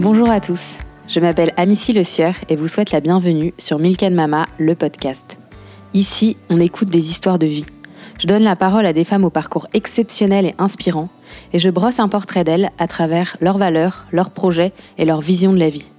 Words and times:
Bonjour 0.00 0.30
à 0.30 0.40
tous, 0.40 0.78
je 1.08 1.20
m'appelle 1.20 1.52
Amici 1.58 1.92
Le 1.92 2.04
Sieur 2.04 2.34
et 2.48 2.56
vous 2.56 2.68
souhaite 2.68 2.90
la 2.90 3.00
bienvenue 3.00 3.52
sur 3.58 3.78
Milk 3.78 4.02
Mama, 4.04 4.46
le 4.56 4.74
podcast. 4.74 5.38
Ici, 5.92 6.38
on 6.48 6.58
écoute 6.58 6.88
des 6.88 7.10
histoires 7.10 7.38
de 7.38 7.44
vie. 7.44 7.66
Je 8.18 8.26
donne 8.26 8.42
la 8.42 8.56
parole 8.56 8.86
à 8.86 8.94
des 8.94 9.04
femmes 9.04 9.26
au 9.26 9.30
parcours 9.30 9.66
exceptionnel 9.74 10.46
et 10.46 10.54
inspirant 10.56 11.10
et 11.52 11.58
je 11.58 11.68
brosse 11.68 11.98
un 11.98 12.08
portrait 12.08 12.44
d'elles 12.44 12.70
à 12.78 12.88
travers 12.88 13.36
leurs 13.42 13.58
valeurs, 13.58 14.06
leurs 14.10 14.30
projets 14.30 14.72
et 14.96 15.04
leur 15.04 15.20
vision 15.20 15.52
de 15.52 15.58
la 15.58 15.68
vie. 15.68 15.90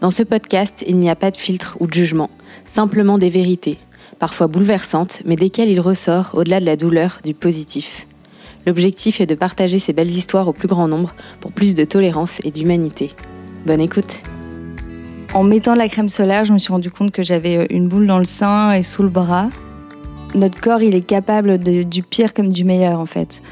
Dans 0.00 0.10
ce 0.10 0.24
podcast, 0.24 0.84
il 0.84 0.96
n'y 0.96 1.08
a 1.08 1.14
pas 1.14 1.30
de 1.30 1.36
filtre 1.36 1.76
ou 1.78 1.86
de 1.86 1.94
jugement, 1.94 2.30
simplement 2.64 3.16
des 3.16 3.30
vérités, 3.30 3.78
parfois 4.18 4.48
bouleversantes, 4.48 5.22
mais 5.24 5.36
desquelles 5.36 5.70
il 5.70 5.78
ressort, 5.78 6.32
au-delà 6.34 6.58
de 6.58 6.66
la 6.66 6.74
douleur, 6.74 7.20
du 7.22 7.32
positif. 7.32 8.08
L'objectif 8.66 9.20
est 9.20 9.26
de 9.26 9.36
partager 9.36 9.78
ces 9.78 9.92
belles 9.92 10.10
histoires 10.10 10.48
au 10.48 10.52
plus 10.52 10.66
grand 10.66 10.88
nombre 10.88 11.14
pour 11.40 11.52
plus 11.52 11.76
de 11.76 11.84
tolérance 11.84 12.40
et 12.42 12.50
d'humanité. 12.50 13.12
Bonne 13.66 13.80
écoute. 13.80 14.22
En 15.34 15.42
mettant 15.42 15.74
la 15.74 15.88
crème 15.88 16.08
solaire, 16.08 16.44
je 16.44 16.52
me 16.52 16.58
suis 16.58 16.72
rendu 16.72 16.88
compte 16.88 17.10
que 17.10 17.24
j'avais 17.24 17.56
euh, 17.56 17.66
une 17.68 17.88
boule 17.88 18.06
dans 18.06 18.20
le 18.20 18.24
sein 18.24 18.70
et 18.70 18.84
sous 18.84 19.02
le 19.02 19.08
bras. 19.08 19.48
Notre 20.36 20.60
corps, 20.60 20.82
il 20.82 20.94
est 20.94 21.00
capable 21.00 21.58
du 21.58 22.02
pire 22.04 22.32
comme 22.32 22.50
du 22.50 22.62
meilleur, 22.62 23.00
en 23.00 23.06
fait. 23.06 23.42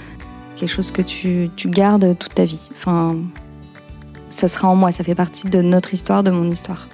Quelque 0.54 0.70
chose 0.70 0.92
que 0.92 1.02
tu, 1.02 1.50
tu 1.56 1.68
gardes 1.68 2.16
toute 2.16 2.32
ta 2.32 2.44
vie. 2.44 2.60
Enfin, 2.76 3.16
ça 4.30 4.46
sera 4.46 4.68
en 4.68 4.76
moi, 4.76 4.92
ça 4.92 5.02
fait 5.02 5.16
partie 5.16 5.48
de 5.48 5.62
notre 5.62 5.92
histoire, 5.94 6.22
de 6.22 6.30
mon 6.30 6.48
histoire. 6.48 6.86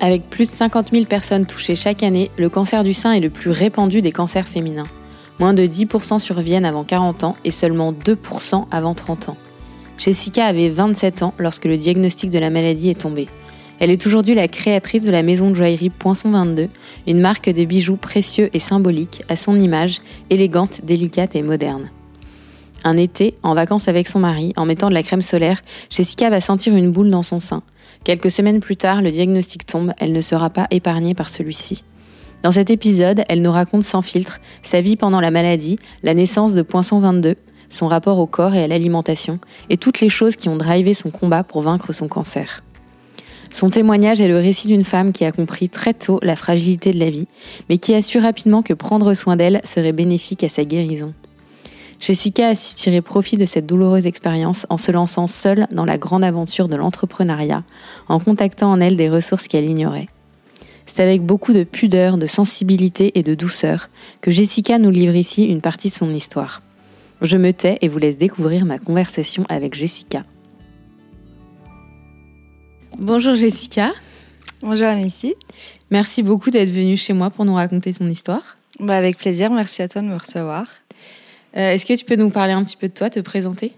Avec 0.00 0.30
plus 0.30 0.46
de 0.46 0.54
50 0.54 0.92
000 0.92 1.04
personnes 1.04 1.44
touchées 1.44 1.76
chaque 1.76 2.02
année, 2.02 2.30
le 2.38 2.48
cancer 2.48 2.82
du 2.82 2.94
sein 2.94 3.12
est 3.12 3.20
le 3.20 3.28
plus 3.28 3.50
répandu 3.50 4.00
des 4.00 4.12
cancers 4.12 4.48
féminins. 4.48 4.88
Moins 5.38 5.52
de 5.52 5.64
10% 5.64 6.18
surviennent 6.18 6.64
avant 6.64 6.84
40 6.84 7.24
ans 7.24 7.36
et 7.44 7.50
seulement 7.50 7.92
2% 7.92 8.68
avant 8.70 8.94
30 8.94 9.28
ans. 9.28 9.36
Jessica 9.98 10.46
avait 10.46 10.68
27 10.68 11.22
ans 11.22 11.34
lorsque 11.38 11.64
le 11.64 11.76
diagnostic 11.76 12.30
de 12.30 12.38
la 12.38 12.50
maladie 12.50 12.90
est 12.90 13.00
tombé. 13.00 13.28
Elle 13.78 13.90
est 13.90 14.06
aujourd'hui 14.06 14.34
la 14.34 14.48
créatrice 14.48 15.02
de 15.02 15.10
la 15.10 15.22
maison 15.22 15.50
de 15.50 15.54
joaillerie 15.54 15.90
Poinçon 15.90 16.30
22, 16.30 16.68
une 17.06 17.20
marque 17.20 17.50
de 17.50 17.64
bijoux 17.64 17.96
précieux 17.96 18.48
et 18.54 18.58
symboliques 18.58 19.22
à 19.28 19.36
son 19.36 19.58
image, 19.58 20.00
élégante, 20.30 20.80
délicate 20.82 21.36
et 21.36 21.42
moderne. 21.42 21.90
Un 22.84 22.96
été, 22.96 23.34
en 23.42 23.54
vacances 23.54 23.88
avec 23.88 24.06
son 24.06 24.20
mari, 24.20 24.52
en 24.56 24.64
mettant 24.64 24.88
de 24.88 24.94
la 24.94 25.02
crème 25.02 25.22
solaire, 25.22 25.62
Jessica 25.90 26.30
va 26.30 26.40
sentir 26.40 26.74
une 26.74 26.90
boule 26.90 27.10
dans 27.10 27.22
son 27.22 27.40
sein. 27.40 27.62
Quelques 28.04 28.30
semaines 28.30 28.60
plus 28.60 28.76
tard, 28.76 29.02
le 29.02 29.10
diagnostic 29.10 29.66
tombe, 29.66 29.92
elle 29.98 30.12
ne 30.12 30.20
sera 30.20 30.50
pas 30.50 30.68
épargnée 30.70 31.14
par 31.14 31.28
celui-ci. 31.28 31.84
Dans 32.42 32.52
cet 32.52 32.70
épisode, 32.70 33.24
elle 33.28 33.42
nous 33.42 33.50
raconte 33.50 33.82
sans 33.82 34.02
filtre 34.02 34.40
sa 34.62 34.80
vie 34.80 34.96
pendant 34.96 35.20
la 35.20 35.30
maladie, 35.30 35.78
la 36.02 36.14
naissance 36.14 36.54
de 36.54 36.62
Poinçon 36.62 37.00
22, 37.00 37.34
son 37.76 37.86
rapport 37.86 38.18
au 38.18 38.26
corps 38.26 38.54
et 38.54 38.64
à 38.64 38.68
l'alimentation, 38.68 39.38
et 39.70 39.76
toutes 39.76 40.00
les 40.00 40.08
choses 40.08 40.36
qui 40.36 40.48
ont 40.48 40.56
drivé 40.56 40.94
son 40.94 41.10
combat 41.10 41.44
pour 41.44 41.60
vaincre 41.60 41.92
son 41.92 42.08
cancer. 42.08 42.62
Son 43.50 43.70
témoignage 43.70 44.20
est 44.20 44.28
le 44.28 44.38
récit 44.38 44.66
d'une 44.66 44.84
femme 44.84 45.12
qui 45.12 45.24
a 45.24 45.32
compris 45.32 45.68
très 45.68 45.94
tôt 45.94 46.18
la 46.22 46.36
fragilité 46.36 46.90
de 46.90 46.98
la 46.98 47.10
vie, 47.10 47.28
mais 47.68 47.78
qui 47.78 47.94
a 47.94 48.02
su 48.02 48.18
rapidement 48.18 48.62
que 48.62 48.74
prendre 48.74 49.14
soin 49.14 49.36
d'elle 49.36 49.60
serait 49.64 49.92
bénéfique 49.92 50.44
à 50.44 50.48
sa 50.48 50.64
guérison. 50.64 51.14
Jessica 52.00 52.48
a 52.48 52.56
su 52.56 52.74
tirer 52.74 53.00
profit 53.00 53.36
de 53.36 53.46
cette 53.46 53.66
douloureuse 53.66 54.06
expérience 54.06 54.66
en 54.68 54.76
se 54.76 54.92
lançant 54.92 55.26
seule 55.26 55.66
dans 55.72 55.86
la 55.86 55.96
grande 55.96 56.24
aventure 56.24 56.68
de 56.68 56.76
l'entrepreneuriat, 56.76 57.62
en 58.08 58.20
contactant 58.20 58.70
en 58.70 58.80
elle 58.80 58.96
des 58.96 59.08
ressources 59.08 59.48
qu'elle 59.48 59.70
ignorait. 59.70 60.08
C'est 60.86 61.02
avec 61.02 61.22
beaucoup 61.22 61.52
de 61.52 61.64
pudeur, 61.64 62.18
de 62.18 62.26
sensibilité 62.26 63.18
et 63.18 63.22
de 63.22 63.34
douceur 63.34 63.88
que 64.20 64.30
Jessica 64.30 64.78
nous 64.78 64.90
livre 64.90 65.16
ici 65.16 65.44
une 65.44 65.60
partie 65.60 65.88
de 65.88 65.94
son 65.94 66.12
histoire. 66.12 66.62
Je 67.22 67.36
me 67.36 67.52
tais 67.52 67.78
et 67.80 67.88
vous 67.88 67.98
laisse 67.98 68.18
découvrir 68.18 68.64
ma 68.64 68.78
conversation 68.78 69.44
avec 69.48 69.74
Jessica. 69.74 70.24
Bonjour 72.98 73.34
Jessica. 73.34 73.92
Bonjour 74.62 74.86
Amici. 74.88 75.34
Merci 75.90 76.22
beaucoup 76.22 76.50
d'être 76.50 76.70
venue 76.70 76.96
chez 76.96 77.12
moi 77.12 77.30
pour 77.30 77.44
nous 77.44 77.54
raconter 77.54 77.92
ton 77.94 78.08
histoire. 78.08 78.56
Bah 78.80 78.96
avec 78.96 79.16
plaisir, 79.16 79.50
merci 79.50 79.82
à 79.82 79.88
toi 79.88 80.02
de 80.02 80.06
me 80.06 80.16
recevoir. 80.16 80.66
Euh, 81.56 81.72
Est-ce 81.72 81.86
que 81.86 81.94
tu 81.94 82.04
peux 82.04 82.16
nous 82.16 82.30
parler 82.30 82.52
un 82.52 82.62
petit 82.62 82.76
peu 82.76 82.88
de 82.88 82.92
toi, 82.92 83.08
te 83.08 83.20
présenter? 83.20 83.72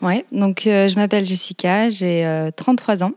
Ouais, 0.00 0.24
donc 0.32 0.66
euh, 0.66 0.88
je 0.88 0.96
m'appelle 0.96 1.24
Jessica, 1.24 1.90
j'ai 1.90 2.26
euh, 2.26 2.50
33 2.50 3.04
ans. 3.04 3.12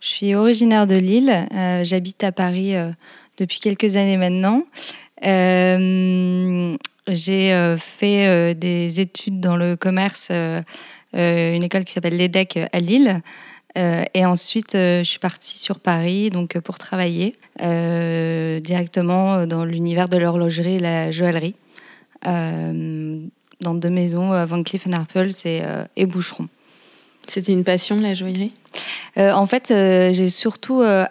Je 0.00 0.08
suis 0.08 0.34
originaire 0.34 0.88
de 0.88 0.96
Lille, 0.96 1.46
euh, 1.54 1.84
j'habite 1.84 2.24
à 2.24 2.32
Paris 2.32 2.74
euh, 2.74 2.90
depuis 3.38 3.60
quelques 3.60 3.94
années 3.96 4.16
maintenant. 4.16 4.64
J'ai 7.08 7.52
euh, 7.52 7.76
fait 7.76 8.26
euh, 8.26 8.54
des 8.54 9.00
études 9.00 9.40
dans 9.40 9.56
le 9.56 9.76
commerce, 9.76 10.28
euh, 10.30 10.62
une 11.12 11.62
école 11.62 11.84
qui 11.84 11.92
s'appelle 11.92 12.16
l'EDEC 12.16 12.60
à 12.72 12.80
Lille. 12.80 13.20
Et 13.74 14.26
ensuite, 14.26 14.72
je 14.74 15.02
suis 15.02 15.18
partie 15.18 15.58
sur 15.58 15.80
Paris 15.80 16.28
donc 16.28 16.58
pour 16.58 16.76
travailler 16.76 17.36
directement 17.58 19.46
dans 19.46 19.64
l'univers 19.64 20.10
de 20.10 20.18
l'horlogerie 20.18 20.74
et 20.74 20.78
la 20.78 21.10
joaillerie, 21.10 21.54
dans 22.22 23.74
deux 23.74 23.88
maisons, 23.88 24.44
Van 24.44 24.62
Cleef 24.62 24.86
Arpels 24.92 25.32
et, 25.46 25.62
et 25.96 26.04
Boucheron. 26.04 26.48
C'était 27.28 27.52
une 27.52 27.64
passion, 27.64 27.98
la 28.00 28.14
joaillerie? 28.14 28.52
Euh, 29.18 29.32
en 29.32 29.46
fait, 29.46 29.70
euh, 29.70 30.12
j'ai 30.12 30.30
surtout 30.30 30.82
euh, 30.82 31.06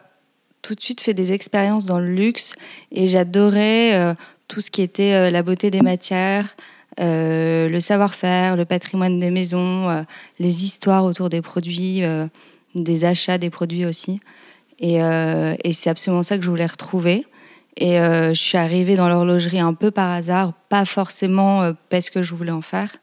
tout 0.62 0.76
de 0.76 0.82
suite 0.82 1.02
fait 1.02 1.14
des 1.14 1.32
expériences 1.32 1.86
dans 1.86 2.00
le 2.00 2.14
luxe 2.14 2.56
et 2.92 3.08
j'adorais 3.08 4.16
tout 4.52 4.60
ce 4.60 4.70
qui 4.70 4.82
était 4.82 5.14
euh, 5.14 5.32
la 5.32 5.44
beauté 5.44 5.72
des 5.72 5.82
matières, 5.82 6.58
euh, 7.00 7.70
le 7.70 7.80
savoir-faire, 7.80 8.58
le 8.58 8.66
patrimoine 8.66 9.18
des 9.18 9.32
maisons, 9.32 9.90
euh, 9.90 10.02
les 10.40 10.66
histoires 10.66 11.06
autour 11.06 11.30
des 11.30 11.42
produits, 11.42 12.04
des 12.76 13.06
achats 13.06 13.38
des 13.38 13.50
produits 13.50 13.86
aussi. 13.86 14.20
Et, 14.80 14.96
et 14.96 15.74
c'est 15.74 15.90
absolument 15.90 16.24
ça 16.24 16.38
que 16.38 16.44
je 16.44 16.50
voulais 16.50 16.66
retrouver. 16.66 17.26
Et 17.78 17.98
je 17.98 18.34
suis 18.34 18.58
arrivée 18.58 18.96
dans 18.96 19.08
l'horlogerie 19.08 19.60
un 19.60 19.74
peu 19.74 19.92
par 19.92 20.12
hasard, 20.12 20.54
pas 20.70 20.86
forcément 20.86 21.72
parce 21.90 22.10
que 22.10 22.24
je 22.24 22.34
voulais 22.34 22.52
en 22.52 22.64
faire. 22.64 22.98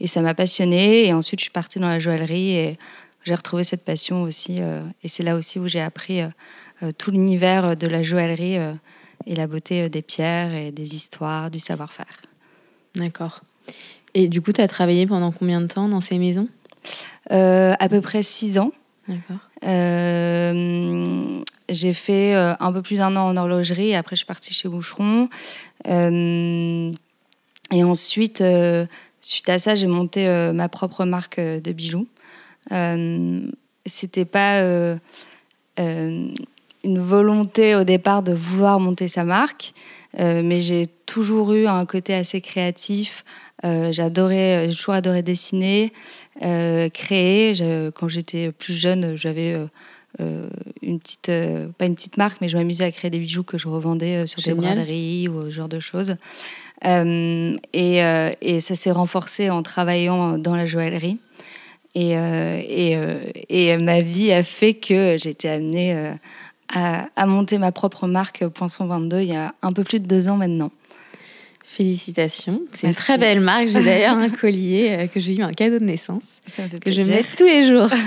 Et 0.00 0.06
ça 0.06 0.22
m'a 0.22 0.34
passionnée. 0.34 1.06
Et 1.06 1.12
ensuite, 1.12 1.40
je 1.40 1.44
suis 1.44 1.52
partie 1.52 1.78
dans 1.78 1.88
la 1.88 1.98
joaillerie 1.98 2.56
et 2.56 2.78
j'ai 3.24 3.34
retrouvé 3.34 3.62
cette 3.62 3.84
passion 3.84 4.22
aussi. 4.22 4.60
et 5.02 5.08
c'est 5.08 5.22
là 5.22 5.36
aussi 5.36 5.58
où 5.58 5.68
j'ai 5.68 5.82
appris 5.82 6.22
tout 6.96 7.10
l'univers 7.10 7.76
de 7.76 7.86
la 7.86 8.02
joaillerie 8.02 8.58
et 9.26 9.34
la 9.34 9.46
beauté 9.46 9.84
euh, 9.84 9.88
des 9.88 10.02
pierres 10.02 10.54
et 10.54 10.72
des 10.72 10.94
histoires, 10.94 11.50
du 11.50 11.58
savoir-faire. 11.58 12.22
D'accord. 12.94 13.40
Et 14.14 14.28
du 14.28 14.40
coup, 14.40 14.52
tu 14.52 14.60
as 14.60 14.68
travaillé 14.68 15.06
pendant 15.06 15.32
combien 15.32 15.60
de 15.60 15.66
temps 15.66 15.88
dans 15.88 16.00
ces 16.00 16.18
maisons? 16.18 16.48
Euh, 17.30 17.74
à 17.78 17.88
peu 17.88 18.00
près 18.00 18.22
six 18.22 18.58
ans. 18.58 18.72
D'accord. 19.06 19.36
Euh, 19.64 21.40
j'ai 21.68 21.92
fait 21.92 22.34
un 22.34 22.72
peu 22.72 22.80
plus 22.82 22.96
d'un 22.96 23.14
an 23.16 23.28
en 23.28 23.36
horlogerie. 23.36 23.90
Et 23.90 23.96
après, 23.96 24.16
je 24.16 24.18
suis 24.18 24.26
partie 24.26 24.54
chez 24.54 24.68
Boucheron. 24.68 25.28
Euh, 25.86 26.90
et 27.70 27.84
ensuite, 27.84 28.42
suite 29.20 29.48
à 29.48 29.58
ça, 29.58 29.74
j'ai 29.74 29.86
monté 29.86 30.26
ma 30.54 30.68
propre 30.70 31.04
marque 31.04 31.38
de 31.38 31.72
bijoux. 31.72 32.08
C'était 33.84 34.24
pas 34.24 34.62
une 36.88 36.98
volonté 36.98 37.74
au 37.74 37.84
départ 37.84 38.22
de 38.22 38.32
vouloir 38.32 38.80
monter 38.80 39.08
sa 39.08 39.24
marque, 39.24 39.72
euh, 40.18 40.40
mais 40.42 40.60
j'ai 40.60 40.86
toujours 41.04 41.52
eu 41.52 41.66
un 41.66 41.84
côté 41.84 42.14
assez 42.14 42.40
créatif. 42.40 43.24
Euh, 43.64 43.92
j'adorais, 43.92 44.68
j'ai 44.70 44.76
toujours 44.76 44.94
adoré 44.94 45.22
dessiner, 45.22 45.92
euh, 46.42 46.88
créer. 46.88 47.54
Je- 47.54 47.90
quand 47.90 48.08
j'étais 48.08 48.52
plus 48.52 48.72
jeune, 48.74 49.16
j'avais 49.16 49.54
une 50.82 50.98
petite, 50.98 51.30
pas 51.76 51.84
une 51.84 51.94
petite 51.94 52.16
marque, 52.16 52.38
mais 52.40 52.48
je 52.48 52.56
m'amusais 52.56 52.84
à 52.84 52.90
créer 52.90 53.10
des 53.10 53.18
bijoux 53.18 53.42
que 53.44 53.58
je 53.58 53.68
revendais 53.68 54.26
sur 54.26 54.40
Génial. 54.40 54.56
des 54.56 54.66
braderies 54.66 55.28
ou 55.28 55.42
ce 55.42 55.50
genre 55.50 55.68
de 55.68 55.80
choses. 55.80 56.16
Et, 56.84 57.98
et 58.40 58.60
ça 58.60 58.74
s'est 58.74 58.90
renforcé 58.90 59.50
en 59.50 59.62
travaillant 59.62 60.38
dans 60.38 60.56
la 60.56 60.66
joaillerie. 60.66 61.18
Et, 61.94 62.12
et, 62.12 62.96
et 63.48 63.76
ma 63.78 64.00
vie 64.00 64.32
a 64.32 64.42
fait 64.42 64.74
que 64.74 65.14
été 65.28 65.48
amenée 65.48 66.12
à, 66.72 67.08
à 67.16 67.26
monter 67.26 67.58
ma 67.58 67.72
propre 67.72 68.06
marque 68.06 68.46
Poinçon 68.48 68.86
22 68.86 69.20
il 69.20 69.28
y 69.28 69.36
a 69.36 69.54
un 69.62 69.72
peu 69.72 69.84
plus 69.84 70.00
de 70.00 70.06
deux 70.06 70.28
ans 70.28 70.36
maintenant. 70.36 70.70
Félicitations. 71.64 72.62
C'est 72.72 72.86
une 72.88 72.94
très 72.94 73.18
belle 73.18 73.40
marque. 73.40 73.68
J'ai 73.68 73.84
d'ailleurs 73.84 74.16
un 74.16 74.30
collier 74.40 74.88
euh, 74.90 75.06
que 75.06 75.20
j'ai 75.20 75.36
eu 75.36 75.42
un 75.42 75.52
cadeau 75.52 75.78
de 75.78 75.84
naissance 75.84 76.22
Ça 76.46 76.62
me 76.64 76.68
fait 76.68 76.80
que 76.80 76.90
je 76.90 77.02
mets 77.02 77.22
tous 77.36 77.44
les 77.44 77.66
jours. 77.66 77.88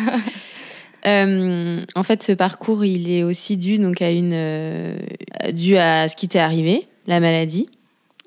Euh, 1.07 1.79
en 1.95 2.03
fait, 2.03 2.21
ce 2.21 2.31
parcours, 2.31 2.85
il 2.85 3.09
est 3.09 3.23
aussi 3.23 3.57
dû 3.57 3.77
donc 3.77 4.03
à 4.03 4.11
une 4.11 4.33
euh, 4.33 4.95
dû 5.51 5.75
à 5.77 6.07
ce 6.07 6.15
qui 6.15 6.27
t'est 6.27 6.37
arrivé, 6.37 6.87
la 7.07 7.19
maladie. 7.19 7.69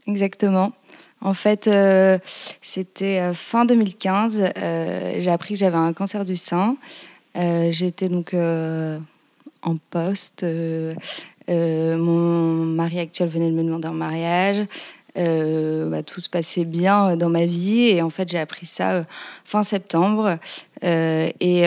Exactement. 0.08 0.72
En 1.20 1.34
fait, 1.34 1.68
euh, 1.68 2.18
c'était 2.60 3.32
fin 3.32 3.64
2015. 3.64 4.50
euh, 4.58 5.16
j'ai 5.20 5.30
appris 5.30 5.54
que 5.54 5.60
j'avais 5.60 5.76
un 5.76 5.92
cancer 5.92 6.24
du 6.24 6.34
sein. 6.34 6.76
J'étais 7.36 8.08
donc 8.08 8.34
en 9.64 9.76
poste. 9.90 10.42
euh, 10.44 10.94
euh, 11.50 11.96
mon 11.96 12.64
mari 12.64 12.98
actuel 13.00 13.28
venait 13.28 13.50
de 13.50 13.54
me 13.54 13.62
demander 13.62 13.88
en 13.88 13.92
mariage. 13.92 14.64
bah, 15.16 16.02
tout 16.02 16.20
se 16.20 16.28
passait 16.28 16.64
bien 16.64 17.16
dans 17.16 17.28
ma 17.28 17.44
vie. 17.46 17.82
Et 17.82 18.02
en 18.02 18.10
fait, 18.10 18.28
j'ai 18.28 18.38
appris 18.38 18.66
ça 18.66 19.04
fin 19.44 19.62
septembre. 19.62 20.38
et 20.82 21.62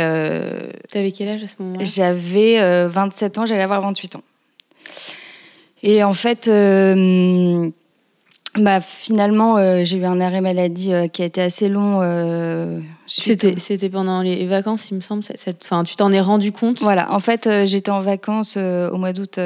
tu 0.89 0.97
avais 0.97 1.11
quel 1.11 1.29
âge 1.29 1.43
à 1.43 1.47
ce 1.47 1.55
moment-là? 1.59 1.83
J'avais 1.83 2.87
27 2.87 3.37
ans, 3.37 3.45
j'allais 3.45 3.61
avoir 3.63 3.81
28 3.81 4.15
ans. 4.15 4.23
Et 5.83 6.03
en 6.03 6.13
fait, 6.13 6.49
bah, 8.57 8.81
finalement, 8.81 9.57
euh, 9.57 9.83
j'ai 9.83 9.97
eu 9.97 10.05
un 10.05 10.19
arrêt 10.19 10.41
maladie 10.41 10.93
euh, 10.93 11.07
qui 11.07 11.21
a 11.21 11.25
été 11.25 11.41
assez 11.41 11.69
long. 11.69 11.99
Euh, 12.01 12.79
c'était 13.07 13.89
pendant 13.89 14.21
les 14.21 14.45
vacances, 14.45 14.89
il 14.91 14.95
me 14.95 15.01
semble. 15.01 15.23
Enfin, 15.61 15.83
tu 15.83 15.95
t'en 15.95 16.11
es 16.11 16.19
rendu 16.19 16.51
compte? 16.51 16.81
Voilà. 16.81 17.11
En 17.13 17.19
fait, 17.19 17.49
j'étais 17.65 17.91
en 17.91 18.01
vacances 18.01 18.57
au 18.57 18.97
mois 18.97 19.13
d'août 19.13 19.39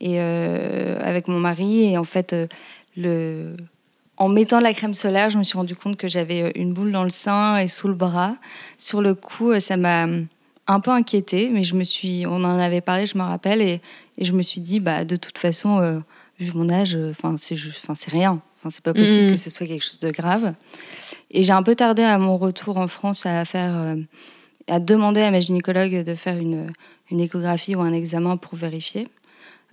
et 0.00 0.20
avec 0.20 1.28
mon 1.28 1.38
mari 1.38 1.92
et 1.92 1.98
en 1.98 2.04
fait, 2.04 2.34
le 2.96 3.56
en 4.16 4.28
mettant 4.28 4.58
de 4.58 4.64
la 4.64 4.74
crème 4.74 4.94
solaire, 4.94 5.30
je 5.30 5.38
me 5.38 5.44
suis 5.44 5.56
rendu 5.56 5.76
compte 5.76 5.96
que 5.96 6.08
j'avais 6.08 6.50
une 6.56 6.74
boule 6.74 6.90
dans 6.90 7.04
le 7.04 7.10
sein 7.10 7.56
et 7.58 7.68
sous 7.68 7.86
le 7.86 7.94
bras. 7.94 8.34
Sur 8.76 9.00
le 9.00 9.14
coup, 9.14 9.58
ça 9.60 9.76
m'a 9.76 10.08
un 10.66 10.80
peu 10.80 10.90
inquiétée, 10.90 11.50
mais 11.52 11.62
je 11.62 11.76
me 11.76 11.84
suis, 11.84 12.26
on 12.26 12.42
en 12.42 12.58
avait 12.58 12.80
parlé, 12.80 13.06
je 13.06 13.16
me 13.16 13.22
rappelle, 13.22 13.62
et, 13.62 13.80
et 14.16 14.24
je 14.24 14.32
me 14.32 14.42
suis 14.42 14.60
dit, 14.60 14.80
bah, 14.80 15.04
de 15.04 15.14
toute 15.14 15.38
façon 15.38 16.02
vu 16.38 16.52
mon 16.54 16.68
âge, 16.70 16.94
euh, 16.94 17.10
enfin 17.10 17.36
c'est 17.36 17.56
enfin 17.82 17.94
c'est 17.96 18.10
rien. 18.10 18.40
Enfin 18.58 18.70
c'est 18.70 18.82
pas 18.82 18.94
possible 18.94 19.26
mm-hmm. 19.26 19.30
que 19.32 19.36
ce 19.36 19.50
soit 19.50 19.66
quelque 19.66 19.84
chose 19.84 19.98
de 19.98 20.10
grave. 20.10 20.54
Et 21.30 21.42
j'ai 21.42 21.52
un 21.52 21.62
peu 21.62 21.74
tardé 21.74 22.02
à 22.02 22.18
mon 22.18 22.36
retour 22.36 22.76
en 22.76 22.88
France 22.88 23.26
à 23.26 23.44
faire, 23.44 23.76
euh, 23.76 23.96
à 24.66 24.80
demander 24.80 25.22
à 25.22 25.30
ma 25.30 25.40
gynécologue 25.40 26.02
de 26.02 26.14
faire 26.14 26.36
une, 26.38 26.72
une 27.10 27.20
échographie 27.20 27.74
ou 27.74 27.80
un 27.80 27.92
examen 27.92 28.36
pour 28.36 28.56
vérifier. 28.56 29.08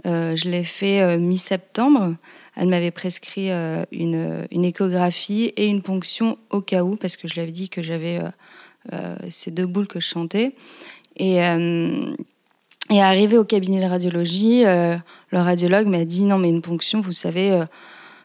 Euh, 0.06 0.36
je 0.36 0.50
l'ai 0.50 0.64
fait 0.64 1.18
mi-septembre. 1.18 2.16
Elle 2.56 2.68
m'avait 2.68 2.92
prescrit 2.92 3.50
une, 3.50 4.48
une, 4.52 4.66
échographie 4.66 5.46
et 5.56 5.68
une 5.68 5.82
ponction 5.82 6.38
au 6.50 6.62
cas 6.62 6.84
où, 6.84 6.96
parce 6.96 7.18
que 7.18 7.28
je 7.28 7.34
lui 7.34 7.42
avais 7.42 7.52
dit 7.52 7.70
que 7.70 7.82
j'avais 7.82 8.22
ces 9.30 9.52
deux 9.52 9.66
boules 9.66 9.88
que 9.88 10.00
je 10.00 10.08
chantais. 10.08 10.54
Et 11.18 11.40
et 12.90 13.02
arrivé 13.02 13.38
au 13.38 13.44
cabinet 13.44 13.84
de 13.84 13.90
radiologie, 13.90 14.66
euh, 14.66 14.96
le 15.32 15.40
radiologue 15.40 15.88
m'a 15.88 16.06
dit 16.06 16.24
non 16.26 16.38
mais 16.38 16.50
une 16.50 16.62
ponction, 16.62 17.02
vous 17.02 17.14
savez, 17.14 17.52
euh, 17.52 17.66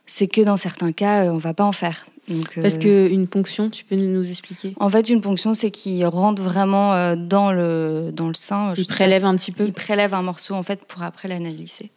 c'est 0.06 0.26
que 0.26 0.42
dans 0.42 0.56
certains 0.56 0.92
cas, 0.92 1.24
euh, 1.24 1.30
on 1.30 1.38
va 1.38 1.54
pas 1.54 1.64
en 1.64 1.72
faire. 1.72 2.06
Donc, 2.28 2.60
Parce 2.60 2.78
qu'une 2.78 3.26
ponction, 3.26 3.70
tu 3.70 3.84
peux 3.84 3.96
nous 3.96 4.28
expliquer? 4.28 4.74
En 4.78 4.88
fait, 4.88 5.08
une 5.08 5.20
ponction, 5.20 5.54
c'est 5.54 5.72
qu'il 5.72 6.06
rentre 6.06 6.40
vraiment 6.40 7.16
dans, 7.16 7.50
le, 7.50 8.10
dans 8.12 8.28
le 8.28 8.34
sein. 8.34 8.72
Il 8.76 8.86
prélève 8.86 9.24
un 9.24 9.34
petit 9.34 9.50
peu 9.50 9.64
Il 9.64 9.72
prélève 9.72 10.14
un 10.14 10.22
morceau, 10.22 10.54
en 10.54 10.62
fait, 10.62 10.84
pour 10.84 11.02
après 11.02 11.26
l'analyser. 11.26 11.90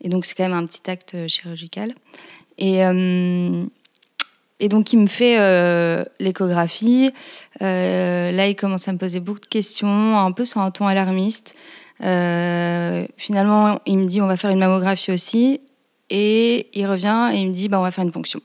Et 0.00 0.10
donc, 0.10 0.26
c'est 0.26 0.36
quand 0.36 0.44
même 0.44 0.52
un 0.52 0.64
petit 0.64 0.88
acte 0.88 1.16
chirurgical. 1.26 1.94
Et, 2.56 2.84
et 4.60 4.68
donc, 4.68 4.92
il 4.92 4.98
me 4.98 5.06
fait 5.06 5.38
l'échographie. 6.18 7.12
là, 7.60 8.48
il 8.48 8.56
commence 8.56 8.88
à 8.88 8.92
me 8.92 8.98
poser 8.98 9.20
beaucoup 9.20 9.40
de 9.40 9.46
questions, 9.46 10.18
un 10.18 10.32
peu 10.32 10.44
sur 10.44 10.60
un 10.60 10.70
ton 10.70 10.86
alarmiste. 10.86 11.54
Euh, 12.02 13.06
finalement, 13.16 13.80
il 13.86 13.98
me 13.98 14.06
dit 14.06 14.20
on 14.20 14.26
va 14.26 14.36
faire 14.36 14.50
une 14.50 14.58
mammographie 14.58 15.12
aussi. 15.12 15.60
Et 16.10 16.68
il 16.72 16.86
revient 16.86 17.30
et 17.32 17.38
il 17.38 17.48
me 17.48 17.52
dit 17.52 17.68
bah, 17.68 17.78
on 17.78 17.82
va 17.82 17.90
faire 17.90 18.04
une 18.04 18.12
ponction. 18.12 18.40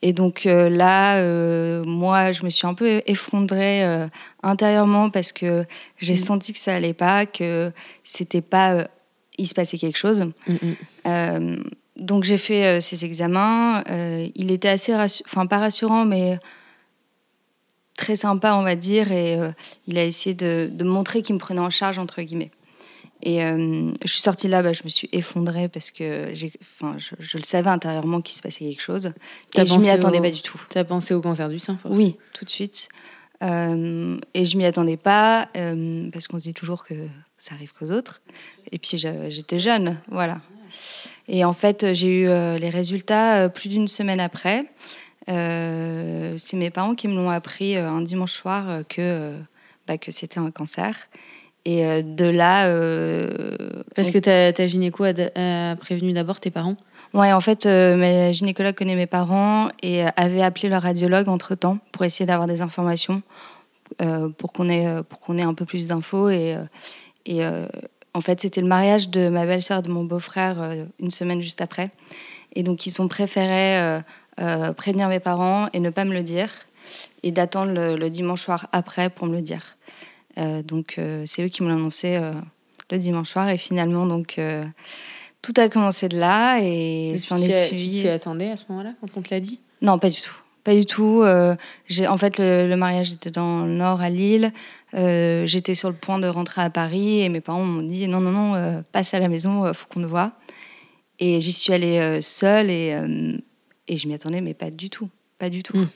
Et 0.00 0.12
donc 0.12 0.46
euh, 0.46 0.68
là, 0.68 1.16
euh, 1.16 1.84
moi, 1.84 2.32
je 2.32 2.44
me 2.44 2.50
suis 2.50 2.66
un 2.66 2.74
peu 2.74 3.02
effondrée 3.06 3.84
intérieurement 4.42 5.10
parce 5.10 5.32
que 5.32 5.64
j'ai 5.98 6.14
mm. 6.14 6.18
senti 6.18 6.52
que 6.52 6.58
ça 6.58 6.74
allait 6.74 6.94
pas, 6.94 7.26
que 7.26 7.72
c'était 8.04 8.40
pas, 8.40 8.86
il 9.36 9.48
se 9.48 9.54
passait 9.54 9.78
quelque 9.78 9.98
chose. 9.98 10.24
Mm, 10.46 10.54
mm. 11.04 11.62
Donc 11.98 12.24
j'ai 12.24 12.38
fait 12.38 12.80
ces 12.80 13.04
examens. 13.04 13.82
il 14.34 14.50
était 14.50 14.68
assez, 14.68 14.94
enfin 14.94 15.46
pas 15.46 15.58
rassurant, 15.58 16.04
mais 16.04 16.38
très 17.96 18.16
sympa, 18.16 18.54
on 18.54 18.62
va 18.62 18.76
dire. 18.76 19.12
Et 19.12 19.38
il 19.86 19.98
a 19.98 20.04
essayé 20.04 20.34
de, 20.34 20.68
de 20.70 20.84
montrer 20.84 21.22
qu'il 21.22 21.34
me 21.34 21.40
prenait 21.40 21.60
en 21.60 21.70
charge 21.70 21.98
entre 21.98 22.22
guillemets. 22.22 22.50
Et 23.22 23.42
euh, 23.42 23.90
je 24.04 24.12
suis 24.12 24.22
sortie 24.22 24.48
là, 24.48 24.62
bah, 24.62 24.72
je 24.72 24.82
me 24.84 24.88
suis 24.88 25.08
effondrée 25.12 25.68
parce 25.68 25.90
que 25.90 26.32
enfin, 26.60 26.96
je, 26.98 27.14
je, 27.18 27.36
le 27.36 27.42
savais 27.42 27.70
intérieurement 27.70 28.20
qu'il 28.20 28.36
se 28.36 28.42
passait 28.42 28.64
quelque 28.64 28.82
chose. 28.82 29.12
Et 29.56 29.66
je 29.66 29.74
m'y 29.76 29.90
attendais 29.90 30.20
pas 30.20 30.30
du 30.30 30.40
tout. 30.40 30.60
Tu 30.70 30.78
as 30.78 30.84
pensé 30.84 31.14
au 31.14 31.20
cancer 31.20 31.48
du 31.48 31.58
sein 31.58 31.76
forcément. 31.76 32.00
Oui, 32.00 32.16
tout 32.32 32.44
de 32.44 32.50
suite. 32.50 32.88
Euh, 33.42 34.18
et 34.34 34.44
je 34.44 34.56
m'y 34.56 34.64
attendais 34.64 34.96
pas 34.96 35.48
euh, 35.56 36.08
parce 36.12 36.28
qu'on 36.28 36.38
se 36.38 36.44
dit 36.44 36.54
toujours 36.54 36.84
que 36.84 36.94
ça 37.38 37.54
arrive 37.54 37.72
qu'aux 37.72 37.90
autres. 37.90 38.20
Et 38.70 38.78
puis 38.78 38.98
j'étais 38.98 39.58
jeune, 39.58 39.98
voilà. 40.08 40.40
Et 41.28 41.44
en 41.44 41.52
fait, 41.52 41.92
j'ai 41.92 42.22
eu 42.22 42.26
les 42.26 42.70
résultats 42.70 43.48
plus 43.48 43.68
d'une 43.68 43.88
semaine 43.88 44.20
après. 44.20 44.64
C'est 45.26 46.54
mes 46.54 46.70
parents 46.70 46.94
qui 46.94 47.08
me 47.08 47.14
l'ont 47.14 47.30
appris 47.30 47.76
un 47.76 48.00
dimanche 48.00 48.32
soir 48.32 48.82
que, 48.88 49.34
bah, 49.86 49.98
que 49.98 50.10
c'était 50.10 50.38
un 50.38 50.50
cancer. 50.50 51.08
Et 51.68 51.84
euh, 51.84 52.02
de 52.02 52.24
là. 52.24 52.68
Euh, 52.68 53.56
Parce 53.94 54.10
que 54.10 54.18
ta, 54.18 54.52
ta 54.54 54.66
gynéco 54.66 55.04
a, 55.04 55.76
prévenu 55.76 56.14
d'abord 56.14 56.40
tes 56.40 56.50
parents? 56.50 56.76
Ouais, 57.12 57.32
en 57.32 57.40
fait, 57.40 57.66
euh, 57.66 57.94
ma 57.96 58.32
gynécologue 58.32 58.74
connaît 58.74 58.94
mes 58.94 59.06
parents 59.06 59.68
et 59.82 60.04
avait 60.16 60.40
appelé 60.40 60.70
leur 60.70 60.82
radiologue 60.82 61.28
entre 61.28 61.54
temps 61.54 61.78
pour 61.92 62.04
essayer 62.04 62.24
d'avoir 62.24 62.48
des 62.48 62.62
informations, 62.62 63.22
pour 64.38 64.52
qu'on 64.52 64.68
ait, 64.70 65.02
pour 65.08 65.20
qu'on 65.20 65.36
ait 65.36 65.42
un 65.42 65.54
peu 65.54 65.66
plus 65.66 65.88
d'infos. 65.88 66.30
Et, 66.30 66.56
et 67.26 67.40
en 68.14 68.20
fait, 68.20 68.40
c'était 68.40 68.60
le 68.60 68.66
mariage 68.66 69.08
de 69.10 69.28
ma 69.28 69.46
belle-sœur 69.46 69.82
de 69.82 69.90
mon 69.90 70.04
beau-frère 70.04 70.86
une 70.98 71.10
semaine 71.10 71.40
juste 71.40 71.60
après. 71.60 71.90
Et 72.54 72.62
donc, 72.62 72.86
ils 72.86 73.00
ont 73.00 73.08
préféré 73.08 74.00
prévenir 74.76 75.08
mes 75.08 75.20
parents 75.20 75.68
et 75.72 75.80
ne 75.80 75.90
pas 75.90 76.04
me 76.04 76.14
le 76.14 76.22
dire, 76.22 76.50
et 77.22 77.32
d'attendre 77.32 77.72
le, 77.72 77.96
le 77.96 78.10
dimanche 78.10 78.42
soir 78.42 78.68
après 78.72 79.10
pour 79.10 79.26
me 79.26 79.36
le 79.36 79.42
dire. 79.42 79.76
Euh, 80.38 80.62
donc 80.62 80.96
euh, 80.98 81.24
c'est 81.26 81.42
eux 81.42 81.48
qui 81.48 81.62
me 81.62 81.68
l'ont 81.68 81.76
annoncé 81.76 82.16
euh, 82.16 82.32
le 82.90 82.98
dimanche 82.98 83.30
soir 83.30 83.48
et 83.48 83.58
finalement 83.58 84.06
donc 84.06 84.40
tout 85.42 85.52
a 85.56 85.68
commencé 85.68 86.08
de 86.08 86.18
là 86.18 86.60
et 86.60 87.16
s'en 87.18 87.38
est 87.38 87.50
suivi. 87.50 88.02
Tu 88.02 88.08
attendais 88.08 88.50
à 88.50 88.56
ce 88.56 88.64
moment-là 88.68 88.94
quand 89.00 89.08
on 89.16 89.22
te 89.22 89.34
l'a 89.34 89.40
dit? 89.40 89.60
Non, 89.82 89.98
pas 89.98 90.10
du 90.10 90.20
tout. 90.20 90.36
Pas 90.68 90.74
du 90.74 90.84
tout. 90.84 91.24
j'ai 91.86 92.06
en 92.06 92.16
fait, 92.18 92.38
le, 92.38 92.74
mariage 92.74 93.12
était 93.12 93.30
dans 93.30 93.64
le 93.64 93.72
nord, 93.72 94.02
à 94.02 94.10
Lille. 94.10 94.52
J'étais 94.92 95.74
sur 95.74 95.88
le 95.88 95.94
point 95.94 96.18
de 96.18 96.26
rentrer 96.26 96.60
à 96.60 96.68
Paris 96.68 97.20
et 97.20 97.28
mes 97.30 97.40
parents 97.40 97.64
m'ont 97.64 97.82
dit 97.82 98.06
non, 98.06 98.20
non, 98.20 98.32
non, 98.32 98.82
passe 98.92 99.14
à 99.14 99.18
la 99.18 99.28
maison, 99.28 99.72
faut 99.72 99.86
qu'on 99.88 100.02
te 100.02 100.06
voit. 100.06 100.32
Et 101.20 101.40
j'y 101.40 101.52
suis 101.52 101.72
allée 101.72 102.20
seule 102.20 102.70
et, 102.70 102.94
et 103.88 103.96
je 103.96 104.08
m'y 104.08 104.14
attendais, 104.14 104.42
mais 104.42 104.52
pas 104.52 104.70
du 104.70 104.90
tout. 104.90 105.08
Pas 105.38 105.48
du 105.48 105.62
tout. 105.62 105.76
Hmm. 105.76 105.88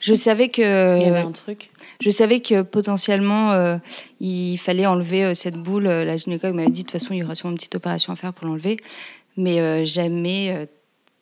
Je 0.00 0.14
savais 0.14 0.48
que. 0.48 0.98
Il 0.98 1.06
y 1.06 1.10
avait 1.10 1.20
un 1.20 1.32
truc. 1.32 1.70
Je 2.00 2.10
savais 2.10 2.40
que 2.40 2.62
potentiellement, 2.62 3.52
euh, 3.52 3.76
il 4.20 4.56
fallait 4.58 4.86
enlever 4.86 5.24
euh, 5.24 5.34
cette 5.34 5.56
boule. 5.56 5.86
Euh, 5.86 6.04
la 6.04 6.16
gynécologue 6.16 6.56
m'avait 6.56 6.70
dit 6.70 6.82
de 6.82 6.86
toute 6.86 6.92
façon, 6.92 7.14
il 7.14 7.18
y 7.18 7.22
aura 7.22 7.34
sûrement 7.34 7.52
une 7.52 7.58
petite 7.58 7.74
opération 7.74 8.12
à 8.12 8.16
faire 8.16 8.32
pour 8.32 8.46
l'enlever. 8.46 8.76
Mais 9.36 9.86
jamais 9.86 10.68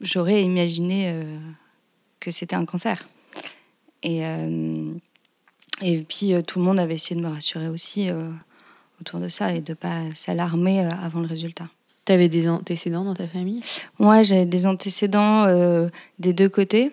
j'aurais 0.01 0.43
imaginé 0.43 1.15
que 2.21 2.31
c'était 2.31 2.57
un 2.57 2.65
cancer. 2.65 3.09
Et, 4.03 4.23
et 5.83 5.99
puis, 6.03 6.33
tout 6.47 6.59
le 6.59 6.65
monde 6.65 6.79
avait 6.79 6.95
essayé 6.95 7.21
de 7.21 7.27
me 7.27 7.33
rassurer 7.33 7.69
aussi 7.69 8.09
autour 9.01 9.21
de 9.21 9.29
ça 9.29 9.53
et 9.55 9.61
de 9.61 9.73
ne 9.73 9.75
pas 9.75 10.03
s'alarmer 10.15 10.81
avant 10.81 11.21
le 11.21 11.27
résultat. 11.27 11.69
Tu 12.05 12.13
avais 12.13 12.29
des 12.29 12.49
antécédents 12.49 13.05
dans 13.05 13.15
ta 13.15 13.27
famille? 13.27 13.61
Ouais, 13.99 14.25
j'avais 14.25 14.47
des 14.47 14.67
antécédents 14.67 15.47
des 16.19 16.33
deux 16.33 16.49
côtés. 16.49 16.93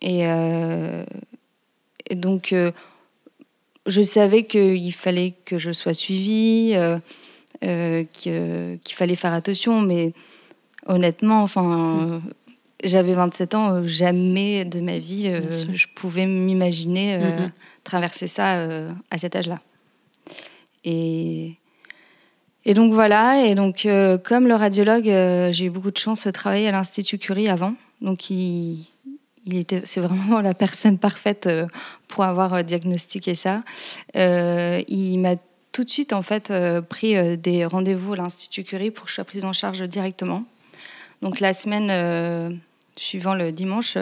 Et, 0.00 0.22
et 0.22 2.14
donc, 2.14 2.54
je 3.86 4.02
savais 4.02 4.44
qu'il 4.44 4.92
fallait 4.92 5.34
que 5.44 5.58
je 5.58 5.72
sois 5.72 5.94
suivie, 5.94 6.72
euh, 6.74 6.98
euh, 7.64 8.04
qu'il 8.12 8.94
fallait 8.94 9.16
faire 9.16 9.32
attention, 9.32 9.80
mais 9.80 10.12
honnêtement, 10.86 11.42
enfin, 11.42 12.22
j'avais 12.82 13.14
27 13.14 13.54
ans, 13.54 13.86
jamais 13.86 14.64
de 14.64 14.80
ma 14.80 14.98
vie 14.98 15.28
euh, 15.28 15.42
je 15.72 15.86
pouvais 15.94 16.26
m'imaginer 16.26 17.18
mm-hmm. 17.18 17.50
traverser 17.84 18.26
ça 18.26 18.66
à 19.10 19.18
cet 19.18 19.36
âge-là. 19.36 19.60
Et, 20.84 21.54
et 22.64 22.74
donc 22.74 22.92
voilà, 22.92 23.44
et 23.44 23.54
donc 23.54 23.86
comme 24.24 24.48
le 24.48 24.54
radiologue, 24.54 25.04
j'ai 25.52 25.64
eu 25.64 25.70
beaucoup 25.70 25.90
de 25.90 25.98
chance 25.98 26.26
de 26.26 26.30
travailler 26.30 26.68
à 26.68 26.72
l'Institut 26.72 27.18
Curie 27.18 27.48
avant, 27.48 27.74
donc 28.00 28.30
il, 28.30 28.86
il 29.44 29.56
était, 29.56 29.82
c'est 29.84 30.00
vraiment 30.00 30.40
la 30.42 30.54
personne 30.54 30.98
parfaite 30.98 31.46
euh, 31.46 31.66
pour 32.08 32.24
avoir 32.24 32.54
euh, 32.54 32.62
diagnostiqué 32.62 33.34
ça. 33.34 33.62
Euh, 34.16 34.82
il 34.88 35.18
m'a 35.18 35.36
tout 35.72 35.84
de 35.84 35.90
suite 35.90 36.12
en 36.12 36.20
fait 36.20 36.52
pris 36.90 37.38
des 37.38 37.64
rendez-vous 37.64 38.12
à 38.12 38.16
l'Institut 38.16 38.62
Curie 38.62 38.90
pour 38.90 39.04
que 39.04 39.10
je 39.10 39.14
sois 39.14 39.24
prise 39.24 39.46
en 39.46 39.54
charge 39.54 39.80
directement. 39.88 40.44
Donc 41.22 41.40
la 41.40 41.54
semaine 41.54 42.60
suivant 42.96 43.34
le 43.34 43.52
dimanche, 43.52 43.96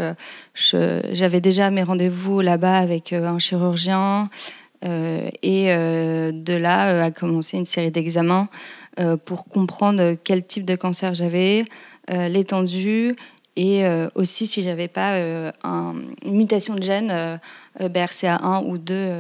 j'avais 0.55 1.41
déjà 1.41 1.71
mes 1.71 1.83
rendez-vous 1.83 2.41
là-bas 2.41 2.79
avec 2.79 3.13
un 3.13 3.39
chirurgien. 3.39 4.31
et 4.83 5.67
de 5.69 6.55
là 6.55 7.05
a 7.05 7.11
commencé 7.11 7.57
une 7.57 7.65
série 7.65 7.91
d'examens 7.91 8.49
pour 9.25 9.47
comprendre 9.47 10.15
quel 10.25 10.45
type 10.45 10.65
de 10.65 10.77
cancer 10.77 11.15
j'avais, 11.15 11.65
l'étendue 12.09 13.17
et 13.57 13.85
aussi 14.15 14.47
si 14.47 14.63
j'avais 14.63 14.89
pas 14.89 15.19
une 15.19 16.05
mutation 16.25 16.75
de 16.75 16.83
gène 16.83 17.41
BRCA1 17.79 18.65
ou 18.67 18.79
2, 18.79 19.13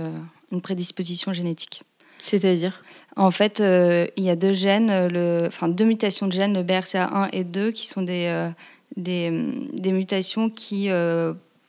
une 0.52 0.60
prédisposition 0.60 1.32
génétique. 1.32 1.82
C'est-à-dire? 2.18 2.82
En 3.16 3.30
fait, 3.30 3.60
il 3.60 4.24
y 4.24 4.30
a 4.30 4.36
deux 4.36 4.52
gènes, 4.52 5.08
le, 5.08 5.44
enfin 5.46 5.68
deux 5.68 5.84
mutations 5.84 6.26
de 6.26 6.32
gènes, 6.32 6.54
le 6.54 6.62
BRCA1 6.62 7.28
et 7.32 7.44
2, 7.44 7.70
qui 7.70 7.86
sont 7.86 8.02
des, 8.02 8.50
des, 8.96 9.30
des, 9.72 9.92
mutations 9.92 10.50
qui 10.50 10.88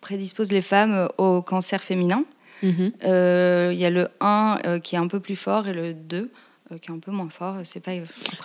prédisposent 0.02 0.52
les 0.52 0.62
femmes 0.62 1.10
au 1.18 1.42
cancer 1.42 1.82
féminin. 1.82 2.24
Mhm. 2.64 2.92
Il 3.04 3.78
y 3.80 3.86
a 3.86 3.90
le 3.90 4.10
1 4.20 4.80
qui 4.84 4.96
est 4.96 5.00
un 5.00 5.08
peu 5.08 5.20
plus 5.20 5.36
fort 5.36 5.68
et 5.68 5.74
le 5.74 5.94
2 5.94 6.32
euh, 6.72 6.78
qui 6.78 6.90
est 6.90 6.94
un 6.94 7.00
peu 7.00 7.12
moins 7.12 7.30
fort. 7.30 7.56
C'est 7.64 7.80
pas. 7.80 7.92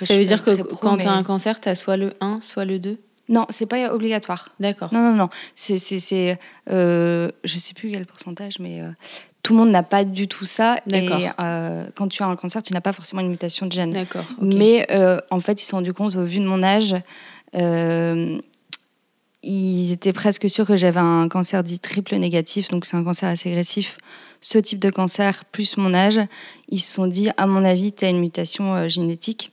ça 0.01 0.17
veut 0.17 0.25
dire 0.25 0.43
que 0.45 0.63
quand 0.63 0.97
tu 0.99 1.07
as 1.07 1.13
un 1.13 1.23
cancer, 1.23 1.61
tu 1.61 1.69
as 1.69 1.75
soit 1.75 1.97
le 1.97 2.15
1, 2.21 2.41
soit 2.41 2.65
le 2.65 2.79
2 2.79 2.99
Non, 3.29 3.47
c'est 3.51 3.67
pas 3.67 3.93
obligatoire. 3.93 4.51
D'accord. 4.59 4.93
Non, 4.93 5.01
non, 5.01 5.15
non. 5.15 5.29
C'est, 5.55 5.79
c'est, 5.79 6.39
euh, 6.71 7.31
je 7.45 7.59
sais 7.59 7.75
plus 7.75 7.91
quel 7.91 8.07
pourcentage, 8.07 8.59
mais 8.59 8.81
euh, 8.81 8.89
tout 9.43 9.53
le 9.53 9.61
monde 9.61 9.71
n'a 9.71 9.83
pas 9.83 10.05
du 10.05 10.29
tout 10.29 10.45
ça. 10.45 10.81
D'accord. 10.87 11.21
Et 11.21 11.31
euh, 11.41 11.87
quand 11.95 12.09
tu 12.09 12.23
as 12.23 12.27
un 12.27 12.37
cancer, 12.37 12.63
tu 12.63 12.73
n'as 12.73 12.81
pas 12.81 12.93
forcément 12.93 13.23
une 13.23 13.31
mutation 13.31 13.67
de 13.67 13.73
gène. 13.73 13.93
D'accord. 13.93 14.25
Mais 14.41 14.87
en 15.31 15.39
fait, 15.39 15.61
ils 15.61 15.65
se 15.65 15.71
sont 15.71 15.77
rendus 15.77 15.93
compte, 15.93 16.17
au 16.17 16.25
vu 16.25 16.41
de 16.41 16.47
mon 16.47 16.63
âge, 16.63 16.97
ils 19.53 19.93
étaient 19.93 20.13
presque 20.13 20.51
sûrs 20.51 20.67
que 20.67 20.77
j'avais 20.77 21.01
un 21.01 21.29
cancer 21.29 21.63
dit 21.63 21.79
triple 21.79 22.17
négatif, 22.17 22.69
donc 22.69 22.85
c'est 22.85 22.97
un 22.97 23.05
cancer 23.05 23.29
assez 23.29 23.51
agressif 23.51 23.99
ce 24.41 24.59
type 24.59 24.79
de 24.79 24.91
cancer 24.91 25.45
plus 25.47 25.77
mon 25.77 25.95
âge, 25.95 26.21
ils 26.69 26.81
se 26.81 26.93
sont 26.95 27.07
dit, 27.07 27.29
à 27.37 27.47
mon 27.47 27.65
avis, 27.65 27.93
tu 27.93 28.05
as 28.05 28.11
une 28.11 28.21
mutation 28.21 28.75
euh, 28.75 28.89
génétique. 28.89 29.53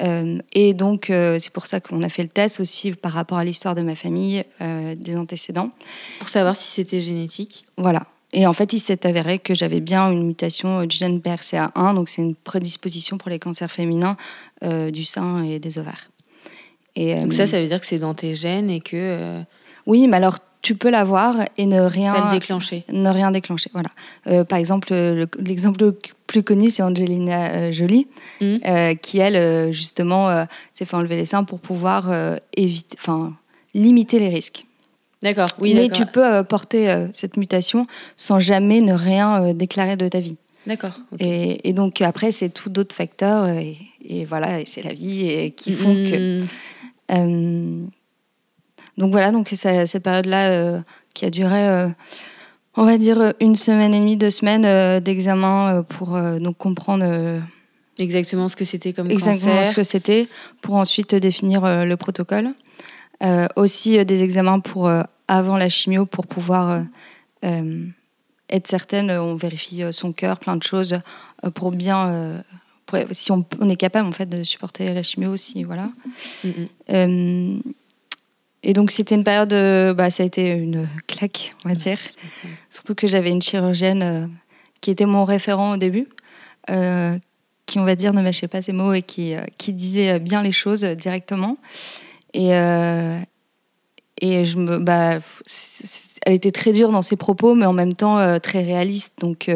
Euh, 0.00 0.38
et 0.52 0.74
donc, 0.74 1.10
euh, 1.10 1.38
c'est 1.40 1.52
pour 1.52 1.66
ça 1.66 1.80
qu'on 1.80 2.02
a 2.02 2.08
fait 2.08 2.22
le 2.22 2.28
test 2.28 2.60
aussi 2.60 2.92
par 2.92 3.12
rapport 3.12 3.38
à 3.38 3.44
l'histoire 3.44 3.74
de 3.74 3.82
ma 3.82 3.96
famille, 3.96 4.44
des 4.60 5.16
antécédents. 5.16 5.70
Pour 6.20 6.28
savoir 6.28 6.54
si 6.54 6.70
c'était 6.70 7.00
génétique 7.00 7.64
Voilà. 7.76 8.06
Et 8.32 8.46
en 8.46 8.52
fait, 8.52 8.74
il 8.74 8.78
s'est 8.78 9.06
avéré 9.06 9.38
que 9.38 9.54
j'avais 9.54 9.80
bien 9.80 10.10
une 10.10 10.24
mutation 10.24 10.84
du 10.84 10.96
gène 10.96 11.18
BRCA1, 11.18 11.94
donc 11.94 12.10
c'est 12.10 12.20
une 12.22 12.34
prédisposition 12.34 13.16
pour 13.16 13.30
les 13.30 13.38
cancers 13.38 13.70
féminins 13.70 14.16
du 14.62 15.04
sein 15.04 15.42
et 15.42 15.58
des 15.58 15.78
ovaires. 15.78 16.10
Et, 17.00 17.14
donc 17.14 17.32
ça, 17.32 17.46
ça 17.46 17.60
veut 17.60 17.68
dire 17.68 17.80
que 17.80 17.86
c'est 17.86 17.98
dans 17.98 18.14
tes 18.14 18.34
gènes 18.34 18.70
et 18.70 18.80
que... 18.80 19.40
Oui, 19.86 20.06
mais 20.06 20.16
alors 20.18 20.38
tu 20.62 20.74
peux 20.74 20.90
l'avoir 20.90 21.36
et 21.56 21.66
ne 21.66 21.80
rien 21.80 22.12
Pas 22.12 22.30
le 22.30 22.38
déclencher. 22.38 22.84
Ne 22.92 23.08
rien 23.10 23.30
déclencher. 23.30 23.70
Voilà. 23.72 23.90
Euh, 24.26 24.44
par 24.44 24.58
exemple, 24.58 24.92
l'exemple 25.38 25.82
le, 25.82 25.98
plus 26.26 26.42
connu, 26.42 26.70
c'est 26.70 26.82
Angelina 26.82 27.50
euh, 27.50 27.72
Jolie, 27.72 28.06
mmh. 28.40 28.56
euh, 28.66 28.94
qui 28.94 29.18
elle 29.18 29.72
justement 29.72 30.46
s'est 30.72 30.84
fait 30.84 30.96
enlever 30.96 31.16
les 31.16 31.24
seins 31.24 31.44
pour 31.44 31.60
pouvoir 31.60 32.10
éviter, 32.56 32.96
enfin 32.98 33.34
limiter 33.74 34.18
les 34.18 34.28
risques. 34.28 34.64
D'accord. 35.22 35.48
Oui. 35.58 35.74
Mais 35.74 35.88
tu 35.88 36.06
peux 36.06 36.44
porter 36.44 37.08
cette 37.12 37.36
mutation 37.36 37.86
sans 38.16 38.38
jamais 38.38 38.80
ne 38.80 38.92
rien 38.92 39.52
déclarer 39.54 39.96
de 39.96 40.08
ta 40.08 40.20
vie. 40.20 40.36
D'accord. 40.66 41.00
Et, 41.18 41.72
donc 41.72 42.00
après, 42.02 42.30
c'est 42.30 42.50
tout 42.50 42.68
d'autres 42.68 42.94
facteurs 42.94 43.48
et, 43.48 44.24
voilà, 44.26 44.60
et 44.60 44.66
c'est 44.66 44.82
la 44.82 44.92
vie 44.92 45.28
et 45.28 45.50
qui 45.50 45.72
font 45.72 45.94
que 45.94 46.42
mmh. 46.42 46.46
Donc 48.98 49.12
voilà, 49.12 49.30
donc 49.30 49.48
cette 49.48 50.02
période-là 50.02 50.50
euh, 50.50 50.80
qui 51.14 51.24
a 51.24 51.30
duré, 51.30 51.68
euh, 51.68 51.88
on 52.74 52.84
va 52.84 52.98
dire, 52.98 53.32
une 53.40 53.54
semaine 53.54 53.94
et 53.94 54.00
demie, 54.00 54.16
deux 54.16 54.30
semaines 54.30 54.64
euh, 54.64 54.98
d'examen 54.98 55.84
pour 55.88 56.18
donc 56.40 56.58
comprendre 56.58 57.40
exactement 57.98 58.48
ce 58.48 58.56
que 58.56 58.64
c'était 58.64 58.92
comme 58.92 59.10
exactement 59.10 59.62
ce 59.62 59.74
que 59.74 59.84
c'était, 59.84 60.28
pour 60.60 60.74
ensuite 60.74 61.14
définir 61.14 61.62
le 61.84 61.96
protocole. 61.96 62.48
aussi 63.54 64.04
des 64.04 64.22
examens 64.22 64.58
pour 64.58 64.90
avant 65.28 65.56
la 65.56 65.68
chimio 65.68 66.04
pour 66.04 66.26
pouvoir 66.26 66.82
être 67.42 68.66
certaine, 68.66 69.10
on 69.12 69.36
vérifie 69.36 69.84
son 69.92 70.12
cœur, 70.12 70.40
plein 70.40 70.56
de 70.56 70.62
choses 70.64 71.00
pour 71.54 71.70
bien 71.70 72.42
si 73.12 73.32
on, 73.32 73.44
est 73.68 73.76
capable 73.76 74.08
en 74.08 74.12
fait 74.12 74.26
de 74.26 74.44
supporter 74.44 74.92
la 74.94 75.02
chimio 75.02 75.30
aussi, 75.30 75.64
voilà. 75.64 75.90
Mm-hmm. 76.44 77.60
Et 78.62 78.72
donc 78.72 78.90
c'était 78.90 79.14
une 79.14 79.24
période, 79.24 79.52
euh, 79.52 79.94
bah, 79.94 80.10
ça 80.10 80.22
a 80.22 80.26
été 80.26 80.50
une 80.50 80.88
claque, 81.06 81.54
on 81.64 81.68
va 81.68 81.74
dire. 81.74 81.98
Surtout 82.70 82.94
que 82.94 83.06
j'avais 83.06 83.30
une 83.30 83.42
chirurgienne 83.42 84.02
euh, 84.02 84.26
qui 84.80 84.90
était 84.90 85.06
mon 85.06 85.24
référent 85.24 85.72
au 85.72 85.76
début, 85.76 86.08
euh, 86.70 87.18
qui 87.66 87.78
on 87.78 87.84
va 87.84 87.94
dire 87.94 88.12
ne 88.12 88.22
mâchait 88.22 88.48
pas 88.48 88.62
ses 88.62 88.72
mots 88.72 88.92
et 88.92 89.02
qui, 89.02 89.34
qui 89.58 89.72
disait 89.72 90.18
bien 90.18 90.42
les 90.42 90.52
choses 90.52 90.82
directement. 90.82 91.56
Et, 92.34 92.50
et 94.20 94.44
bah, 94.80 95.18
elle 96.22 96.32
était 96.32 96.50
très 96.50 96.72
dure 96.72 96.92
dans 96.92 97.02
ses 97.02 97.16
propos, 97.16 97.54
mais 97.54 97.66
en 97.66 97.72
même 97.72 97.92
temps 97.92 98.38
très 98.40 98.62
réaliste. 98.62 99.14
Donc 99.20 99.50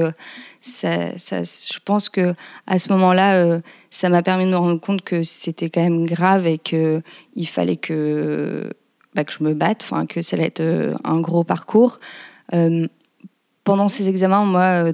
ça, 0.61 1.17
ça, 1.19 1.43
je 1.43 1.79
pense 1.85 2.09
que 2.09 2.35
à 2.67 2.79
ce 2.79 2.93
moment-là, 2.93 3.61
ça 3.91 4.09
m'a 4.09 4.23
permis 4.23 4.45
de 4.47 4.51
me 4.51 4.57
rendre 4.57 4.81
compte 4.81 5.03
que 5.03 5.23
c'était 5.23 5.71
quand 5.71 5.83
même 5.83 6.07
grave 6.07 6.47
et 6.47 6.59
que 6.59 7.03
il 7.35 7.47
fallait 7.47 7.77
que 7.77 8.71
bah, 9.15 9.25
que 9.25 9.33
je 9.33 9.45
me 9.45 9.55
batte, 9.55 9.83
enfin 9.83 10.07
que 10.07 10.23
ça 10.23 10.37
allait 10.37 10.47
être 10.47 10.61
euh, 10.61 10.95
un 11.05 11.21
gros 11.21 11.45
parcours. 11.45 12.01
Euh, 12.55 12.87
pendant 13.65 13.89
ces 13.89 14.09
examens, 14.09 14.45
moi, 14.45 14.85
euh, 14.87 14.93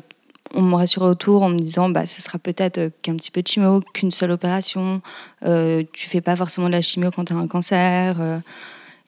on 0.54 0.62
me 0.62 0.75
rassurait 0.75 1.06
autour 1.06 1.42
en 1.42 1.50
me 1.50 1.58
disant 1.58 1.88
bah 1.90 2.06
ce 2.06 2.22
sera 2.22 2.38
peut-être 2.38 2.90
qu'un 3.02 3.16
petit 3.16 3.30
peu 3.30 3.42
de 3.42 3.46
chimio, 3.46 3.80
qu'une 3.94 4.10
seule 4.10 4.30
opération. 4.30 5.02
Euh, 5.44 5.84
tu 5.92 6.08
fais 6.08 6.20
pas 6.20 6.37
forcément 6.37 6.68
de 6.68 6.72
la 6.72 6.80
chimio 6.80 7.10
quand 7.14 7.26
tu 7.26 7.32
as 7.32 7.37
un 7.37 7.46
cancer. 7.46 8.40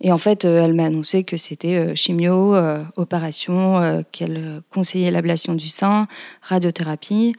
Et 0.00 0.12
en 0.12 0.18
fait, 0.18 0.44
elle 0.44 0.74
m'a 0.74 0.84
annoncé 0.84 1.24
que 1.24 1.36
c'était 1.36 1.94
chimio, 1.94 2.56
opération, 2.96 4.04
qu'elle 4.12 4.62
conseillait 4.72 5.10
l'ablation 5.10 5.54
du 5.54 5.68
sein, 5.68 6.06
radiothérapie. 6.42 7.34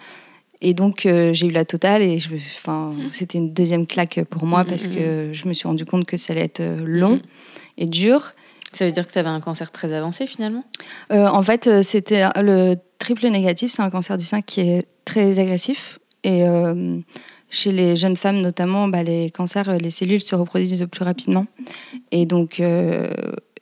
Et 0.62 0.74
donc, 0.74 1.02
j'ai 1.04 1.48
eu 1.48 1.52
la 1.52 1.66
totale 1.66 2.04
et 2.04 2.20
je, 2.20 2.36
enfin, 2.36 2.92
mmh. 2.92 3.12
c'était 3.12 3.40
une 3.40 3.52
deuxième 3.52 3.88
claque 3.88 4.24
pour 4.30 4.46
moi 4.46 4.64
mmh, 4.64 4.68
parce 4.68 4.88
mmh, 4.88 4.96
que 4.96 5.30
je 5.34 5.48
me 5.48 5.54
suis 5.54 5.68
rendu 5.68 5.86
compte 5.86 6.06
que 6.06 6.18
ça 6.18 6.34
allait 6.34 6.44
être 6.44 6.62
long 6.86 7.20
et 7.78 7.88
dur. 7.88 8.34
Ça 8.72 8.86
veut 8.86 8.92
dire 8.92 9.06
que 9.06 9.12
tu 9.12 9.20
avais 9.20 9.30
un 9.30 9.42
cancer 9.42 9.72
très 9.72 9.92
avancé 9.94 10.28
finalement? 10.28 10.64
Euh, 11.12 11.28
En 11.28 11.44
fait, 11.44 11.68
euh, 11.68 11.82
c'était 11.82 12.28
le 12.38 12.76
triple 13.00 13.28
négatif, 13.28 13.72
c'est 13.72 13.82
un 13.82 13.90
cancer 13.90 14.18
du 14.18 14.26
sein 14.26 14.42
qui 14.42 14.62
est 14.62 14.88
très 15.04 15.40
agressif. 15.40 16.00
Et 16.24 16.48
euh, 16.48 17.00
chez 17.52 17.72
les 17.72 17.96
jeunes 17.96 18.18
femmes 18.18 18.42
notamment, 18.42 18.88
bah, 18.88 19.04
les 19.04 19.30
cancers, 19.30 19.78
les 19.78 19.92
cellules 19.92 20.22
se 20.22 20.36
reproduisent 20.36 20.88
plus 20.92 21.04
rapidement. 21.04 21.46
Et 22.12 22.26
donc, 22.26 22.60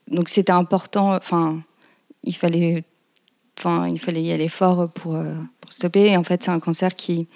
donc 0.08 0.30
c'était 0.30 0.54
important. 0.54 1.16
Enfin, 1.16 1.62
il 2.24 2.36
fallait, 2.36 2.86
enfin, 3.58 3.88
il 3.88 4.00
fallait 4.00 4.22
y 4.22 4.32
aller 4.32 4.48
fort 4.48 4.90
pour, 4.90 5.18
pour 5.60 5.74
stopper. 5.74 6.12
Et 6.12 6.18
en 6.18 6.24
fait, 6.24 6.44
c'est 6.44 6.52
un 6.52 6.60
cancer 6.60 6.96
qui, 6.96 7.28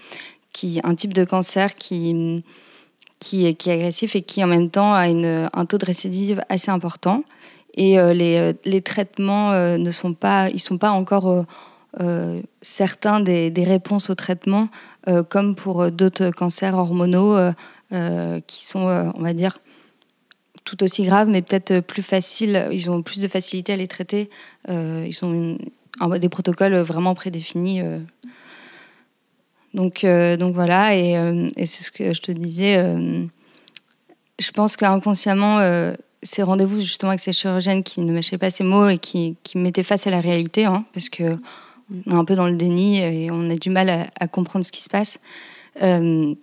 qui, 0.53 0.79
un 0.83 0.95
type 0.95 1.13
de 1.13 1.25
cancer 1.25 1.75
qui 1.75 2.43
qui 3.23 3.45
est, 3.45 3.53
qui 3.53 3.69
est 3.69 3.73
agressif 3.73 4.15
et 4.15 4.21
qui 4.21 4.43
en 4.43 4.47
même 4.47 4.69
temps 4.69 4.93
a 4.93 5.07
une, 5.07 5.49
un 5.53 5.65
taux 5.65 5.77
de 5.77 5.85
récidive 5.85 6.41
assez 6.49 6.69
important. 6.69 7.23
Et 7.75 7.97
euh, 7.97 8.13
les, 8.13 8.37
euh, 8.37 8.53
les, 8.65 8.81
traitements 8.81 9.51
euh, 9.53 9.77
ne 9.77 9.91
sont 9.91 10.13
pas, 10.13 10.49
ils 10.49 10.59
sont 10.59 10.77
pas 10.77 10.91
encore 10.91 11.45
certains 12.61 13.19
des, 13.19 13.51
réponses 13.57 14.09
aux 14.09 14.15
traitements, 14.15 14.69
comme 15.29 15.55
pour 15.55 15.91
d'autres 15.91 16.31
cancers 16.31 16.75
hormonaux 16.75 17.37
qui 17.91 18.65
sont, 18.65 19.13
on 19.15 19.21
va 19.21 19.33
dire, 19.33 19.59
tout 20.63 20.83
aussi 20.83 21.03
graves, 21.03 21.27
mais 21.27 21.41
peut-être 21.41 21.81
plus 21.81 22.03
faciles. 22.03 22.67
Ils 22.71 22.89
ont 22.89 23.01
plus 23.01 23.19
de 23.19 23.27
facilité 23.27 23.73
à 23.73 23.75
les 23.75 23.87
traiter. 23.87 24.29
ils 24.67 25.17
ont 25.21 25.57
des 26.19 26.29
protocoles 26.29 26.75
vraiment 26.77 27.13
prédéfinis. 27.15 27.81
Donc, 29.73 30.03
euh, 30.03 30.37
donc 30.37 30.53
voilà, 30.53 30.95
et, 30.95 31.17
euh, 31.17 31.47
c'est 31.57 31.83
ce 31.83 31.91
que 31.91 32.13
je 32.13 32.21
te 32.21 32.31
disais. 32.31 32.77
Euh, 32.77 33.25
je 34.39 34.51
pense 34.51 34.77
qu'inconsciemment, 34.77 35.59
ces 36.21 36.43
rendez-vous 36.43 36.79
justement 36.79 37.11
avec 37.11 37.19
ces 37.19 37.33
chirurgiennes 37.33 37.83
qui 37.83 38.01
ne 38.01 38.11
mâchaient 38.11 38.37
pas 38.37 38.49
ces 38.49 38.63
mots 38.63 38.89
et 38.89 38.97
qui, 38.97 39.37
qui 39.43 39.57
me 39.57 39.63
mettaient 39.63 39.83
face 39.83 40.07
à 40.07 40.09
la 40.09 40.21
réalité, 40.21 40.65
hein, 40.65 40.85
parce 40.93 41.07
que 41.07 41.37
on 42.05 42.11
est 42.11 42.15
un 42.15 42.25
peu 42.25 42.35
dans 42.35 42.47
le 42.47 42.55
déni 42.55 42.99
et 42.99 43.29
on 43.31 43.49
a 43.49 43.55
du 43.55 43.69
mal 43.69 44.09
à, 44.19 44.27
comprendre 44.27 44.65
ce 44.65 44.71
qui 44.71 44.81
se 44.81 44.89
passe. 44.89 45.19
elle, 45.75 46.37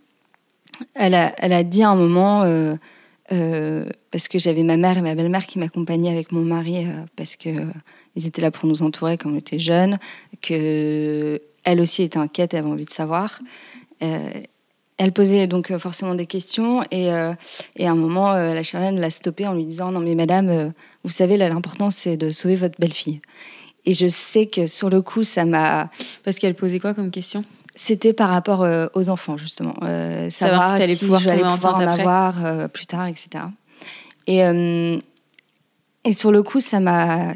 a, 0.94 1.34
elle 1.38 1.52
a 1.52 1.62
dit 1.62 1.82
à 1.82 1.90
un 1.90 1.96
moment, 1.96 2.44
parce 4.10 4.28
que 4.28 4.38
j'avais 4.38 4.62
ma 4.62 4.76
mère 4.76 4.98
et 4.98 5.02
ma 5.02 5.14
belle-mère 5.14 5.46
qui 5.46 5.58
m'accompagnaient 5.58 6.12
avec 6.12 6.32
mon 6.32 6.42
mari, 6.42 6.86
parce 7.16 7.36
que 7.36 7.50
ils 8.16 8.26
étaient 8.26 8.42
là 8.42 8.50
pour 8.50 8.68
nous 8.68 8.82
entourer 8.82 9.16
quand 9.16 9.30
on 9.30 9.36
était 9.36 9.58
jeunes, 9.58 9.98
que 10.42 11.40
elle 11.64 11.80
aussi 11.80 12.02
était 12.02 12.18
inquiète, 12.18 12.54
elle 12.54 12.60
avait 12.60 12.70
envie 12.70 12.84
de 12.84 12.90
savoir. 12.90 13.40
Euh, 14.02 14.30
elle 14.96 15.12
posait 15.12 15.46
donc 15.46 15.70
euh, 15.70 15.78
forcément 15.78 16.14
des 16.14 16.26
questions 16.26 16.82
et, 16.90 17.12
euh, 17.12 17.32
et 17.76 17.86
à 17.86 17.92
un 17.92 17.94
moment, 17.94 18.32
la 18.32 18.62
chirurgienne 18.62 19.00
l'a 19.00 19.10
stoppée 19.10 19.46
en 19.46 19.54
lui 19.54 19.64
disant 19.66 19.92
Non, 19.92 20.00
mais 20.00 20.14
madame, 20.14 20.72
vous 21.04 21.10
savez, 21.10 21.36
l'important 21.36 21.90
c'est 21.90 22.16
de 22.16 22.30
sauver 22.30 22.56
votre 22.56 22.78
belle-fille. 22.78 23.20
Et 23.86 23.94
je 23.94 24.06
sais 24.06 24.46
que 24.46 24.66
sur 24.66 24.90
le 24.90 25.02
coup, 25.02 25.22
ça 25.22 25.44
m'a. 25.44 25.90
Parce 26.24 26.38
qu'elle 26.38 26.54
posait 26.54 26.80
quoi 26.80 26.94
comme 26.94 27.10
question? 27.10 27.42
C'était 27.74 28.12
par 28.12 28.28
rapport 28.28 28.66
aux 28.94 29.08
enfants, 29.08 29.36
justement. 29.36 29.74
savoir, 30.28 30.76
si, 30.80 30.98
pouvoir, 30.98 31.22
pouvoir 31.22 31.76
en 31.76 31.86
avoir 31.86 32.68
plus 32.68 32.86
tard, 32.86 33.06
etc. 33.06 33.44
Et, 34.26 34.42
Et 36.04 36.12
sur 36.12 36.32
le 36.32 36.42
coup, 36.42 36.60
ça 36.60 36.80
m'a, 36.80 37.34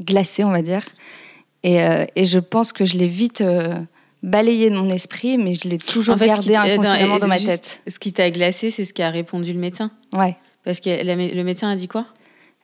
glacé, 0.00 0.44
on 0.44 0.50
va 0.50 0.62
dire. 0.62 0.82
Et, 1.62 1.82
euh, 1.82 2.06
et 2.14 2.24
je 2.24 2.38
pense 2.38 2.72
que 2.72 2.84
je 2.84 2.96
l'ai 2.96 3.08
vite 3.08 3.40
euh, 3.40 3.74
balayé 4.22 4.70
de 4.70 4.76
mon 4.76 4.90
esprit, 4.90 5.38
mais 5.38 5.54
je 5.54 5.68
l'ai 5.68 5.78
toujours 5.78 6.14
En 6.14 6.18
fait, 6.18 6.26
gardé 6.26 6.54
inconsciemment 6.54 7.16
attends, 7.16 7.26
dans 7.26 7.26
ma 7.26 7.38
juste, 7.38 7.48
tête. 7.48 7.82
Ce 7.88 7.98
qui 7.98 8.12
t'a 8.12 8.30
glacé, 8.30 8.70
c'est 8.70 8.84
ce 8.84 8.94
qu'a 8.94 9.10
répondu 9.10 9.52
le 9.52 9.58
médecin? 9.58 9.90
Ouais. 10.12 10.36
Parce 10.64 10.80
que 10.80 10.90
la 10.90 11.16
le 11.16 11.42
médecin 11.44 11.70
a 11.70 11.76
dit 11.76 11.88
quoi? 11.88 12.06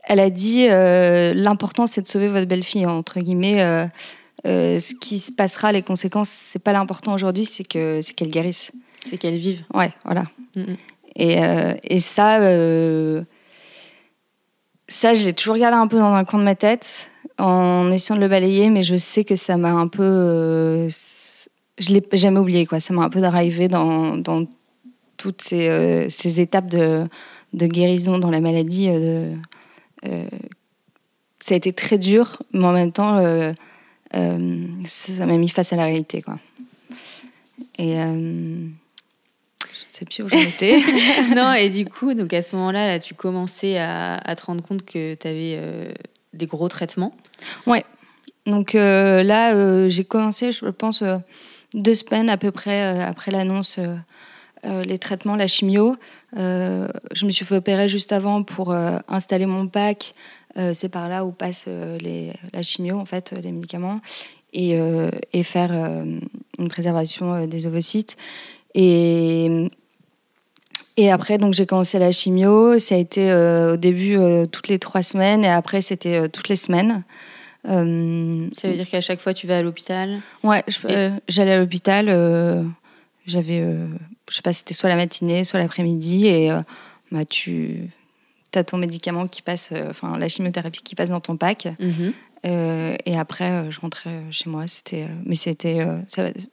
Elle 0.07 0.21
a 0.21 0.31
dit 0.31 0.67
euh, 0.69 1.33
l'important 1.35 1.87
c'est 1.87 2.03
de 2.03 2.07
sauver 2.07 2.29
votre 2.29 2.47
belle-fille 2.47 2.87
entre 2.87 3.21
guillemets. 3.21 3.63
euh, 3.63 3.87
euh, 4.47 4.79
ce 4.79 4.95
qui 4.95 5.19
se 5.19 5.33
passera, 5.33 5.73
les 5.73 5.81
conséquences, 5.83 6.29
c'est 6.29 6.59
pas 6.59 6.73
l'important 6.75 7.15
aujourd'hui, 7.15 7.47
c'est 7.47 7.65
que 7.65 8.01
c'est 8.03 8.13
qu'elle 8.13 8.29
guérisse. 8.29 8.73
C'est 9.09 9.17
qu'elle 9.17 9.37
vive. 9.39 9.63
Ouais, 9.73 9.91
voilà. 10.05 10.25
Mhm. 10.57 10.77
Et, 11.17 11.43
euh, 11.43 11.75
et 11.85 11.99
ça, 12.01 12.39
ça, 14.89 15.15
je 15.15 15.25
l'ai 15.25 15.33
toujours 15.33 15.57
gardé 15.57 15.77
un 15.77 15.87
peu 15.87 15.99
dans 15.99 16.13
un 16.13 16.25
coin 16.25 16.39
de 16.39 16.45
ma 16.45 16.55
tête 16.55 17.11
en 17.39 17.91
essayant 17.91 18.17
de 18.17 18.21
le 18.21 18.29
balayer, 18.29 18.69
mais 18.71 18.83
je 18.83 18.97
sais 18.97 19.25
que 19.25 19.35
ça 19.37 19.57
m'a 19.57 19.71
un 19.73 19.89
peu. 19.89 20.03
euh, 20.03 20.89
je 21.79 21.93
l'ai 21.93 22.03
jamais 22.13 22.39
oublié, 22.39 22.67
quoi. 22.67 22.81
Ça 22.81 22.93
m'a 22.95 23.03
un 23.03 23.11
peu 23.11 23.21
drivé 23.21 23.69
dans, 23.69 24.17
dans 24.17 24.45
toutes 25.17 25.41
ces, 25.43 25.69
euh, 25.69 26.07
ces 26.11 26.41
étapes 26.41 26.69
de, 26.69 27.07
de 27.55 27.67
guérison 27.67 28.19
dans 28.19 28.31
la 28.31 28.41
maladie. 28.41 28.89
euh, 28.91 29.33
de- 29.33 29.37
ça 31.41 31.55
a 31.55 31.57
été 31.57 31.73
très 31.73 31.99
dur, 31.99 32.43
mais 32.53 32.65
en 32.65 32.73
même 32.73 32.93
temps, 32.93 33.17
euh, 33.19 33.53
euh, 34.15 34.67
ça 34.85 35.27
m'a 35.27 35.37
mis 35.37 35.49
face 35.49 35.73
à 35.73 35.77
la 35.77 35.85
réalité, 35.85 36.23
quoi. 36.23 36.39
Et. 37.79 38.01
euh, 38.01 38.67
je 39.73 39.99
sais 39.99 40.05
plus 40.05 40.23
où 40.23 40.29
j'en 40.29 40.39
étais. 40.39 40.81
non, 41.35 41.53
et 41.55 41.69
du 41.69 41.85
coup, 41.85 42.15
donc 42.15 42.33
à 42.33 42.43
ce 42.43 42.55
moment-là, 42.57 42.87
là, 42.87 42.99
tu 42.99 43.15
commençais 43.15 43.79
à, 43.79 44.17
à 44.17 44.37
te 44.37 44.45
rendre 44.45 44.63
compte 44.63 44.85
que 44.85 45.15
tu 45.15 45.27
avais 45.27 45.95
des 46.33 46.47
gros 46.47 46.69
traitements. 46.69 47.17
Donc 48.47 48.75
euh, 48.75 49.23
là, 49.23 49.55
euh, 49.55 49.89
j'ai 49.89 50.05
commencé, 50.05 50.53
je 50.53 50.67
pense, 50.67 51.03
euh, 51.03 51.17
deux 51.73 51.95
semaines 51.95 52.29
à 52.29 52.37
peu 52.37 52.51
près 52.51 52.83
euh, 52.83 53.07
après 53.07 53.31
l'annonce, 53.31 53.77
euh, 53.79 53.83
euh, 53.83 53.97
les 54.85 54.99
traitements, 54.99 55.37
la 55.37 55.47
chimio. 55.47 55.97
Euh, 56.37 56.89
je 57.15 57.27
me 57.27 57.31
suis 57.31 57.45
fait 57.45 57.57
opérer 57.57 57.89
juste 57.89 58.13
avant 58.13 58.43
pour 58.43 58.73
euh, 58.73 58.99
installer 59.09 59.47
mon 59.47 59.69
pack. 59.69 60.15
Euh, 60.57 60.73
C'est 60.73 60.89
par 60.89 61.09
là 61.09 61.25
où 61.25 61.33
passe 61.33 61.65
euh, 61.69 61.99
les, 61.99 62.33
la 62.53 62.63
chimio, 62.63 62.99
en 62.99 63.05
fait, 63.05 63.33
euh, 63.33 63.41
les 63.41 63.51
médicaments, 63.51 64.01
et, 64.53 64.79
euh, 64.79 65.11
et 65.33 65.43
faire 65.43 65.71
euh, 65.73 66.21
une 66.59 66.69
préservation 66.69 67.35
euh, 67.35 67.47
des 67.47 67.67
ovocytes. 67.67 68.17
Et, 68.75 69.69
et 70.97 71.11
après, 71.11 71.39
donc 71.39 71.55
j'ai 71.55 71.67
commencé 71.67 71.99
la 71.99 72.13
chimio. 72.13 72.79
Ça 72.79 72.95
a 72.95 72.99
été 72.99 73.31
euh, 73.31 73.75
au 73.75 73.77
début 73.77 74.17
euh, 74.17 74.47
toutes 74.47 74.69
les 74.69 74.79
trois 74.79 75.03
semaines, 75.03 75.45
et 75.45 75.51
après 75.51 75.81
c'était 75.81 76.21
euh, 76.21 76.29
toutes 76.29 76.49
les 76.49 76.57
semaines. 76.57 77.03
Euh, 77.67 78.47
Ça 78.57 78.69
veut 78.69 78.75
dire 78.75 78.89
qu'à 78.89 79.01
chaque 79.01 79.21
fois, 79.21 79.35
tu 79.35 79.47
vas 79.47 79.59
à 79.59 79.63
l'hôpital? 79.63 80.21
Ouais, 80.43 80.63
euh, 80.85 81.11
j'allais 81.29 81.53
à 81.53 81.59
l'hôpital. 81.59 82.07
J'avais, 83.27 83.61
euh, 83.61 83.87
je 84.31 84.35
sais 84.37 84.43
pas, 84.43 84.53
c'était 84.53 84.75
soit 84.75 84.89
la 84.89 84.97
matinée, 84.97 85.45
soit 85.45 85.59
l'après-midi, 85.59 86.27
et 86.27 86.51
euh, 86.51 86.61
bah 87.13 87.25
tu 87.25 87.91
as 88.55 88.65
ton 88.65 88.77
médicament 88.77 89.27
qui 89.27 89.43
passe, 89.43 89.71
euh, 89.73 89.91
enfin 89.91 90.17
la 90.19 90.29
chimiothérapie 90.29 90.83
qui 90.83 90.95
passe 90.95 91.09
dans 91.11 91.21
ton 91.21 91.37
pack. 91.37 91.69
euh, 92.45 92.97
et 93.07 93.17
après, 93.17 93.71
je 93.71 93.81
rentrais 93.81 94.21
chez 94.31 94.51
moi. 94.51 94.67
C'était, 94.67 95.07
mais 95.25 95.35
c'était, 95.35 95.87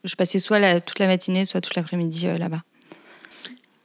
je 0.04 0.16
passais 0.16 0.40
soit 0.40 0.60
la- 0.60 0.80
toute 0.80 1.00
la 1.00 1.08
matinée, 1.08 1.44
soit 1.46 1.60
toute 1.62 1.76
l'après-midi 1.76 2.28
là-bas. 2.40 2.64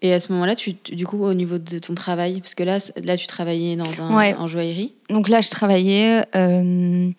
Et 0.03 0.13
à 0.13 0.21
ce 0.21 0.31
moment-là, 0.33 0.55
tu, 0.55 0.77
tu- 0.77 0.95
du 0.95 1.07
coup, 1.07 1.25
au 1.25 1.35
niveau 1.35 1.59
de 1.59 1.79
ton 1.79 1.95
travail, 1.95 2.41
parce 2.41 2.55
que 2.55 2.63
là, 2.63 2.79
là 3.03 3.17
tu 3.17 3.27
travaillais 3.27 3.77
dans 3.77 4.01
un, 4.01 4.15
Ouais. 4.17 4.35
en 4.35 4.47
joaillerie. 4.47 4.93
Donc 5.11 5.29
là, 5.29 5.41
je 5.41 5.51
travaillais. 5.51 6.23
euh, 6.37 7.11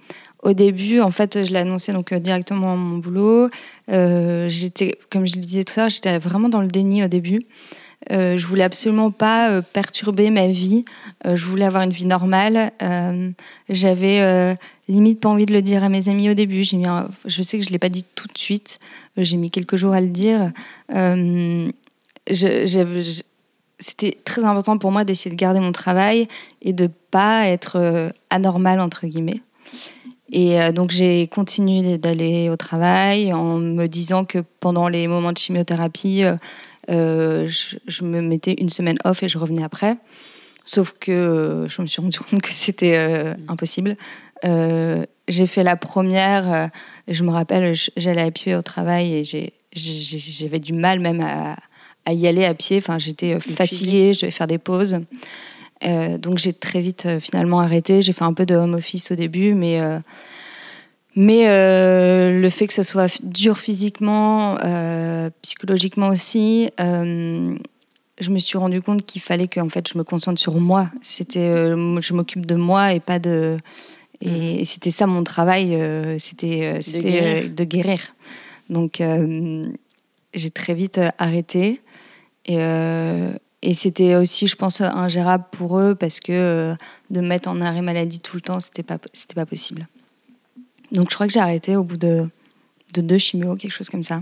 au 0.47 0.53
début, 0.53 1.01
en 1.01 1.11
fait, 1.11 1.45
je 1.45 1.51
l'ai 1.51 1.59
annoncé 1.59 1.91
donc 1.91 2.13
euh, 2.13 2.19
directement 2.19 2.71
à 2.71 2.75
mon 2.77 2.99
boulot. 2.99 3.49
Euh, 3.89 4.47
j'étais, 4.47 4.97
comme 5.11 5.27
je 5.27 5.35
le 5.35 5.41
disais 5.41 5.65
tout 5.65 5.73
à 5.75 5.83
l'heure, 5.83 5.89
j'étais 5.89 6.17
vraiment 6.19 6.47
dans 6.47 6.61
le 6.61 6.69
déni 6.69 7.03
au 7.03 7.09
début. 7.09 7.45
Euh, 8.11 8.37
je 8.37 8.45
voulais 8.47 8.63
absolument 8.63 9.11
pas 9.11 9.51
euh, 9.51 9.61
perturber 9.61 10.29
ma 10.29 10.47
vie. 10.47 10.85
Je 11.25 11.45
voulais 11.45 11.65
avoir 11.65 11.83
une 11.83 11.91
vie 11.91 12.05
normale. 12.05 12.71
J'avais 13.67 14.57
limite 14.87 15.19
pas 15.19 15.27
envie 15.27 15.45
de 15.45 15.51
le 15.51 15.61
dire 15.61 15.83
à 15.83 15.89
mes 15.89 16.07
amis 16.07 16.29
au 16.29 16.33
début. 16.33 16.63
Je 16.63 17.43
sais 17.43 17.59
que 17.59 17.65
je 17.65 17.69
l'ai 17.69 17.79
pas 17.79 17.89
dit 17.89 18.05
tout 18.15 18.27
de 18.27 18.37
suite. 18.37 18.79
J'ai 19.17 19.35
mis 19.35 19.51
quelques 19.51 19.75
jours 19.75 19.93
à 19.93 19.99
le 19.99 20.07
dire. 20.07 20.53
C'était 23.79 24.17
très 24.23 24.45
important 24.45 24.77
pour 24.77 24.93
moi 24.93 25.03
d'essayer 25.03 25.29
de 25.29 25.35
garder 25.35 25.59
mon 25.59 25.73
travail 25.73 26.29
et 26.61 26.71
de 26.71 26.89
pas 27.11 27.47
être 27.47 28.13
anormal 28.29 28.79
entre 28.79 29.07
guillemets. 29.07 29.41
Et 30.31 30.59
euh, 30.59 30.71
donc 30.71 30.91
j'ai 30.91 31.27
continué 31.27 31.97
d'aller 31.97 32.49
au 32.49 32.57
travail 32.57 33.31
en 33.33 33.57
me 33.57 33.87
disant 33.87 34.25
que 34.25 34.39
pendant 34.59 34.89
les 34.89 35.07
moments 35.07 35.31
de 35.31 35.37
chimiothérapie, 35.37 36.23
euh, 36.23 36.35
euh, 36.89 37.47
je, 37.47 37.77
je 37.87 38.03
me 38.03 38.21
mettais 38.21 38.55
une 38.57 38.69
semaine 38.69 38.97
off 39.03 39.23
et 39.23 39.29
je 39.29 39.37
revenais 39.37 39.63
après. 39.63 39.97
Sauf 40.63 40.93
que 40.99 41.65
je 41.69 41.81
me 41.81 41.87
suis 41.87 42.01
rendu 42.01 42.19
compte 42.29 42.41
que 42.41 42.49
c'était 42.49 42.97
euh, 42.97 43.33
impossible. 43.47 43.95
Euh, 44.45 45.05
j'ai 45.27 45.47
fait 45.47 45.63
la 45.63 45.75
première, 45.75 46.69
je 47.09 47.23
me 47.23 47.31
rappelle, 47.31 47.73
j'allais 47.97 48.21
à 48.21 48.31
pied 48.31 48.55
au 48.55 48.61
travail 48.61 49.13
et 49.13 49.49
j'avais 49.73 50.59
du 50.59 50.71
mal 50.71 51.01
même 51.01 51.19
à, 51.19 51.57
à 52.05 52.13
y 52.13 52.27
aller 52.27 52.45
à 52.45 52.53
pied. 52.53 52.77
Enfin, 52.77 52.97
j'étais 52.97 53.37
fatiguée, 53.39 54.13
je 54.13 54.21
devais 54.21 54.31
faire 54.31 54.47
des 54.47 54.57
pauses. 54.57 54.99
Euh, 55.85 56.17
donc 56.17 56.37
j'ai 56.37 56.53
très 56.53 56.81
vite 56.81 57.05
euh, 57.05 57.19
finalement 57.19 57.59
arrêté. 57.59 58.01
J'ai 58.01 58.13
fait 58.13 58.23
un 58.23 58.33
peu 58.33 58.45
de 58.45 58.55
home 58.55 58.73
office 58.73 59.11
au 59.11 59.15
début, 59.15 59.53
mais 59.53 59.79
euh, 59.79 59.99
mais 61.15 61.45
le 62.31 62.49
fait 62.49 62.67
que 62.67 62.73
ça 62.75 62.83
soit 62.83 63.19
dur 63.23 63.57
physiquement, 63.57 64.55
psychologiquement 65.41 66.09
aussi, 66.09 66.69
je 66.77 68.29
me 68.29 68.37
suis 68.37 68.57
rendu 68.59 68.83
compte 68.83 69.03
qu'il 69.03 69.19
fallait 69.19 69.47
que 69.47 69.59
en 69.59 69.69
fait 69.69 69.87
je 69.91 69.97
me 69.97 70.03
concentre 70.03 70.39
sur 70.39 70.59
moi. 70.59 70.91
C'était 71.01 71.49
je 71.71 72.13
m'occupe 72.13 72.45
de 72.45 72.53
moi 72.53 72.93
et 72.93 72.99
pas 72.99 73.17
de 73.17 73.57
et, 74.21 74.61
et 74.61 74.65
c'était 74.65 74.91
ça 74.91 75.07
mon 75.07 75.23
travail. 75.23 75.69
c'était 76.19 76.77
c'était 76.81 77.11
guérir. 77.11 77.49
de 77.49 77.63
guérir. 77.63 78.15
Donc 78.69 79.01
j'ai 80.35 80.51
très 80.51 80.75
vite 80.75 81.01
arrêté 81.17 81.81
et 82.45 82.59
et 83.61 83.73
c'était 83.73 84.15
aussi, 84.15 84.47
je 84.47 84.55
pense, 84.55 84.81
ingérable 84.81 85.45
pour 85.51 85.79
eux 85.79 85.95
parce 85.95 86.19
que 86.19 86.31
euh, 86.31 86.75
de 87.09 87.21
me 87.21 87.27
mettre 87.27 87.49
en 87.49 87.59
arrêt 87.61 87.81
maladie 87.81 88.19
tout 88.19 88.35
le 88.35 88.41
temps, 88.41 88.59
c'était 88.59 88.83
pas, 88.83 88.97
c'était 89.13 89.33
pas 89.33 89.45
possible. 89.45 89.87
Donc 90.91 91.09
je 91.09 91.15
crois 91.15 91.27
que 91.27 91.33
j'ai 91.33 91.39
arrêté 91.39 91.75
au 91.75 91.83
bout 91.83 91.97
de, 91.97 92.29
de 92.93 93.01
deux 93.01 93.17
chimios, 93.17 93.55
quelque 93.55 93.71
chose 93.71 93.89
comme 93.89 94.03
ça. 94.03 94.21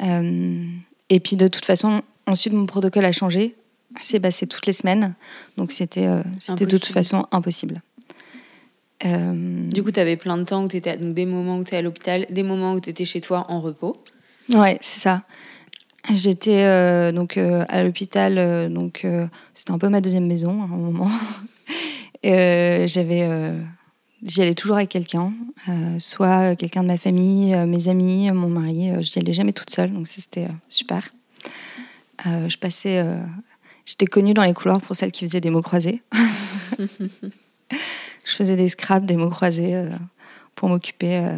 Euh, 0.00 0.66
et 1.08 1.20
puis 1.20 1.36
de 1.36 1.46
toute 1.46 1.64
façon, 1.64 2.02
ensuite 2.26 2.52
mon 2.52 2.66
protocole 2.66 3.04
a 3.04 3.12
changé. 3.12 3.54
C'est 4.00 4.20
passé 4.20 4.46
toutes 4.46 4.66
les 4.66 4.72
semaines. 4.72 5.14
Donc 5.56 5.70
c'était, 5.70 6.06
euh, 6.06 6.22
c'était 6.40 6.64
de 6.66 6.78
toute 6.78 6.90
Impossible. 6.90 6.94
façon 6.94 7.26
impossible. 7.30 7.82
Du 9.04 9.82
coup, 9.82 9.90
tu 9.90 9.98
avais 9.98 10.16
plein 10.16 10.38
de 10.38 10.44
temps 10.44 10.62
où 10.64 10.68
tu 10.68 10.76
étais, 10.76 10.96
donc 10.96 11.12
des 11.14 11.26
moments 11.26 11.58
où 11.58 11.64
tu 11.64 11.74
es 11.74 11.78
à 11.78 11.82
l'hôpital, 11.82 12.24
des 12.30 12.44
moments 12.44 12.74
où 12.74 12.80
tu 12.80 12.90
étais 12.90 13.04
chez 13.04 13.20
toi 13.20 13.44
en 13.48 13.60
repos. 13.60 13.96
Ouais, 14.52 14.78
c'est 14.80 15.00
ça. 15.00 15.22
J'étais 16.10 16.64
euh, 16.64 17.12
donc 17.12 17.36
euh, 17.36 17.64
à 17.68 17.84
l'hôpital, 17.84 18.36
euh, 18.36 18.68
donc 18.68 19.06
c'était 19.54 19.70
un 19.70 19.78
peu 19.78 19.88
ma 19.88 20.00
deuxième 20.00 20.26
maison 20.26 20.62
à 20.62 20.64
un 20.64 20.68
moment. 20.68 21.10
J'avais, 22.24 23.28
j'y 24.22 24.42
allais 24.42 24.54
toujours 24.54 24.76
avec 24.76 24.88
quelqu'un, 24.88 25.32
soit 25.98 26.54
quelqu'un 26.54 26.82
de 26.82 26.88
ma 26.88 26.96
famille, 26.96 27.56
mes 27.66 27.88
amis, 27.88 28.30
mon 28.30 28.48
mari. 28.48 28.90
J'y 29.00 29.18
allais 29.18 29.32
jamais 29.32 29.52
toute 29.52 29.70
seule, 29.70 29.92
donc 29.92 30.06
ça, 30.06 30.20
c'était 30.20 30.46
super. 30.68 31.12
Je 32.24 32.56
passais, 32.58 33.04
j'étais 33.84 34.06
connue 34.06 34.34
dans 34.34 34.44
les 34.44 34.54
couloirs 34.54 34.80
pour 34.80 34.94
celles 34.94 35.10
qui 35.10 35.26
faisaient 35.26 35.40
des 35.40 35.50
mots 35.50 35.62
croisés. 35.62 36.02
je 37.70 37.76
faisais 38.24 38.54
des 38.54 38.68
scraps, 38.68 39.04
des 39.04 39.16
mots 39.16 39.30
croisés 39.30 39.88
pour 40.54 40.68
m'occuper 40.68 41.28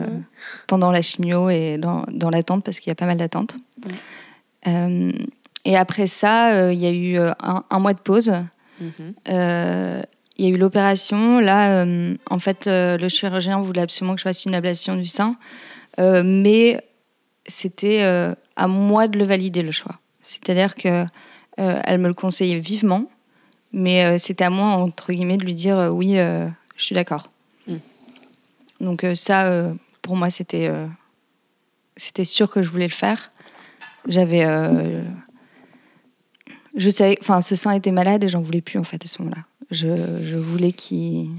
pendant 0.66 0.90
la 0.90 1.00
chimio 1.00 1.48
et 1.48 1.78
dans, 1.78 2.04
dans 2.10 2.28
l'attente 2.28 2.62
parce 2.62 2.78
qu'il 2.78 2.90
y 2.90 2.92
a 2.92 2.96
pas 2.96 3.06
mal 3.06 3.16
d'attentes. 3.16 3.56
Et 4.66 5.76
après 5.76 6.06
ça, 6.06 6.54
euh, 6.54 6.72
il 6.72 6.78
y 6.78 6.86
a 6.86 6.90
eu 6.90 7.18
euh, 7.18 7.32
un, 7.40 7.64
un 7.70 7.78
mois 7.78 7.94
de 7.94 8.00
pause. 8.00 8.32
Mhm. 8.80 9.14
Euh, 9.28 10.02
il 10.36 10.44
y 10.44 10.48
a 10.48 10.54
eu 10.54 10.58
l'opération. 10.58 11.38
Là, 11.38 11.84
euh, 11.84 12.16
en 12.28 12.38
fait, 12.38 12.66
euh, 12.66 12.98
le 12.98 13.08
chirurgien 13.08 13.60
voulait 13.60 13.82
absolument 13.82 14.14
que 14.14 14.20
je 14.20 14.24
fasse 14.24 14.44
une 14.44 14.54
ablation 14.54 14.96
du 14.96 15.06
sein, 15.06 15.36
Euh, 16.00 16.24
mais 16.24 16.80
c'était 17.46 18.02
euh, 18.02 18.34
à 18.56 18.66
moi 18.66 19.06
de 19.06 19.16
le 19.16 19.24
valider 19.24 19.62
le 19.62 19.70
choix. 19.70 20.00
C'est-à-dire 20.20 20.74
que 20.74 21.04
euh, 21.60 21.80
elle 21.84 22.00
me 22.00 22.08
le 22.08 22.14
conseillait 22.14 22.58
vivement, 22.58 23.08
mais 23.72 24.04
euh, 24.04 24.18
c'était 24.18 24.42
à 24.42 24.50
moi 24.50 24.70
entre 24.70 25.12
guillemets 25.12 25.36
de 25.36 25.44
lui 25.44 25.54
dire 25.54 25.78
euh, 25.78 25.90
oui, 25.90 26.18
euh, 26.18 26.48
je 26.76 26.84
suis 26.84 26.96
d'accord. 26.96 27.30
Mm. 27.68 27.76
Donc 28.80 29.04
euh, 29.04 29.14
ça, 29.14 29.46
euh, 29.46 29.72
pour 30.02 30.16
moi, 30.16 30.30
c'était 30.30 30.66
euh, 30.66 30.88
c'était 31.96 32.24
sûr 32.24 32.50
que 32.50 32.60
je 32.60 32.68
voulais 32.68 32.88
le 32.88 32.92
faire. 32.92 33.30
J'avais 34.06 34.44
euh, 34.44 35.02
je 36.76 36.90
savais, 36.90 37.16
enfin, 37.20 37.40
ce 37.40 37.54
sein 37.54 37.72
était 37.72 37.92
malade 37.92 38.24
et 38.24 38.28
j'en 38.28 38.42
voulais 38.42 38.60
plus 38.60 38.78
en 38.78 38.84
fait 38.84 39.02
à 39.04 39.08
ce 39.08 39.22
moment-là. 39.22 39.44
je, 39.70 40.36
voulais 40.36 40.72
qu'il 40.72 41.30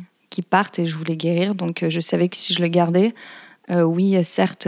parte 0.50 0.80
et 0.80 0.86
je 0.86 0.96
voulais 0.96 1.18
guérir. 1.18 1.56
Donc 1.56 1.86
je 1.88 2.00
savais 2.00 2.30
que 2.30 2.38
si 2.38 2.54
je 2.54 2.62
le 2.62 2.68
gardais, 2.68 3.14
oui, 3.70 4.24
certes, 4.24 4.68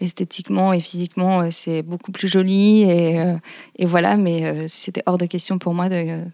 esthétiquement 0.00 0.72
et 0.72 0.80
physiquement, 0.80 1.50
c'est 1.50 1.82
beaucoup 1.82 2.12
plus 2.12 2.28
joli 2.28 2.82
et, 2.82 3.36
et 3.76 3.86
voilà, 3.86 4.16
mais 4.16 4.66
c'était 4.68 5.02
hors 5.06 5.18
de 5.18 5.26
question 5.26 5.58
pour 5.58 5.74
moi 5.74 5.88
de, 5.88 6.24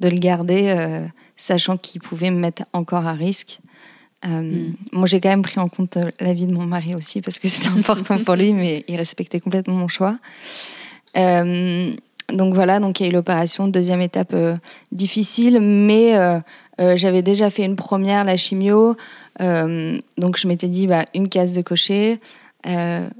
de 0.00 0.08
le 0.08 0.18
garder, 0.18 1.06
sachant 1.36 1.76
qu'il 1.76 2.00
pouvait 2.00 2.30
me 2.30 2.38
mettre 2.38 2.64
encore 2.72 3.06
à 3.06 3.12
risque. 3.12 3.60
Euh, 4.24 4.28
mm. 4.28 4.74
Moi, 4.92 5.06
j'ai 5.06 5.20
quand 5.20 5.28
même 5.28 5.42
pris 5.42 5.60
en 5.60 5.68
compte 5.68 5.96
euh, 5.96 6.10
la 6.20 6.34
vie 6.34 6.46
de 6.46 6.52
mon 6.52 6.64
mari 6.64 6.94
aussi 6.94 7.20
parce 7.20 7.38
que 7.38 7.48
c'était 7.48 7.68
important 7.68 8.18
pour 8.18 8.34
lui, 8.34 8.52
mais 8.52 8.84
il 8.88 8.96
respectait 8.96 9.40
complètement 9.40 9.74
mon 9.74 9.88
choix. 9.88 10.18
Euh, 11.16 11.92
donc 12.32 12.54
voilà, 12.54 12.80
donc 12.80 13.00
il 13.00 13.02
y 13.04 13.06
a 13.06 13.10
eu 13.10 13.12
l'opération, 13.12 13.68
deuxième 13.68 14.00
étape 14.00 14.34
difficile, 14.92 15.60
mais 15.60 16.14
j'avais 16.78 17.20
déjà 17.20 17.50
fait 17.50 17.64
une 17.64 17.76
première, 17.76 18.24
la 18.24 18.38
chimio, 18.38 18.96
donc 19.38 20.38
je 20.38 20.48
m'étais 20.48 20.68
dit 20.68 20.86
bah, 20.86 21.04
une 21.14 21.28
case 21.28 21.52
de 21.52 21.60
cocher. 21.60 22.20
Ça 22.64 23.10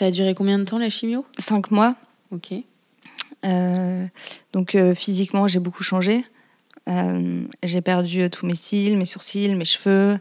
a 0.00 0.10
duré 0.10 0.34
combien 0.34 0.58
de 0.58 0.64
temps 0.64 0.78
la 0.78 0.88
chimio? 0.88 1.26
Cinq 1.36 1.70
mois. 1.70 1.94
Ok. 2.30 2.54
donc 4.54 4.78
physiquement, 4.94 5.46
j'ai 5.46 5.60
beaucoup 5.60 5.82
changé. 5.82 6.24
Euh, 6.88 7.44
j'ai 7.62 7.80
perdu 7.80 8.22
euh, 8.22 8.28
tous 8.28 8.46
mes 8.46 8.54
cils, 8.54 8.96
mes 8.96 9.04
sourcils, 9.04 9.54
mes 9.54 9.64
cheveux. 9.64 10.18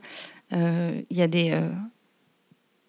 Euh, 0.54 1.02
il 1.10 1.17
y 1.17 1.21
a 1.21 1.28
des. 1.28 1.60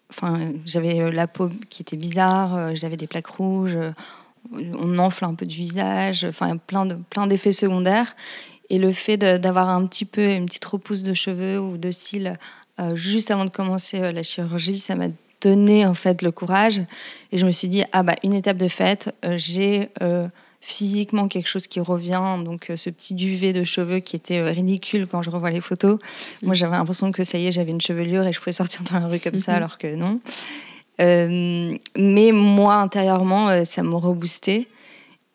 Enfin, 0.09 0.51
j'avais 0.65 1.11
la 1.11 1.27
peau 1.27 1.49
qui 1.69 1.81
était 1.81 1.97
bizarre, 1.97 2.75
j'avais 2.75 2.97
des 2.97 3.07
plaques 3.07 3.25
rouges, 3.25 3.77
on 4.51 4.99
enfle 4.99 5.25
un 5.25 5.33
peu 5.33 5.47
du 5.47 5.55
visage, 5.55 6.23
enfin, 6.23 6.57
plein 6.57 6.85
de 6.85 6.95
plein 7.09 7.25
d'effets 7.25 7.51
secondaires. 7.51 8.15
Et 8.69 8.77
le 8.77 8.91
fait 8.91 9.17
d'avoir 9.17 9.69
un 9.69 9.87
petit 9.87 10.05
peu 10.05 10.33
une 10.33 10.45
petite 10.45 10.65
repousse 10.65 11.01
de 11.01 11.15
cheveux 11.15 11.59
ou 11.59 11.77
de 11.77 11.89
cils 11.89 12.37
juste 12.93 13.31
avant 13.31 13.45
de 13.45 13.49
commencer 13.49 14.11
la 14.11 14.21
chirurgie, 14.21 14.77
ça 14.77 14.95
m'a 14.95 15.07
donné 15.41 15.83
en 15.87 15.95
fait 15.95 16.21
le 16.21 16.31
courage. 16.31 16.81
Et 17.31 17.39
je 17.39 17.45
me 17.47 17.51
suis 17.51 17.67
dit, 17.67 17.83
ah 17.91 18.03
bah, 18.03 18.15
une 18.23 18.33
étape 18.33 18.57
de 18.57 18.67
fête, 18.67 19.15
j'ai 19.35 19.89
physiquement 20.63 21.27
quelque 21.27 21.47
chose 21.47 21.67
qui 21.67 21.81
revient. 21.81 22.21
Donc, 22.43 22.69
euh, 22.69 22.77
ce 22.77 22.89
petit 22.89 23.13
duvet 23.13 23.51
de 23.51 23.65
cheveux 23.65 23.99
qui 23.99 24.15
était 24.15 24.39
euh, 24.39 24.51
ridicule 24.51 25.07
quand 25.11 25.21
je 25.21 25.29
revois 25.29 25.51
les 25.51 25.59
photos. 25.59 25.95
Mm. 25.95 26.45
Moi, 26.45 26.55
j'avais 26.55 26.77
l'impression 26.77 27.11
que 27.11 27.25
ça 27.25 27.37
y 27.37 27.47
est, 27.47 27.51
j'avais 27.51 27.71
une 27.71 27.81
chevelure 27.81 28.25
et 28.25 28.31
je 28.31 28.39
pouvais 28.39 28.53
sortir 28.53 28.81
dans 28.89 28.97
la 28.97 29.07
rue 29.07 29.19
comme 29.19 29.35
ça, 29.35 29.51
mm-hmm. 29.51 29.55
alors 29.57 29.77
que 29.77 29.93
non. 29.93 30.21
Euh, 31.01 31.77
mais 31.97 32.31
moi, 32.31 32.75
intérieurement, 32.75 33.65
ça 33.65 33.83
me 33.83 33.95
reboostait. 33.95 34.67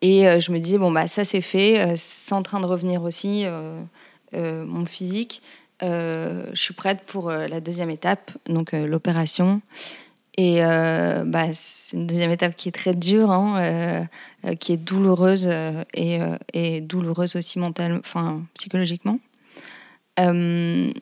Et 0.01 0.39
je 0.39 0.51
me 0.51 0.59
dis, 0.59 0.77
bon, 0.77 0.91
bah, 0.91 1.07
ça 1.07 1.25
c'est 1.25 1.41
fait. 1.41 1.93
c'est 1.97 2.33
en 2.33 2.41
train 2.41 2.61
de 2.61 2.65
revenir 2.65 3.03
aussi, 3.03 3.45
mon 4.33 4.85
physique. 4.85 5.41
je 5.81 6.49
suis 6.53 6.73
prête 6.73 7.01
pour 7.05 7.29
la 7.29 7.59
deuxième 7.59 7.89
étape, 7.89 8.31
donc 8.47 8.71
l'opération. 8.71 9.61
Et 10.37 10.63
euh, 10.63 11.23
bah, 11.25 11.47
c'est 11.53 11.97
une 11.97 12.07
deuxième 12.07 12.31
étape 12.31 12.55
qui 12.55 12.69
est 12.69 12.73
très 12.73 12.93
dure, 12.93 13.31
hein, 13.31 13.59
euh, 13.59 14.03
euh, 14.45 14.55
qui 14.55 14.71
est 14.71 14.77
douloureuse 14.77 15.49
et, 15.93 16.81
douloureuse 16.81 17.35
aussi 17.35 17.59
mentalement, 17.59 17.99
enfin 17.99 18.41
psychologiquement. 18.53 19.19
Et, 20.17 20.93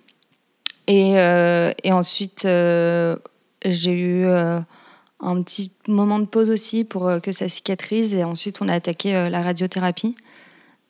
et, 0.88 1.92
ensuite, 1.92 2.44
j'ai 2.46 3.92
eu 3.92 4.26
un 4.26 5.42
petit 5.42 5.72
moment 5.88 6.20
de 6.20 6.26
pause 6.26 6.50
aussi 6.50 6.84
pour 6.84 7.12
que 7.22 7.32
ça 7.32 7.50
cicatrise. 7.50 8.14
Et 8.14 8.24
ensuite, 8.24 8.62
on 8.62 8.70
a 8.70 8.74
attaqué 8.74 9.30
la 9.30 9.42
radiothérapie. 9.42 10.16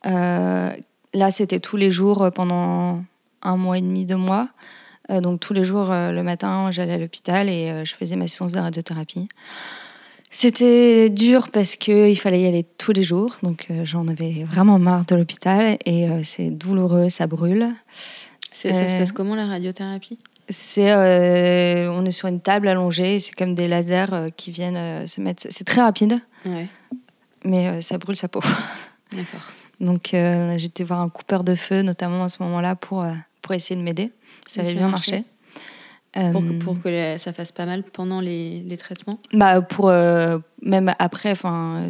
là, 0.04 1.32
c'était 1.32 1.60
tous 1.60 1.78
les 1.78 1.89
jours 1.89 2.30
pendant 2.34 3.02
un 3.41 3.58
mois 3.58 3.78
et 3.78 3.82
demi, 3.82 4.06
deux 4.06 4.17
mois. 4.17 4.50
Euh, 5.10 5.22
donc 5.22 5.39
tous 5.39 5.54
les 5.54 5.63
jours, 5.63 5.91
euh, 5.91 6.12
le 6.12 6.24
matin, 6.24 6.70
j'allais 6.72 6.93
à 6.93 6.98
l'hôpital 6.98 7.50
et 7.50 7.70
euh, 7.70 7.86
je 7.86 7.96
faisais 7.96 8.15
ma 8.15 8.28
séance 8.28 8.52
de 8.52 8.60
radiothérapie. 8.60 9.30
C'était 10.30 11.10
dur 11.10 11.50
parce 11.52 11.76
qu'il 11.78 12.17
fallait 12.20 12.41
y 12.41 12.46
aller 12.46 12.65
tous 12.78 12.91
les 12.91 13.04
jours, 13.04 13.38
donc 13.43 13.67
j'en 13.86 14.10
avais 14.10 14.43
vraiment 14.43 14.78
marre 14.78 15.06
de 15.06 15.15
l'hôpital 15.15 15.78
et 15.86 16.10
c'est 16.24 16.50
douloureux, 16.50 17.08
ça 17.08 17.28
brûle. 17.28 17.74
Ça 18.52 18.70
se 18.70 19.00
passe 19.00 19.13
comment 19.13 19.36
la 19.36 19.48
radiothérapie? 19.48 20.20
c'est, 20.50 20.93
on 21.88 22.06
est 22.06 22.12
sur 22.12 22.28
une 22.28 22.41
table 22.41 22.67
allongée, 22.67 23.22
c'est 23.22 23.34
comme 23.36 23.56
des 23.56 23.70
lasers 23.70 24.32
qui 24.36 24.52
viennent 24.52 25.08
se 25.08 25.22
mettre. 25.22 25.48
C'est 25.50 25.63
très 25.63 25.82
rapide, 25.82 26.20
mais 27.46 27.82
ça 27.82 27.98
brûle 27.98 28.17
sa 28.17 28.28
peau. 28.28 28.41
D'accord. 29.13 29.50
Donc 29.80 30.13
j'étais 30.58 30.84
voir 30.84 31.00
un 31.00 31.10
coupeur 31.10 31.46
de 31.46 31.56
feu, 31.56 31.84
notamment 31.84 32.26
à 32.26 32.30
ce 32.30 32.43
moment-là, 32.43 32.76
pour 32.76 33.08
pour 33.41 33.56
essayer 33.56 33.80
de 33.80 33.84
m'aider. 33.84 34.12
Ça 34.47 34.62
avait 34.62 34.73
bien 34.73 34.89
marché. 34.89 35.23
Pour, 36.13 36.41
que, 36.41 36.53
pour 36.53 36.77
euh, 36.86 37.15
que 37.15 37.21
ça 37.21 37.31
fasse 37.31 37.51
pas 37.51 37.67
mal 37.67 37.83
pendant 37.83 38.21
les, 38.21 38.62
les 38.62 38.77
traitements. 38.77 39.19
Bah 39.33 39.62
pour 39.62 39.89
euh, 39.89 40.39
même 40.63 40.95
après 40.97 41.29
enfin 41.31 41.89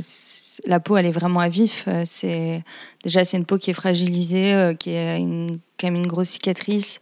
la 0.65 0.81
peau 0.81 0.97
elle 0.97 1.05
est 1.05 1.11
vraiment 1.11 1.39
à 1.39 1.47
vif 1.47 1.85
euh, 1.87 2.03
c'est 2.05 2.61
déjà 3.03 3.23
c'est 3.23 3.37
une 3.37 3.45
peau 3.45 3.57
qui 3.57 3.69
est 3.69 3.73
fragilisée 3.73 4.75
qui 4.79 4.93
a 4.95 5.15
une, 5.15 5.59
quand 5.79 5.87
même 5.87 5.95
une 5.95 6.07
grosse 6.07 6.29
cicatrice. 6.29 6.99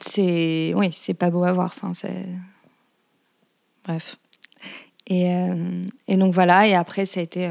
C'est 0.00 0.72
oui 0.74 0.88
c'est 0.92 1.14
pas 1.14 1.30
beau 1.30 1.44
à 1.44 1.52
voir 1.52 1.66
enfin 1.66 1.92
c'est 1.92 2.28
bref. 3.84 4.16
Et, 5.08 5.28
et 6.08 6.16
donc 6.16 6.32
voilà 6.32 6.66
et 6.66 6.74
après 6.74 7.04
ça 7.04 7.20
a 7.20 7.22
été 7.22 7.50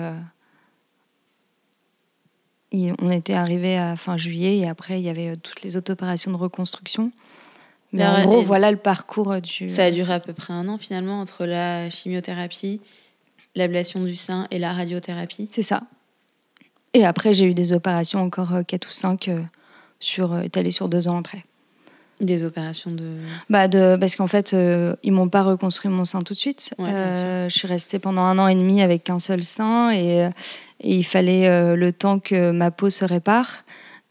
on 2.74 3.12
était 3.12 3.34
arrivé 3.34 3.78
à 3.78 3.96
fin 3.96 4.18
juillet 4.18 4.60
et 4.60 4.68
après 4.68 5.00
il 5.00 5.06
y 5.06 5.10
avait 5.10 5.30
euh, 5.30 5.36
toutes 5.36 5.62
les 5.62 5.76
autres 5.76 5.92
opérations 5.92 6.32
de 6.32 6.38
reconstruction. 6.38 7.12
Mais 7.94 8.06
en 8.06 8.24
gros, 8.24 8.42
voilà 8.42 8.72
le 8.72 8.78
parcours 8.78 9.34
euh, 9.34 9.40
du. 9.42 9.70
Ça 9.70 9.86
a 9.86 9.92
duré 9.92 10.14
à 10.14 10.22
peu 10.22 10.32
près 10.32 10.54
un 10.54 10.68
an 10.70 10.78
finalement 10.78 11.20
entre 11.20 11.46
la 11.46 11.90
chimiothérapie, 11.90 12.80
l'ablation 13.56 14.02
du 14.04 14.16
sein 14.16 14.48
et 14.50 14.60
la 14.60 14.72
radiothérapie. 14.74 15.48
C'est 15.50 15.64
ça. 15.64 15.84
Et 16.94 17.06
après, 17.06 17.34
j'ai 17.34 17.46
eu 17.46 17.54
des 17.54 17.74
opérations 17.74 18.22
encore 18.22 18.54
4 18.66 18.86
euh, 18.86 18.90
ou 18.90 18.92
5 18.92 19.30
sur, 20.00 20.40
étalées 20.40 20.72
sur 20.72 20.88
deux 20.88 21.08
ans 21.08 21.18
après. 21.18 21.44
Des 22.22 22.44
opérations 22.44 22.92
de. 22.92 23.16
Bah 23.50 23.68
de 23.68 23.98
parce 24.00 24.16
qu'en 24.16 24.28
fait, 24.28 24.54
euh, 24.54 24.96
ils 25.04 25.12
m'ont 25.12 25.28
pas 25.28 25.44
reconstruit 25.44 25.92
mon 25.92 26.06
sein 26.06 26.22
tout 26.22 26.34
de 26.34 26.40
suite. 26.40 26.74
je 26.80 27.48
suis 27.50 27.68
restée 27.68 28.00
pendant 28.00 28.22
un 28.22 28.38
an 28.40 28.48
et 28.48 28.56
demi 28.56 28.82
avec 28.82 29.04
qu'un 29.04 29.20
seul 29.20 29.44
sein 29.44 29.92
et, 29.92 30.30
et 30.82 30.96
il 30.96 31.04
fallait 31.04 31.48
euh, 31.48 31.76
le 31.76 31.92
temps 31.92 32.20
que 32.20 32.52
ma 32.52 32.72
peau 32.72 32.90
se 32.90 33.06
répare. 33.06 33.64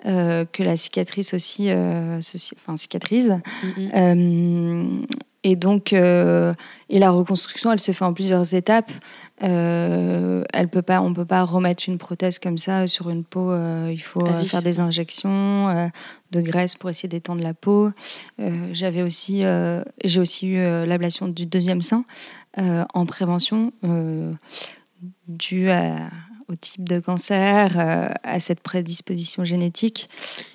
Euh, 0.07 0.47
que 0.51 0.63
la 0.63 0.79
cicatrice 0.79 1.35
aussi, 1.35 1.69
euh, 1.69 2.21
enfin 2.57 2.75
cicatrise. 2.75 3.39
Mm-hmm. 3.79 5.05
Et 5.43 5.57
donc, 5.57 5.93
et 5.93 6.99
la 6.99 7.11
reconstruction, 7.11 7.73
elle 7.73 7.81
se 7.81 7.93
fait 7.93 8.05
en 8.05 8.13
plusieurs 8.13 8.55
étapes. 8.55 8.91
elle 9.39 10.69
peut 10.71 10.83
pas, 10.83 11.01
on 11.01 11.15
peut 11.15 11.25
pas 11.25 11.45
remettre 11.45 11.85
une 11.89 11.99
prothèse 11.99 12.39
comme 12.39 12.59
ça 12.59 12.87
sur 12.87 13.11
une 13.11 13.25
peau. 13.25 13.55
il 13.89 14.03
faut 14.03 14.27
faire 14.45 14.63
des 14.63 14.81
injections 14.81 15.91
de 16.31 16.41
graisse 16.41 16.77
pour 16.77 16.91
essayer 16.91 17.09
d'étendre 17.09 17.43
la 17.43 17.55
peau. 17.55 17.91
J'avais 18.73 19.03
aussi, 19.03 19.43
j'ai 20.05 20.21
aussi 20.21 20.49
eu 20.49 20.57
l'ablation 20.87 21.27
du 21.27 21.47
deuxième 21.47 21.81
sein 21.81 22.05
en 22.59 23.07
prévention 23.07 23.73
due 25.27 25.71
à 25.71 26.11
au 26.51 26.57
type 26.57 26.89
de 26.89 26.99
cancer, 26.99 27.79
euh, 27.79 28.09
à 28.23 28.41
cette 28.41 28.61
prédisposition 28.61 29.45
génétique. 29.45 30.11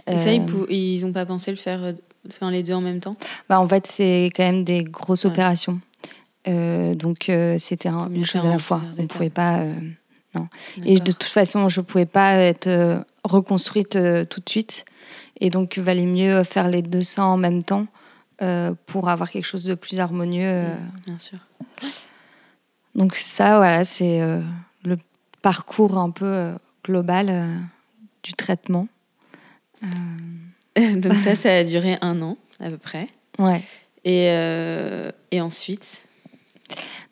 Et 0.08 0.18
ça, 0.18 0.32
ils 0.32 1.02
n'ont 1.02 1.10
euh, 1.10 1.14
pas 1.14 1.26
pensé 1.26 1.52
le 1.52 1.58
faire, 1.58 1.94
euh, 2.26 2.32
faire 2.32 2.50
les 2.50 2.64
deux 2.64 2.74
en 2.74 2.82
même 2.82 3.00
temps 3.00 3.16
bah, 3.50 3.60
En 3.60 3.68
fait, 3.68 3.88
c'est 3.88 4.32
quand 4.36 4.44
même 4.44 4.64
des 4.64 4.84
grosses 4.84 5.26
opérations. 5.26 5.80
donc, 6.46 7.32
c'était 7.58 7.90
une 7.90 8.26
chose 8.26 8.46
à 8.46 8.50
la 8.50 8.60
fois. 8.60 8.82
On 8.98 9.04
ne 9.04 9.08
pouvait 9.08 9.30
pas. 9.30 9.64
non. 10.34 10.48
Et 10.86 11.00
de 11.00 11.12
toute 11.12 11.24
façon, 11.24 11.70
je 11.70 11.82
ne 11.82 11.86
pouvais 11.86 12.06
pas 12.06 12.36
être 12.36 13.04
reconstruite 13.24 13.98
tout 14.30 14.40
de 14.40 14.50
suite. 14.50 14.86
Et 15.40 15.50
donc, 15.50 15.78
il 15.78 15.84
valait 15.84 16.06
mieux 16.06 16.44
faire 16.44 16.70
les 16.70 16.82
deux 16.82 17.04
seins 17.04 17.26
en 17.26 17.38
même 17.38 17.64
temps 17.64 17.88
pour 18.86 19.10
avoir 19.10 19.30
quelque 19.32 19.46
chose 19.46 19.64
de 19.64 19.76
plus 19.76 20.00
harmonieux. 20.00 20.66
Bien 21.06 21.18
sûr. 21.18 21.40
Donc, 22.94 23.16
ça, 23.16 23.58
voilà, 23.58 23.84
c'est 23.84 24.22
le 24.86 24.98
parcours 25.46 26.00
un 26.00 26.10
peu 26.10 26.26
euh, 26.26 26.56
global 26.84 27.28
euh, 27.30 27.58
du 28.24 28.34
traitement. 28.34 28.88
Euh. 30.78 30.96
donc 30.96 31.14
ça, 31.14 31.36
ça 31.36 31.58
a 31.58 31.64
duré 31.64 31.98
un 32.02 32.22
an 32.22 32.38
à 32.60 32.70
peu 32.70 32.78
près. 32.78 33.08
Ouais. 33.40 33.62
Et, 34.04 34.28
et 35.32 35.42
ensuite 35.42 36.02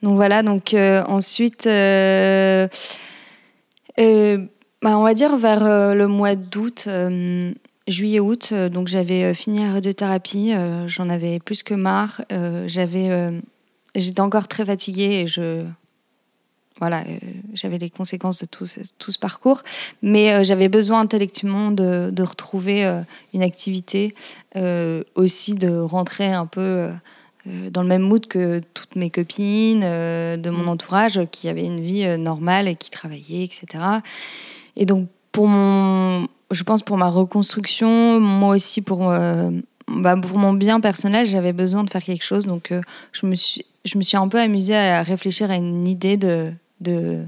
Donc 0.03 0.15
voilà, 0.15 0.43
donc 0.43 0.75
ensuite, 0.75 1.65
bah, 1.65 2.69
on 3.97 5.03
va 5.03 5.13
dire 5.15 5.35
vers 5.37 5.95
le 5.95 6.07
mois 6.07 6.35
d'août, 6.35 6.87
juillet-août, 7.87 8.53
donc 8.71 8.87
j'avais 8.89 9.33
fini 9.33 9.59
la 9.59 9.73
radiothérapie, 9.73 10.53
j'en 10.85 11.09
avais 11.09 11.39
plus 11.39 11.63
que 11.63 11.73
marre, 11.73 12.21
j'avais, 12.67 13.31
j'étais 13.95 14.21
encore 14.21 14.47
très 14.47 14.65
fatiguée 14.65 15.21
et 15.21 15.27
je 15.27 15.65
voilà, 16.79 17.03
j'avais 17.53 17.77
les 17.77 17.89
conséquences 17.89 18.39
de 18.41 18.45
tout, 18.45 18.65
tout 18.97 19.11
ce 19.11 19.19
parcours, 19.19 19.61
mais 20.01 20.43
j'avais 20.43 20.69
besoin 20.69 21.01
intellectuellement 21.01 21.71
de, 21.71 22.09
de 22.11 22.23
retrouver 22.23 22.83
une 23.33 23.43
activité, 23.43 24.15
aussi 25.15 25.55
de 25.55 25.77
rentrer 25.77 26.33
un 26.33 26.45
peu 26.45 26.89
dans 27.45 27.83
le 27.83 27.87
même 27.87 28.01
mood 28.01 28.25
que 28.27 28.61
toutes 28.73 28.95
mes 28.95 29.09
copines 29.09 29.81
de 29.81 30.49
mon 30.49 30.65
mmh. 30.65 30.69
entourage 30.69 31.21
qui 31.31 31.47
avaient 31.47 31.65
une 31.65 31.79
vie 31.79 32.17
normale 32.17 32.67
et 32.67 32.75
qui 32.75 32.89
travaillaient, 32.89 33.43
etc. 33.43 33.83
Et 34.75 34.85
donc, 34.85 35.07
pour 35.31 35.47
mon, 35.47 36.27
je 36.51 36.63
pense 36.63 36.83
pour 36.83 36.97
ma 36.97 37.09
reconstruction, 37.09 38.19
moi 38.19 38.55
aussi 38.55 38.81
pour, 38.81 39.11
euh, 39.11 39.49
bah 39.87 40.15
pour 40.15 40.37
mon 40.37 40.53
bien 40.53 40.79
personnel, 40.79 41.25
j'avais 41.25 41.53
besoin 41.53 41.83
de 41.83 41.89
faire 41.89 42.03
quelque 42.03 42.23
chose. 42.23 42.45
Donc, 42.45 42.71
euh, 42.71 42.81
je, 43.11 43.25
me 43.25 43.35
suis, 43.35 43.65
je 43.83 43.97
me 43.97 44.03
suis 44.03 44.15
un 44.15 44.27
peu 44.27 44.39
amusée 44.39 44.75
à 44.75 45.03
réfléchir 45.03 45.51
à 45.51 45.57
une 45.57 45.87
idée 45.87 46.17
de, 46.17 46.53
de, 46.83 47.25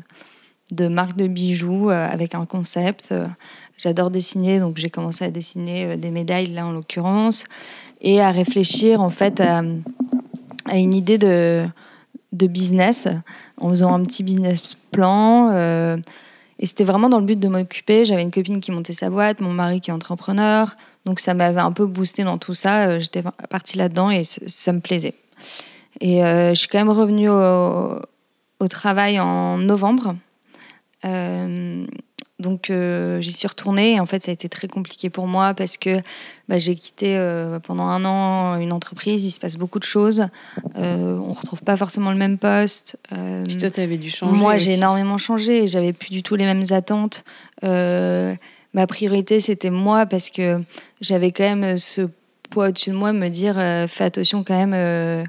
de 0.71 0.87
marque 0.87 1.15
de 1.17 1.27
bijoux 1.27 1.89
euh, 1.89 2.07
avec 2.07 2.35
un 2.35 2.45
concept. 2.45 3.13
J'adore 3.77 4.11
dessiner, 4.11 4.59
donc 4.59 4.77
j'ai 4.77 4.89
commencé 4.89 5.25
à 5.25 5.31
dessiner 5.31 5.97
des 5.97 6.11
médailles, 6.11 6.47
là 6.47 6.65
en 6.65 6.71
l'occurrence, 6.71 7.43
et 8.01 8.21
à 8.21 8.31
réfléchir 8.31 9.01
en 9.01 9.09
fait 9.09 9.41
à, 9.41 9.63
une 10.73 10.93
idée 10.93 11.17
de, 11.17 11.65
de 12.31 12.47
business 12.47 13.07
en 13.57 13.69
faisant 13.69 13.93
un 13.93 14.03
petit 14.03 14.23
business 14.23 14.77
plan. 14.91 15.99
Et 16.57 16.65
c'était 16.65 16.83
vraiment 16.83 17.09
dans 17.09 17.19
le 17.19 17.25
but 17.25 17.39
de 17.39 17.47
m'occuper. 17.47 18.05
J'avais 18.05 18.21
une 18.21 18.31
copine 18.31 18.61
qui 18.61 18.71
montait 18.71 18.93
sa 18.93 19.09
boîte, 19.09 19.41
mon 19.41 19.51
mari 19.51 19.81
qui 19.81 19.89
est 19.89 19.93
entrepreneur. 19.93 20.75
Donc 21.05 21.19
ça 21.19 21.33
m'avait 21.33 21.59
un 21.59 21.71
peu 21.71 21.85
boosté 21.85 22.23
dans 22.23 22.37
tout 22.37 22.53
ça. 22.53 22.87
Euh, 22.87 22.99
j'étais 22.99 23.23
partie 23.49 23.77
là-dedans 23.77 24.09
et 24.09 24.23
ça 24.23 24.71
me 24.71 24.79
plaisait. 24.79 25.13
Et 26.01 26.23
euh, 26.23 26.49
je 26.49 26.59
suis 26.59 26.67
quand 26.67 26.77
même 26.77 26.89
revenue 26.89 27.29
au, 27.29 27.99
au 28.59 28.67
travail 28.67 29.19
en 29.19 29.57
novembre. 29.57 30.15
Euh, 31.03 31.85
donc 32.37 32.69
euh, 32.69 33.21
j'y 33.21 33.31
suis 33.31 33.47
retournée 33.47 33.93
et 33.93 33.99
en 34.01 34.05
fait 34.05 34.23
ça 34.23 34.31
a 34.31 34.33
été 34.33 34.49
très 34.49 34.67
compliqué 34.67 35.09
pour 35.09 35.25
moi 35.25 35.53
parce 35.53 35.77
que 35.77 36.01
bah, 36.49 36.57
j'ai 36.57 36.75
quitté 36.75 37.15
euh, 37.15 37.59
pendant 37.59 37.85
un 37.85 38.03
an 38.03 38.59
une 38.59 38.73
entreprise, 38.73 39.23
il 39.23 39.31
se 39.31 39.39
passe 39.39 39.55
beaucoup 39.55 39.79
de 39.79 39.85
choses, 39.85 40.27
euh, 40.75 41.17
on 41.17 41.31
retrouve 41.31 41.63
pas 41.63 41.77
forcément 41.77 42.11
le 42.11 42.17
même 42.17 42.37
poste. 42.37 42.97
Puis 43.45 43.57
toi 43.57 43.71
tu 43.71 43.79
avais 43.79 43.97
dû 43.97 44.11
changer. 44.11 44.37
Moi 44.37 44.57
j'ai 44.57 44.73
énormément 44.73 45.17
changé 45.17 45.69
j'avais 45.69 45.93
plus 45.93 46.09
du 46.09 46.23
tout 46.23 46.35
les 46.35 46.43
mêmes 46.43 46.65
attentes. 46.71 47.23
ma 47.63 48.87
priorité 48.87 49.39
c'était 49.39 49.69
moi 49.69 50.05
parce 50.05 50.29
que 50.29 50.61
j'avais 50.99 51.31
quand 51.31 51.55
même 51.55 51.77
ce 51.77 52.09
poids 52.49 52.67
au-dessus 52.67 52.89
de 52.89 52.95
moi 52.95 53.13
me 53.13 53.29
dire 53.29 53.55
fais 53.87 54.03
attention 54.03 54.43
quand 54.43 54.67
même, 54.67 55.25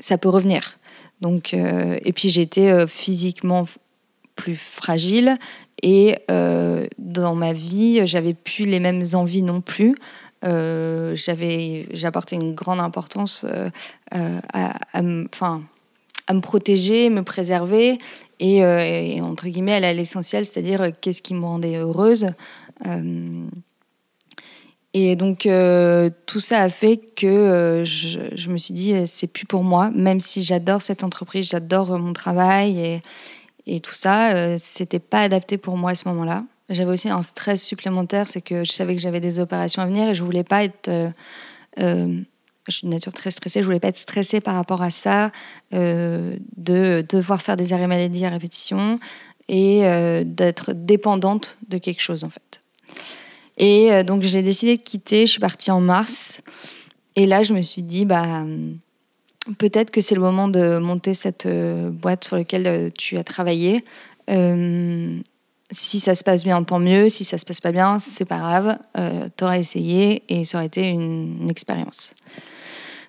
ça 0.00 0.16
peut 0.16 0.30
revenir. 0.30 0.78
Donc, 1.20 1.54
et 1.54 2.12
puis 2.12 2.28
j'étais 2.30 2.86
physiquement 2.86 3.64
plus 4.36 4.56
fragile 4.56 5.38
et 5.82 6.18
euh, 6.30 6.86
dans 6.98 7.34
ma 7.34 7.52
vie, 7.52 8.06
j'avais 8.06 8.34
plus 8.34 8.64
les 8.64 8.80
mêmes 8.80 9.04
envies 9.12 9.42
non 9.42 9.60
plus. 9.60 9.96
Euh, 10.44 11.14
j'avais, 11.14 11.88
j'apportais 11.92 12.36
une 12.36 12.54
grande 12.54 12.80
importance 12.80 13.44
euh, 13.44 13.70
à, 14.52 15.02
me 15.02 16.40
protéger, 16.40 17.10
me 17.10 17.22
préserver 17.22 17.98
et, 18.38 19.20
entre 19.22 19.48
guillemets 19.48 19.84
à 19.84 19.92
l'essentiel, 19.92 20.44
c'est-à-dire 20.44 20.90
qu'est-ce 21.00 21.22
qui 21.22 21.34
me 21.34 21.44
rendait 21.44 21.76
heureuse. 21.76 22.28
Et 24.98 25.14
donc 25.14 25.46
tout 26.24 26.40
ça 26.40 26.62
a 26.62 26.70
fait 26.70 26.96
que 26.96 27.82
je, 27.84 28.34
je, 28.34 28.48
me 28.48 28.56
suis 28.56 28.72
dit 28.72 28.94
c'est 29.06 29.26
plus 29.26 29.44
pour 29.44 29.62
moi, 29.62 29.90
même 29.90 30.20
si 30.20 30.42
j'adore 30.42 30.80
cette 30.80 31.04
entreprise, 31.04 31.50
j'adore 31.50 31.98
mon 31.98 32.14
travail 32.14 33.02
et, 33.66 33.80
tout 33.80 33.94
ça, 33.94 34.34
euh, 34.34 34.56
c'était 34.58 34.98
pas 34.98 35.20
adapté 35.20 35.58
pour 35.58 35.76
moi 35.76 35.90
à 35.90 35.94
ce 35.96 36.08
moment-là. 36.08 36.44
J'avais 36.70 36.90
aussi 36.90 37.10
un 37.10 37.20
stress 37.20 37.62
supplémentaire, 37.62 38.26
c'est 38.26 38.40
que 38.40 38.64
je 38.64 38.72
savais 38.72 38.94
que 38.94 39.02
j'avais 39.02 39.20
des 39.20 39.38
opérations 39.38 39.82
à 39.82 39.86
venir 39.86 40.08
et 40.08 40.14
je 40.14 40.24
voulais 40.24 40.44
pas 40.44 40.64
être. 40.64 40.88
Euh, 40.88 41.10
euh, 41.78 42.18
je 42.66 42.74
suis 42.74 42.86
de 42.86 42.92
nature 42.92 43.12
très 43.12 43.30
stressée, 43.30 43.60
je 43.60 43.66
voulais 43.66 43.80
pas 43.80 43.88
être 43.88 43.98
stressée 43.98 44.40
par 44.40 44.54
rapport 44.54 44.82
à 44.82 44.90
ça, 44.90 45.30
de 45.70 47.04
devoir 47.08 47.42
faire 47.42 47.56
des 47.56 47.72
arrêts 47.74 47.86
maladie 47.86 48.24
à 48.24 48.30
répétition 48.30 48.98
et 49.46 49.82
d'être 50.24 50.72
dépendante 50.72 51.58
de 51.68 51.78
quelque 51.78 52.00
chose 52.00 52.24
en 52.24 52.28
fait. 52.28 52.60
Et 53.58 54.04
donc 54.04 54.22
j'ai 54.22 54.42
décidé 54.42 54.76
de 54.76 54.82
quitter, 54.82 55.26
je 55.26 55.32
suis 55.32 55.40
partie 55.40 55.70
en 55.70 55.80
mars. 55.80 56.40
Et 57.16 57.26
là, 57.26 57.42
je 57.42 57.54
me 57.54 57.62
suis 57.62 57.82
dit, 57.82 58.04
bah, 58.04 58.44
peut-être 59.58 59.90
que 59.90 60.00
c'est 60.00 60.14
le 60.14 60.20
moment 60.20 60.48
de 60.48 60.78
monter 60.78 61.14
cette 61.14 61.46
euh, 61.46 61.90
boîte 61.90 62.24
sur 62.24 62.36
laquelle 62.36 62.66
euh, 62.66 62.90
tu 62.96 63.16
as 63.16 63.24
travaillé. 63.24 63.84
Euh, 64.28 65.18
si 65.70 65.98
ça 65.98 66.14
se 66.14 66.22
passe 66.22 66.44
bien, 66.44 66.62
tant 66.62 66.78
mieux. 66.78 67.08
Si 67.08 67.24
ça 67.24 67.38
se 67.38 67.44
passe 67.44 67.60
pas 67.60 67.72
bien, 67.72 67.98
c'est 67.98 68.24
pas 68.24 68.38
grave. 68.38 68.78
tu 69.36 69.44
auras 69.44 69.58
essayé 69.58 70.22
et 70.28 70.44
ça 70.44 70.58
aurait 70.58 70.66
été 70.66 70.86
une, 70.88 71.48
expérience. 71.50 72.14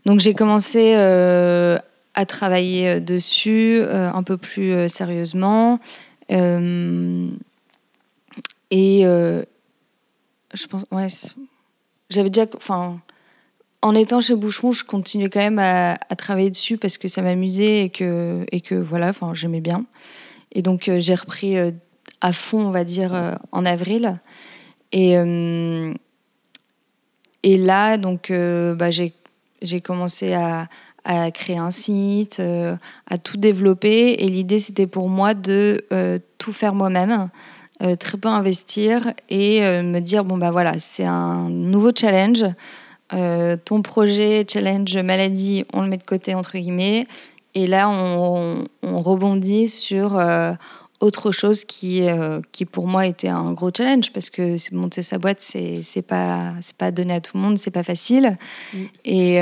Donc 0.05 0.21
j'ai 0.21 0.33
commencé 0.33 0.95
à 0.95 2.25
travailler 2.25 2.99
dessus 2.99 3.83
un 3.83 4.23
peu 4.23 4.37
plus 4.37 4.89
sérieusement. 4.89 5.79
et 6.31 6.65
je 10.57 10.67
pense, 10.67 10.85
ouais, 10.91 11.07
j'avais 12.09 12.29
déjà, 12.29 12.47
enfin, 12.55 12.99
en 13.81 13.95
étant 13.95 14.21
chez 14.21 14.35
Boucheron, 14.35 14.71
je 14.71 14.83
continuais 14.83 15.29
quand 15.29 15.39
même 15.39 15.59
à, 15.59 15.97
travailler 16.17 16.49
dessus 16.49 16.77
parce 16.77 16.97
que 16.97 17.07
ça 17.07 17.21
m'amusait 17.21 17.83
et 17.83 17.89
que, 17.89 18.45
et 18.51 18.61
que 18.61 18.75
voilà, 18.75 19.09
enfin, 19.09 19.33
j'aimais 19.33 19.61
bien. 19.61 19.85
Et 20.51 20.61
donc, 20.61 20.87
euh, 20.89 20.99
j'ai 20.99 21.15
repris 21.15 21.57
euh, 21.57 21.71
à 22.21 22.33
fond, 22.33 22.59
on 22.59 22.71
va 22.71 22.83
dire, 22.83 23.13
euh, 23.13 23.35
en 23.51 23.65
avril. 23.65 24.19
Et, 24.91 25.15
là, 27.43 27.97
donc, 27.97 28.31
bah, 28.31 28.89
j'ai, 28.89 29.13
commencé 29.81 30.33
à, 30.33 30.67
à, 31.03 31.31
créer 31.31 31.57
un 31.57 31.71
site, 31.71 32.41
à 32.41 33.17
tout 33.17 33.37
développer. 33.37 34.23
Et 34.23 34.27
l'idée, 34.27 34.59
c'était 34.59 34.87
pour 34.87 35.09
moi 35.09 35.33
de 35.33 35.85
tout 36.37 36.51
faire 36.51 36.73
moi-même. 36.73 37.29
Très 37.99 38.17
peu 38.17 38.27
investir 38.27 39.13
et 39.29 39.61
me 39.61 39.99
dire 39.99 40.25
bon 40.25 40.37
bah 40.37 40.51
voilà 40.51 40.79
c'est 40.79 41.05
un 41.05 41.49
nouveau 41.49 41.91
challenge. 41.95 42.43
Euh, 43.13 43.55
ton 43.63 43.81
projet 43.81 44.45
challenge 44.49 44.97
maladie, 44.97 45.65
on 45.71 45.81
le 45.81 45.87
met 45.87 45.97
de 45.97 46.03
côté 46.03 46.35
entre 46.35 46.57
guillemets, 46.57 47.07
et 47.55 47.65
là 47.65 47.89
on, 47.89 48.65
rebondit 48.83 49.69
sur 49.69 50.17
euh, 50.17 50.53
autre 50.99 51.31
chose 51.31 51.63
qui, 51.63 52.01
euh, 52.01 52.41
qui 52.51 52.65
pour 52.65 52.87
moi 52.87 53.05
était 53.05 53.29
un 53.29 53.53
gros 53.53 53.71
challenge. 53.75 54.11
Parce 54.11 54.29
que 54.29 54.57
monter 54.75 55.01
sa 55.03 55.19
boîte 55.19 55.39
c'est 55.39 55.81
c'est 55.83 56.01
pas 56.01 56.53
c'est 56.59 56.75
pas 56.75 56.91
donné 56.91 57.13
à 57.13 57.21
tout 57.21 57.37
le 57.37 57.43
monde, 57.43 57.57
c'est 57.57 57.71
pas 57.71 57.83
facile, 57.83 58.37
mm. 58.73 58.83
et, 59.05 59.35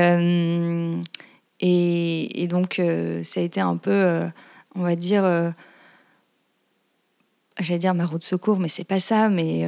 et, 1.62 2.44
et 2.44 2.48
donc 2.48 2.80
ça 3.24 3.40
a 3.40 3.44
été 3.44 3.62
un 3.62 3.78
peu 3.78 4.22
on 4.76 4.84
va 4.84 4.96
dire 4.96 5.24
j'allais 7.60 7.80
dire 7.80 7.94
ma 7.94 8.06
route 8.06 8.20
de 8.20 8.24
secours, 8.24 8.60
mais 8.60 8.68
c'est 8.70 8.84
pas 8.84 9.00
ça, 9.00 9.30
mais 9.30 9.66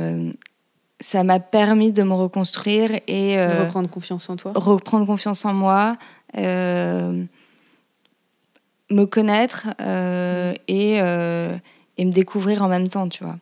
ça 0.99 1.23
m'a 1.23 1.39
permis 1.39 1.91
de 1.91 2.03
me 2.03 2.13
reconstruire 2.13 2.91
et 3.07 3.35
de 3.35 3.39
euh, 3.41 3.63
reprendre 3.63 3.89
confiance 3.89 4.29
en 4.29 4.35
toi. 4.35 4.51
Reprendre 4.55 5.05
confiance 5.05 5.45
en 5.45 5.53
moi, 5.53 5.97
euh, 6.37 7.23
me 8.89 9.05
connaître 9.05 9.67
euh, 9.79 10.53
et, 10.67 10.95
et 10.95 12.05
me 12.05 12.11
découvrir 12.11 12.63
en 12.63 12.67
même 12.67 12.87
temps, 12.87 13.07
tu 13.09 13.23
vois. 13.23 13.37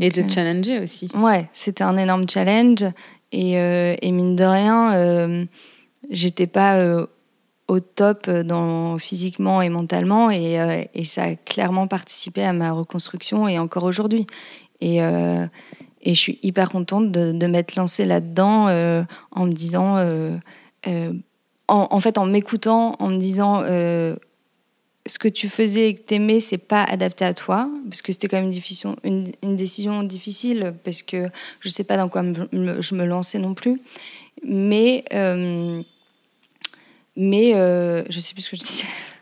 et 0.00 0.10
de 0.10 0.28
challenger 0.28 0.80
aussi. 0.80 1.08
Ouais, 1.14 1.48
c'était 1.52 1.84
un 1.84 1.96
énorme 1.96 2.28
challenge 2.28 2.84
et, 3.32 3.52
et 3.52 4.12
mine 4.12 4.36
de 4.36 4.44
rien, 4.44 5.46
j'étais 6.10 6.46
pas 6.46 7.06
au 7.68 7.80
top 7.80 8.30
dans, 8.30 8.96
physiquement 8.98 9.60
et 9.60 9.68
mentalement 9.68 10.30
et, 10.30 10.88
et, 10.94 11.04
ça 11.04 11.24
a 11.24 11.34
clairement 11.34 11.88
participé 11.88 12.44
à 12.44 12.52
ma 12.52 12.72
reconstruction 12.72 13.48
et 13.48 13.58
encore 13.58 13.84
aujourd'hui. 13.84 14.26
Et, 14.80 15.00
et 16.06 16.14
je 16.14 16.20
suis 16.20 16.38
hyper 16.42 16.70
contente 16.70 17.10
de, 17.10 17.32
de 17.32 17.46
m'être 17.46 17.74
lancée 17.74 18.04
là-dedans 18.06 18.68
euh, 18.68 19.02
en 19.32 19.46
me 19.46 19.52
disant, 19.52 19.96
euh, 19.98 20.36
euh, 20.86 21.12
en, 21.66 22.00
fait, 22.00 22.16
en 22.16 22.26
m'écoutant, 22.26 22.94
en 23.00 23.08
me 23.08 23.18
disant 23.18 23.62
ce 25.08 25.18
que 25.18 25.28
tu 25.28 25.48
faisais 25.48 25.88
et 25.88 25.94
que 25.94 26.02
t'aimais, 26.02 26.40
c'est 26.40 26.58
pas 26.58 26.84
adapté 26.84 27.24
à 27.24 27.34
toi, 27.34 27.68
parce 27.88 28.02
que 28.02 28.12
c'était 28.12 28.28
quand 28.28 28.36
même 28.36 28.46
une 28.46 28.52
décision, 28.52 28.96
une, 29.02 29.56
décision 29.56 30.04
difficile, 30.04 30.74
parce 30.84 31.02
que 31.02 31.28
je 31.60 31.68
sais 31.68 31.84
pas 31.84 31.96
dans 31.96 32.08
quoi 32.08 32.22
je 32.22 32.94
me 32.94 33.04
lançais 33.04 33.40
non 33.40 33.54
plus. 33.54 33.80
Mais, 34.44 35.04
mais 37.16 37.52
je 38.08 38.20
sais 38.20 38.34
plus 38.34 38.42
ce 38.42 38.50
que 38.50 38.56
je 38.56 38.62
disais. 38.62 38.84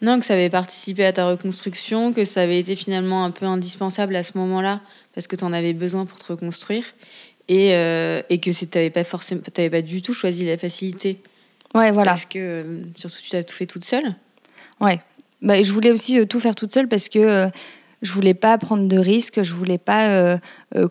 Non, 0.00 0.20
que 0.20 0.26
ça 0.26 0.34
avait 0.34 0.50
participé 0.50 1.04
à 1.04 1.12
ta 1.12 1.26
reconstruction, 1.26 2.12
que 2.12 2.24
ça 2.24 2.42
avait 2.42 2.60
été 2.60 2.76
finalement 2.76 3.24
un 3.24 3.30
peu 3.30 3.46
indispensable 3.46 4.14
à 4.14 4.22
ce 4.22 4.38
moment-là, 4.38 4.80
parce 5.14 5.26
que 5.26 5.34
tu 5.34 5.44
en 5.44 5.52
avais 5.52 5.72
besoin 5.72 6.06
pour 6.06 6.18
te 6.18 6.30
reconstruire, 6.30 6.84
et, 7.48 7.74
euh, 7.74 8.22
et 8.30 8.38
que 8.38 8.50
tu 8.50 8.68
n'avais 8.74 8.90
pas, 8.90 9.02
forcément, 9.02 9.40
pas 9.40 9.82
du 9.82 10.02
tout 10.02 10.14
choisi 10.14 10.46
la 10.46 10.56
facilité. 10.56 11.20
Ouais, 11.74 11.90
voilà. 11.90 12.12
Parce 12.12 12.26
que, 12.26 12.38
euh, 12.38 12.82
surtout, 12.96 13.18
tu 13.28 13.34
as 13.34 13.42
tout 13.42 13.54
fait 13.54 13.66
toute 13.66 13.84
seule. 13.84 14.14
Ouais. 14.80 15.00
bah, 15.42 15.60
je 15.60 15.72
voulais 15.72 15.90
aussi 15.90 16.24
tout 16.28 16.38
faire 16.38 16.54
toute 16.54 16.72
seule 16.72 16.86
parce 16.86 17.08
que 17.08 17.48
je 18.00 18.12
voulais 18.12 18.34
pas 18.34 18.56
prendre 18.58 18.86
de 18.86 18.98
risques, 18.98 19.42
je 19.42 19.52
voulais 19.52 19.78
pas 19.78 20.38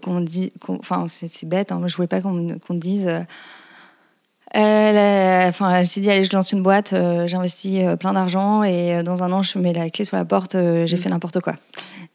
qu'on 0.01 0.19
dise, 0.19 0.49
enfin 0.67 1.05
c'est 1.07 1.45
bête, 1.45 1.71
hein, 1.71 1.81
je 1.85 1.95
voulais 1.95 2.09
pas 2.09 2.19
qu'on 2.19 2.59
dise 2.71 3.09
elle, 4.51 5.49
enfin, 5.49 5.75
elle 5.75 5.87
s'est 5.87 5.99
dit 5.99 6.09
allez, 6.09 6.23
je 6.23 6.33
lance 6.33 6.51
une 6.51 6.63
boîte, 6.63 6.93
euh, 6.93 7.27
j'investis 7.27 7.83
euh, 7.83 7.95
plein 7.97 8.13
d'argent 8.13 8.63
et 8.63 8.95
euh, 8.95 9.03
dans 9.03 9.23
un 9.23 9.31
an, 9.31 9.43
je 9.43 9.59
mets 9.59 9.73
la 9.73 9.89
clé 9.89 10.05
sur 10.05 10.15
la 10.15 10.25
porte, 10.25 10.53
j'ai 10.53 10.95
mm. 10.95 10.99
fait 10.99 11.09
n'importe 11.09 11.41
quoi. 11.41 11.55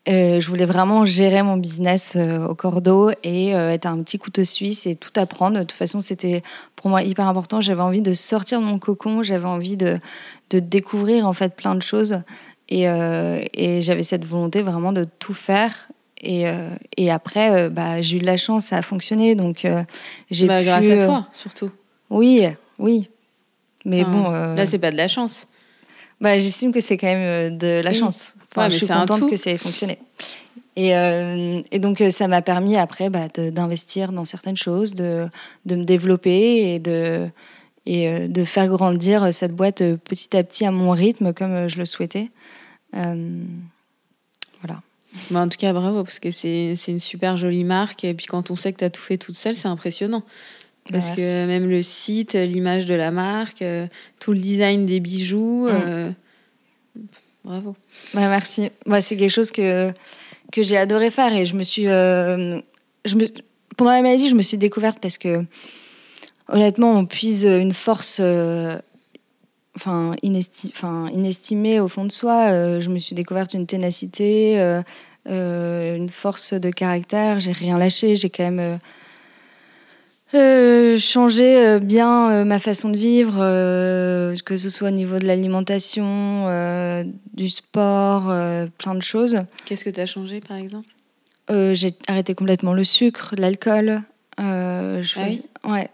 je 0.06 0.46
voulais 0.46 0.64
vraiment 0.64 1.04
gérer 1.04 1.42
mon 1.42 1.58
business 1.58 2.16
au 2.48 2.54
cordeau 2.54 3.10
et 3.22 3.50
être 3.50 3.86
un 3.86 4.02
petit 4.02 4.18
couteau 4.18 4.44
suisse 4.44 4.86
et 4.86 4.94
tout 4.94 5.12
apprendre. 5.16 5.58
De 5.58 5.62
toute 5.62 5.72
façon, 5.72 6.00
c'était 6.00 6.42
pour 6.74 6.90
moi 6.90 7.02
hyper 7.02 7.26
important. 7.28 7.60
J'avais 7.60 7.82
envie 7.82 8.02
de 8.02 8.14
sortir 8.14 8.60
de 8.60 8.64
mon 8.64 8.78
cocon, 8.78 9.22
j'avais 9.22 9.46
envie 9.46 9.76
de, 9.76 9.98
de, 10.50 10.58
découvrir 10.58 11.28
en 11.28 11.32
fait 11.32 11.54
plein 11.54 11.74
de 11.74 11.82
choses 11.82 12.22
et, 12.68 12.84
et 12.84 13.82
j'avais 13.82 14.02
cette 14.02 14.24
volonté 14.24 14.62
vraiment 14.62 14.92
de 14.92 15.04
tout 15.18 15.34
faire 15.34 15.88
et, 16.24 16.44
et, 16.96 17.10
après, 17.10 17.68
bah, 17.68 18.00
j'ai 18.00 18.16
eu 18.16 18.20
de 18.20 18.26
la 18.26 18.36
chance, 18.36 18.66
ça 18.66 18.76
a 18.76 18.82
fonctionné. 18.82 19.34
Donc, 19.34 19.66
j'ai 20.30 20.46
bah, 20.46 20.62
grâce 20.62 20.88
à 20.88 21.04
toi, 21.04 21.26
surtout. 21.32 21.70
Oui, 22.12 22.46
oui. 22.78 23.08
Mais 23.84 24.04
bon. 24.04 24.30
Euh, 24.32 24.54
là, 24.54 24.66
c'est 24.66 24.78
pas 24.78 24.90
de 24.90 24.96
la 24.96 25.08
chance. 25.08 25.48
Bah, 26.20 26.38
j'estime 26.38 26.72
que 26.72 26.80
c'est 26.80 26.96
quand 26.96 27.06
même 27.08 27.52
euh, 27.52 27.56
de 27.56 27.82
la 27.82 27.92
chance. 27.92 28.36
Enfin, 28.50 28.68
je 28.68 28.76
suis 28.76 28.86
contente 28.86 29.28
que 29.28 29.36
ça 29.36 29.50
ait 29.50 29.58
fonctionné. 29.58 29.98
Et, 30.76 30.94
euh, 30.96 31.60
et 31.70 31.78
donc, 31.78 32.02
ça 32.10 32.28
m'a 32.28 32.42
permis 32.42 32.76
après 32.76 33.10
bah, 33.10 33.28
d'investir 33.28 34.12
dans 34.12 34.24
certaines 34.24 34.56
choses, 34.56 34.94
de, 34.94 35.26
de 35.66 35.76
me 35.76 35.84
développer 35.84 36.74
et 36.74 36.78
de, 36.78 37.28
et 37.86 38.28
de 38.28 38.44
faire 38.44 38.68
grandir 38.68 39.32
cette 39.32 39.52
boîte 39.52 39.82
petit 39.96 40.36
à 40.36 40.44
petit 40.44 40.64
à 40.64 40.70
mon 40.70 40.90
rythme, 40.90 41.32
comme 41.32 41.68
je 41.68 41.78
le 41.78 41.86
souhaitais. 41.86 42.30
voilà. 42.92 43.22
Bah, 45.30 45.40
en 45.40 45.48
tout 45.48 45.58
cas, 45.58 45.72
bravo, 45.72 46.04
parce 46.04 46.18
que 46.18 46.30
c'est 46.30 46.74
une 46.88 47.00
super 47.00 47.36
jolie 47.36 47.64
marque. 47.64 48.04
Et 48.04 48.14
puis 48.14 48.26
quand 48.26 48.50
on 48.50 48.54
sait 48.54 48.72
que 48.72 48.78
tu 48.78 48.84
as 48.84 48.90
tout 48.90 49.02
fait 49.02 49.18
toute 49.18 49.36
seule, 49.36 49.54
c'est 49.54 49.68
impressionnant. 49.68 50.22
Parce 50.90 51.10
que 51.10 51.46
même 51.46 51.68
le 51.68 51.82
site, 51.82 52.34
l'image 52.34 52.86
de 52.86 52.94
la 52.94 53.10
marque, 53.10 53.62
euh, 53.62 53.86
tout 54.18 54.32
le 54.32 54.38
design 54.38 54.84
des 54.84 55.00
bijoux. 55.00 55.68
Mm. 55.68 55.70
Euh, 55.70 56.10
bravo. 57.44 57.76
Bah, 58.14 58.28
merci. 58.28 58.70
Moi, 58.86 59.00
c'est 59.00 59.16
quelque 59.16 59.30
chose 59.30 59.52
que, 59.52 59.92
que 60.50 60.62
j'ai 60.62 60.76
adoré 60.76 61.10
faire 61.10 61.34
et 61.34 61.46
je 61.46 61.54
me 61.54 61.62
suis. 61.62 61.86
Euh, 61.86 62.58
je 63.04 63.16
me, 63.16 63.26
pendant 63.76 63.92
la 63.92 64.02
maladie, 64.02 64.28
je 64.28 64.34
me 64.34 64.42
suis 64.42 64.58
découverte 64.58 64.98
parce 65.00 65.18
que, 65.18 65.44
honnêtement, 66.48 66.92
on 66.98 67.06
puise 67.06 67.44
une 67.44 67.72
force. 67.72 68.20
Enfin, 69.74 70.14
inesti 70.22 70.70
enfin, 70.74 71.08
inestimée 71.12 71.80
au 71.80 71.88
fond 71.88 72.04
de 72.04 72.12
soi. 72.12 72.80
je 72.80 72.88
me 72.90 72.98
suis 72.98 73.14
découverte 73.14 73.54
une 73.54 73.66
ténacité, 73.66 74.60
une 75.26 76.08
force 76.10 76.52
de 76.52 76.70
caractère. 76.70 77.40
J'ai 77.40 77.52
rien 77.52 77.78
lâché. 77.78 78.14
J'ai 78.14 78.28
quand 78.28 78.50
même 78.50 78.78
euh, 80.34 80.98
changer 80.98 81.58
euh, 81.58 81.78
bien 81.78 82.30
euh, 82.30 82.44
ma 82.44 82.58
façon 82.58 82.88
de 82.88 82.96
vivre, 82.96 83.38
que 84.44 84.56
ce 84.56 84.70
soit 84.70 84.88
au 84.88 84.92
niveau 84.92 85.18
de 85.18 85.26
l'alimentation, 85.26 86.46
du 87.34 87.48
sport, 87.48 88.32
plein 88.78 88.94
de 88.94 89.02
choses. 89.02 89.38
Qu'est-ce 89.64 89.84
que 89.84 89.90
tu 89.90 90.00
as 90.00 90.06
changé 90.06 90.40
par 90.40 90.56
exemple? 90.56 90.88
J'ai 91.48 91.94
arrêté 92.06 92.34
complètement 92.34 92.72
le 92.72 92.84
sucre, 92.84 93.34
l'alcool. 93.36 94.02
je 94.38 95.38
ah 95.64 95.68
ouais. 95.70 95.90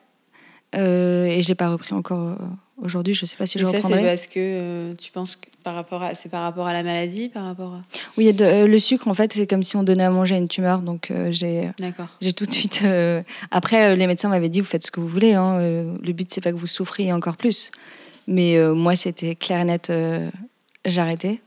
et 0.74 1.42
j'ai 1.42 1.55
pas 1.55 1.70
repris 1.70 1.94
encore 1.94 2.37
Aujourd'hui, 2.81 3.12
je 3.12 3.24
ne 3.24 3.27
sais 3.27 3.37
pas 3.37 3.46
si 3.46 3.59
je 3.59 3.64
reprendrai. 3.64 3.88
Ça, 3.88 3.98
c'est 3.98 4.07
parce 4.07 4.27
que 4.29 4.94
tu 4.94 5.11
penses 5.11 5.35
que 5.35 5.48
par 5.68 5.74
rapport 5.74 6.02
à, 6.02 6.14
c'est 6.14 6.31
par 6.31 6.44
rapport 6.44 6.66
à 6.66 6.72
la 6.72 6.83
maladie, 6.83 7.28
par 7.28 7.44
rapport 7.44 7.74
à... 7.74 7.83
Oui, 8.16 8.35
euh, 8.40 8.66
le 8.66 8.78
sucre, 8.78 9.07
en 9.07 9.12
fait, 9.12 9.35
c'est 9.35 9.46
comme 9.46 9.62
si 9.62 9.76
on 9.76 9.83
donnait 9.83 10.04
à 10.04 10.09
manger 10.09 10.37
à 10.37 10.38
une 10.38 10.48
tumeur. 10.48 10.78
Donc, 10.78 11.11
euh, 11.11 11.31
j'ai, 11.31 11.68
j'ai 12.22 12.33
tout 12.33 12.46
de 12.46 12.50
suite. 12.50 12.83
Après, 13.50 13.94
les 13.94 14.07
médecins 14.07 14.31
m'avaient 14.31 14.48
dit, 14.48 14.62
vous 14.62 14.66
faites 14.66 14.87
ce 14.87 14.90
que 14.90 14.98
vous 14.98 15.09
voulez. 15.09 15.35
Hein, 15.35 15.59
le 15.61 16.12
but, 16.12 16.33
c'est 16.33 16.40
pas 16.40 16.52
que 16.52 16.57
vous 16.57 16.66
souffriez 16.66 17.12
encore 17.12 17.37
plus. 17.37 17.70
Mais 18.26 18.59
moi, 18.70 18.96
c'était 18.96 19.35
clair 19.35 19.61
et 19.61 19.64
net. 19.64 19.92
j'arrêtais. 20.87 21.40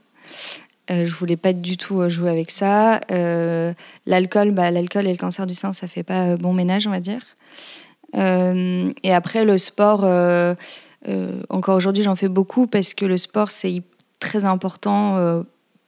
je 0.88 1.12
voulais 1.12 1.36
pas 1.36 1.52
du 1.52 1.76
tout 1.76 2.08
jouer 2.08 2.30
avec 2.30 2.52
ça. 2.52 3.00
l'alcool, 4.06 4.52
bah, 4.52 4.70
l'alcool 4.70 5.08
et 5.08 5.10
le 5.10 5.18
cancer 5.18 5.48
du 5.48 5.54
sein, 5.54 5.72
ça 5.72 5.88
fait 5.88 6.04
pas 6.04 6.36
bon 6.36 6.52
ménage, 6.52 6.86
on 6.86 6.90
va 6.90 7.00
dire. 7.00 7.22
et 8.14 9.12
après, 9.12 9.44
le 9.44 9.58
sport 9.58 10.04
euh, 11.08 11.42
encore 11.48 11.76
aujourd'hui, 11.76 12.02
j'en 12.02 12.16
fais 12.16 12.28
beaucoup 12.28 12.66
parce 12.66 12.94
que 12.94 13.04
le 13.04 13.16
sport, 13.16 13.50
c'est 13.50 13.82
très 14.22 14.44
important 14.44 15.16
euh, 15.16 15.42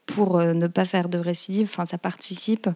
pour 0.07 0.39
euh, 0.39 0.53
ne 0.53 0.67
pas 0.67 0.85
faire 0.85 1.09
de 1.09 1.19
récidive. 1.19 1.69
Enfin, 1.71 1.87
ça 1.87 1.99
participe. 1.99 2.69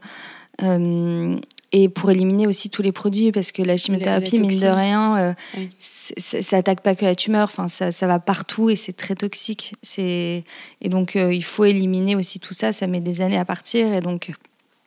et 1.70 1.88
pour 1.90 2.10
éliminer 2.10 2.46
aussi 2.46 2.70
tous 2.70 2.82
les 2.82 2.92
produits, 2.92 3.30
parce 3.32 3.52
que 3.52 3.62
la 3.62 3.76
chimiothérapie, 3.76 4.38
mine 4.38 4.58
de 4.58 4.66
rien, 4.66 5.36
ça 5.78 6.56
attaque 6.56 6.80
pas 6.82 6.94
que 6.94 7.04
la 7.04 7.14
tumeur, 7.14 7.44
enfin, 7.44 7.68
ça, 7.68 7.90
ça 7.90 8.06
va 8.06 8.18
partout 8.18 8.70
et 8.70 8.76
c'est 8.76 8.94
très 8.94 9.14
toxique. 9.14 9.74
Et 9.98 10.44
donc, 10.84 11.14
il 11.14 11.44
faut 11.44 11.64
éliminer 11.64 12.16
aussi 12.16 12.40
tout 12.40 12.54
ça, 12.54 12.72
ça 12.72 12.86
met 12.86 13.00
des 13.00 13.20
années 13.20 13.38
à 13.38 13.44
partir, 13.44 13.92
et 13.92 14.00
donc 14.00 14.32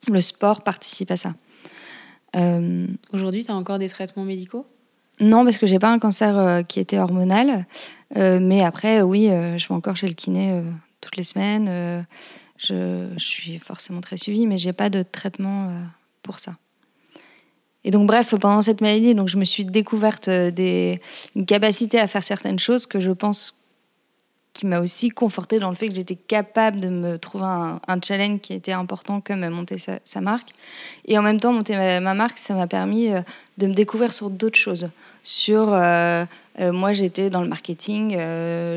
le 0.08 0.22
sport 0.22 0.64
participe 0.64 1.12
à 1.12 1.18
ça. 1.18 1.36
Aujourd'hui, 3.14 3.46
tu 3.46 3.52
as 3.52 3.56
encore 3.56 3.78
des 3.78 3.90
traitements 3.90 4.26
médicaux? 4.26 4.66
Non, 5.22 5.44
parce 5.44 5.60
que 5.60 5.68
j'ai 5.68 5.78
pas 5.78 5.90
un 5.90 6.00
cancer 6.00 6.38
euh, 6.38 6.64
qui 6.64 6.80
était 6.80 6.98
hormonal. 6.98 7.68
Euh, 8.18 8.40
mais 8.42 8.64
après, 8.64 9.04
oui, 9.04 9.30
euh, 9.30 9.58
je 9.58 9.68
vais 9.68 9.76
encore 9.76 9.96
chez 9.96 10.08
le 10.08 10.16
kiné 10.16 10.62
toutes 11.00 11.16
les 11.16 11.24
semaines. 11.24 12.06
Je, 12.58 13.08
suis 13.18 13.60
forcément 13.60 14.02
très 14.02 14.18
suivie, 14.18 14.48
mais 14.48 14.58
j'ai 14.58 14.74
pas 14.74 14.90
de 14.90 15.04
traitement 15.04 15.70
pour 16.24 16.40
ça. 16.40 16.56
Et 17.84 17.92
donc, 17.92 18.08
bref, 18.08 18.36
pendant 18.40 18.62
cette 18.62 18.82
maladie, 18.82 19.16
donc, 19.16 19.28
je 19.28 19.38
me 19.38 19.44
suis 19.44 19.66
découverte 19.66 20.30
des, 20.30 21.02
une 21.36 21.46
capacité 21.46 22.00
à 22.00 22.08
faire 22.08 22.24
certaines 22.24 22.60
choses 22.60 22.86
que 22.86 23.00
je 23.00 23.12
pense 23.12 23.61
qui 24.62 24.68
m'a 24.68 24.80
aussi 24.80 25.10
confortée 25.10 25.58
dans 25.58 25.72
le 25.72 25.76
fait 25.76 25.88
que 25.88 25.96
j'étais 25.96 26.16
capable 26.16 26.80
de 26.80 26.90
me 26.90 27.18
trouver 27.18 27.46
un, 27.46 28.00
challenge 28.04 28.42
qui 28.42 28.54
était 28.54 28.74
important 28.74 29.20
comme 29.20 29.50
monter 29.50 29.78
sa, 29.80 30.22
marque. 30.22 30.50
Et 31.06 31.18
en 31.18 31.24
même 31.24 31.40
temps, 31.40 31.52
monter 31.52 31.76
ma, 31.76 32.14
marque, 32.14 32.38
ça 32.38 32.54
m'a 32.54 32.68
permis 32.68 33.10
euh, 33.10 33.22
de 33.58 33.66
me 33.66 33.74
découvrir 33.74 34.14
sur 34.14 34.30
d'autres 34.30 34.60
choses. 34.60 34.92
Sur, 35.24 35.74
euh, 35.74 36.26
euh, 36.60 36.72
moi, 36.72 36.94
j'étais 36.94 37.32
dans 37.32 37.42
le 37.42 37.48
marketing, 37.48 38.16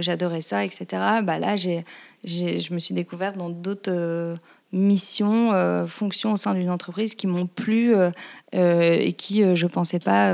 j'adorais 0.01 0.40
ça, 0.40 0.64
etc. 0.64 0.87
Bah 1.23 1.38
là, 1.38 1.55
j'ai, 1.57 1.85
je 2.25 2.73
me 2.73 2.79
suis 2.79 2.94
découverte 2.94 3.37
dans 3.37 3.51
d'autres 3.51 4.38
missions, 4.73 5.53
fonctions 5.87 6.33
au 6.33 6.38
sein 6.38 6.55
d'une 6.55 6.70
entreprise 6.70 7.14
qui 7.14 7.27
m'ont 7.27 7.47
plu 7.47 7.94
et 8.55 9.12
qui, 9.12 9.55
je 9.55 9.66
pensais 9.66 9.99
pas 9.99 10.33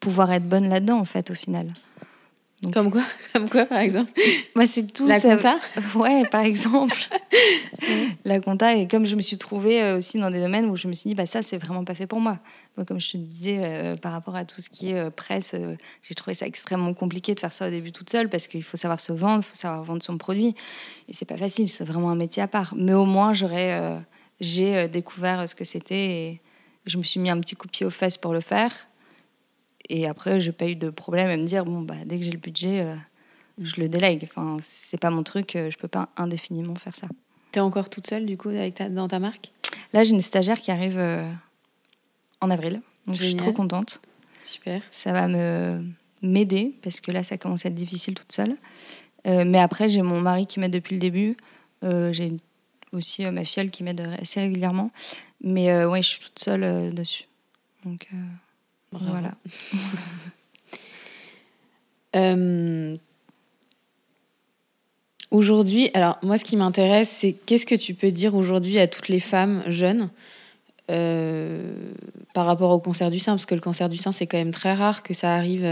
pouvoir 0.00 0.32
être 0.32 0.48
bonne 0.48 0.68
là-dedans, 0.68 0.98
en 0.98 1.04
fait, 1.04 1.30
au 1.30 1.34
final. 1.34 1.68
Comme 2.70 2.92
quoi 2.92 3.02
Comme 3.32 3.48
quoi, 3.48 3.66
par 3.66 3.78
exemple 3.78 4.12
Moi, 4.54 4.66
c'est 4.66 4.86
tout. 4.92 5.06
La 5.06 5.20
compta 5.20 5.58
Ouais, 5.96 6.24
par 6.30 6.42
exemple. 6.42 6.96
la 8.24 8.40
compta. 8.40 8.76
Et 8.76 8.86
comme 8.86 9.04
je 9.04 9.16
me 9.16 9.20
suis 9.20 9.36
trouvée 9.36 9.82
euh, 9.82 9.96
aussi 9.96 10.18
dans 10.18 10.30
des 10.30 10.40
domaines 10.40 10.66
où 10.66 10.76
je 10.76 10.86
me 10.86 10.92
suis 10.92 11.08
dit, 11.08 11.14
bah, 11.14 11.26
ça, 11.26 11.42
c'est 11.42 11.58
vraiment 11.58 11.84
pas 11.84 11.94
fait 11.94 12.06
pour 12.06 12.20
moi. 12.20 12.38
Moi, 12.76 12.86
comme 12.86 13.00
je 13.00 13.12
te 13.12 13.16
disais, 13.16 13.60
euh, 13.62 13.96
par 13.96 14.12
rapport 14.12 14.36
à 14.36 14.44
tout 14.44 14.60
ce 14.60 14.70
qui 14.70 14.90
est 14.90 14.98
euh, 14.98 15.10
presse, 15.10 15.56
j'ai 16.02 16.14
trouvé 16.14 16.34
ça 16.34 16.46
extrêmement 16.46 16.94
compliqué 16.94 17.34
de 17.34 17.40
faire 17.40 17.52
ça 17.52 17.66
au 17.66 17.70
début 17.70 17.90
toute 17.90 18.10
seule 18.10 18.28
parce 18.28 18.46
qu'il 18.46 18.62
faut 18.62 18.76
savoir 18.76 19.00
se 19.00 19.12
vendre, 19.12 19.42
il 19.44 19.48
faut 19.48 19.56
savoir 19.56 19.82
vendre 19.82 20.02
son 20.02 20.16
produit. 20.16 20.54
Et 21.08 21.14
c'est 21.14 21.24
pas 21.24 21.36
facile, 21.36 21.68
c'est 21.68 21.84
vraiment 21.84 22.10
un 22.10 22.16
métier 22.16 22.42
à 22.42 22.48
part. 22.48 22.74
Mais 22.76 22.94
au 22.94 23.06
moins, 23.06 23.32
j'aurais, 23.32 24.00
j'ai 24.40 24.88
découvert 24.88 25.48
ce 25.48 25.56
que 25.56 25.64
c'était 25.64 26.04
et 26.04 26.40
je 26.86 26.96
me 26.96 27.02
suis 27.02 27.18
mis 27.18 27.30
un 27.30 27.40
petit 27.40 27.56
coup 27.56 27.66
de 27.66 27.72
pied 27.72 27.84
aux 27.84 27.90
fesses 27.90 28.18
pour 28.18 28.32
le 28.32 28.40
faire. 28.40 28.72
Et 29.88 30.06
après, 30.06 30.40
j'ai 30.40 30.52
pas 30.52 30.66
eu 30.66 30.76
de 30.76 30.90
problème 30.90 31.28
à 31.28 31.36
me 31.36 31.44
dire 31.44 31.64
bon, 31.64 31.82
bah, 31.82 31.94
dès 32.04 32.18
que 32.18 32.24
j'ai 32.24 32.30
le 32.30 32.38
budget, 32.38 32.80
euh, 32.80 32.94
je 33.60 33.80
le 33.80 33.88
délègue. 33.88 34.22
Enfin, 34.24 34.56
c'est 34.66 34.98
pas 34.98 35.10
mon 35.10 35.22
truc, 35.22 35.56
euh, 35.56 35.70
je 35.70 35.78
peux 35.78 35.88
pas 35.88 36.08
indéfiniment 36.16 36.74
faire 36.74 36.96
ça. 36.96 37.08
Tu 37.52 37.58
es 37.58 37.62
encore 37.62 37.90
toute 37.90 38.06
seule, 38.06 38.26
du 38.26 38.36
coup, 38.36 38.48
avec 38.48 38.74
ta, 38.74 38.88
dans 38.88 39.08
ta 39.08 39.18
marque? 39.18 39.52
Là, 39.92 40.04
j'ai 40.04 40.12
une 40.12 40.20
stagiaire 40.20 40.60
qui 40.60 40.70
arrive 40.70 40.98
euh, 40.98 41.30
en 42.40 42.50
avril. 42.50 42.80
Donc, 43.06 43.16
je 43.16 43.24
suis 43.24 43.36
trop 43.36 43.52
contente. 43.52 44.00
Super. 44.42 44.82
Ça 44.90 45.12
va 45.12 45.28
me 45.28 45.84
m'aider 46.22 46.76
parce 46.82 47.00
que 47.00 47.10
là, 47.10 47.24
ça 47.24 47.36
commence 47.36 47.66
à 47.66 47.68
être 47.68 47.74
difficile 47.74 48.14
toute 48.14 48.30
seule. 48.30 48.56
mais 49.24 49.58
après, 49.58 49.88
j'ai 49.88 50.02
mon 50.02 50.20
mari 50.20 50.46
qui 50.46 50.60
m'aide 50.60 50.72
depuis 50.72 50.94
le 50.94 51.00
début. 51.00 51.36
j'ai 51.82 52.32
aussi 52.92 53.24
ma 53.26 53.44
fille 53.44 53.70
qui 53.70 53.82
m'aide 53.82 54.00
assez 54.20 54.40
régulièrement. 54.40 54.92
Mais 55.42 55.84
ouais, 55.84 56.00
je 56.00 56.08
suis 56.08 56.20
toute 56.20 56.38
seule 56.38 56.94
dessus. 56.94 57.24
Donc. 57.84 58.08
Voilà. 58.92 59.32
Euh, 62.14 62.94
aujourd'hui, 65.30 65.90
alors 65.94 66.18
moi 66.22 66.36
ce 66.36 66.44
qui 66.44 66.56
m'intéresse, 66.58 67.08
c'est 67.08 67.32
qu'est-ce 67.32 67.64
que 67.64 67.74
tu 67.74 67.94
peux 67.94 68.10
dire 68.10 68.34
aujourd'hui 68.34 68.78
à 68.78 68.86
toutes 68.86 69.08
les 69.08 69.18
femmes 69.20 69.62
jeunes 69.68 70.10
par 70.88 72.44
rapport 72.44 72.70
au 72.70 72.78
cancer 72.80 73.10
du 73.10 73.18
sein, 73.18 73.32
parce 73.32 73.46
que 73.46 73.54
le 73.54 73.62
cancer 73.62 73.88
du 73.88 73.96
sein, 73.96 74.12
c'est 74.12 74.26
quand 74.26 74.36
même 74.36 74.50
très 74.52 74.74
rare 74.74 75.02
que 75.02 75.14
ça 75.14 75.34
arrive 75.34 75.62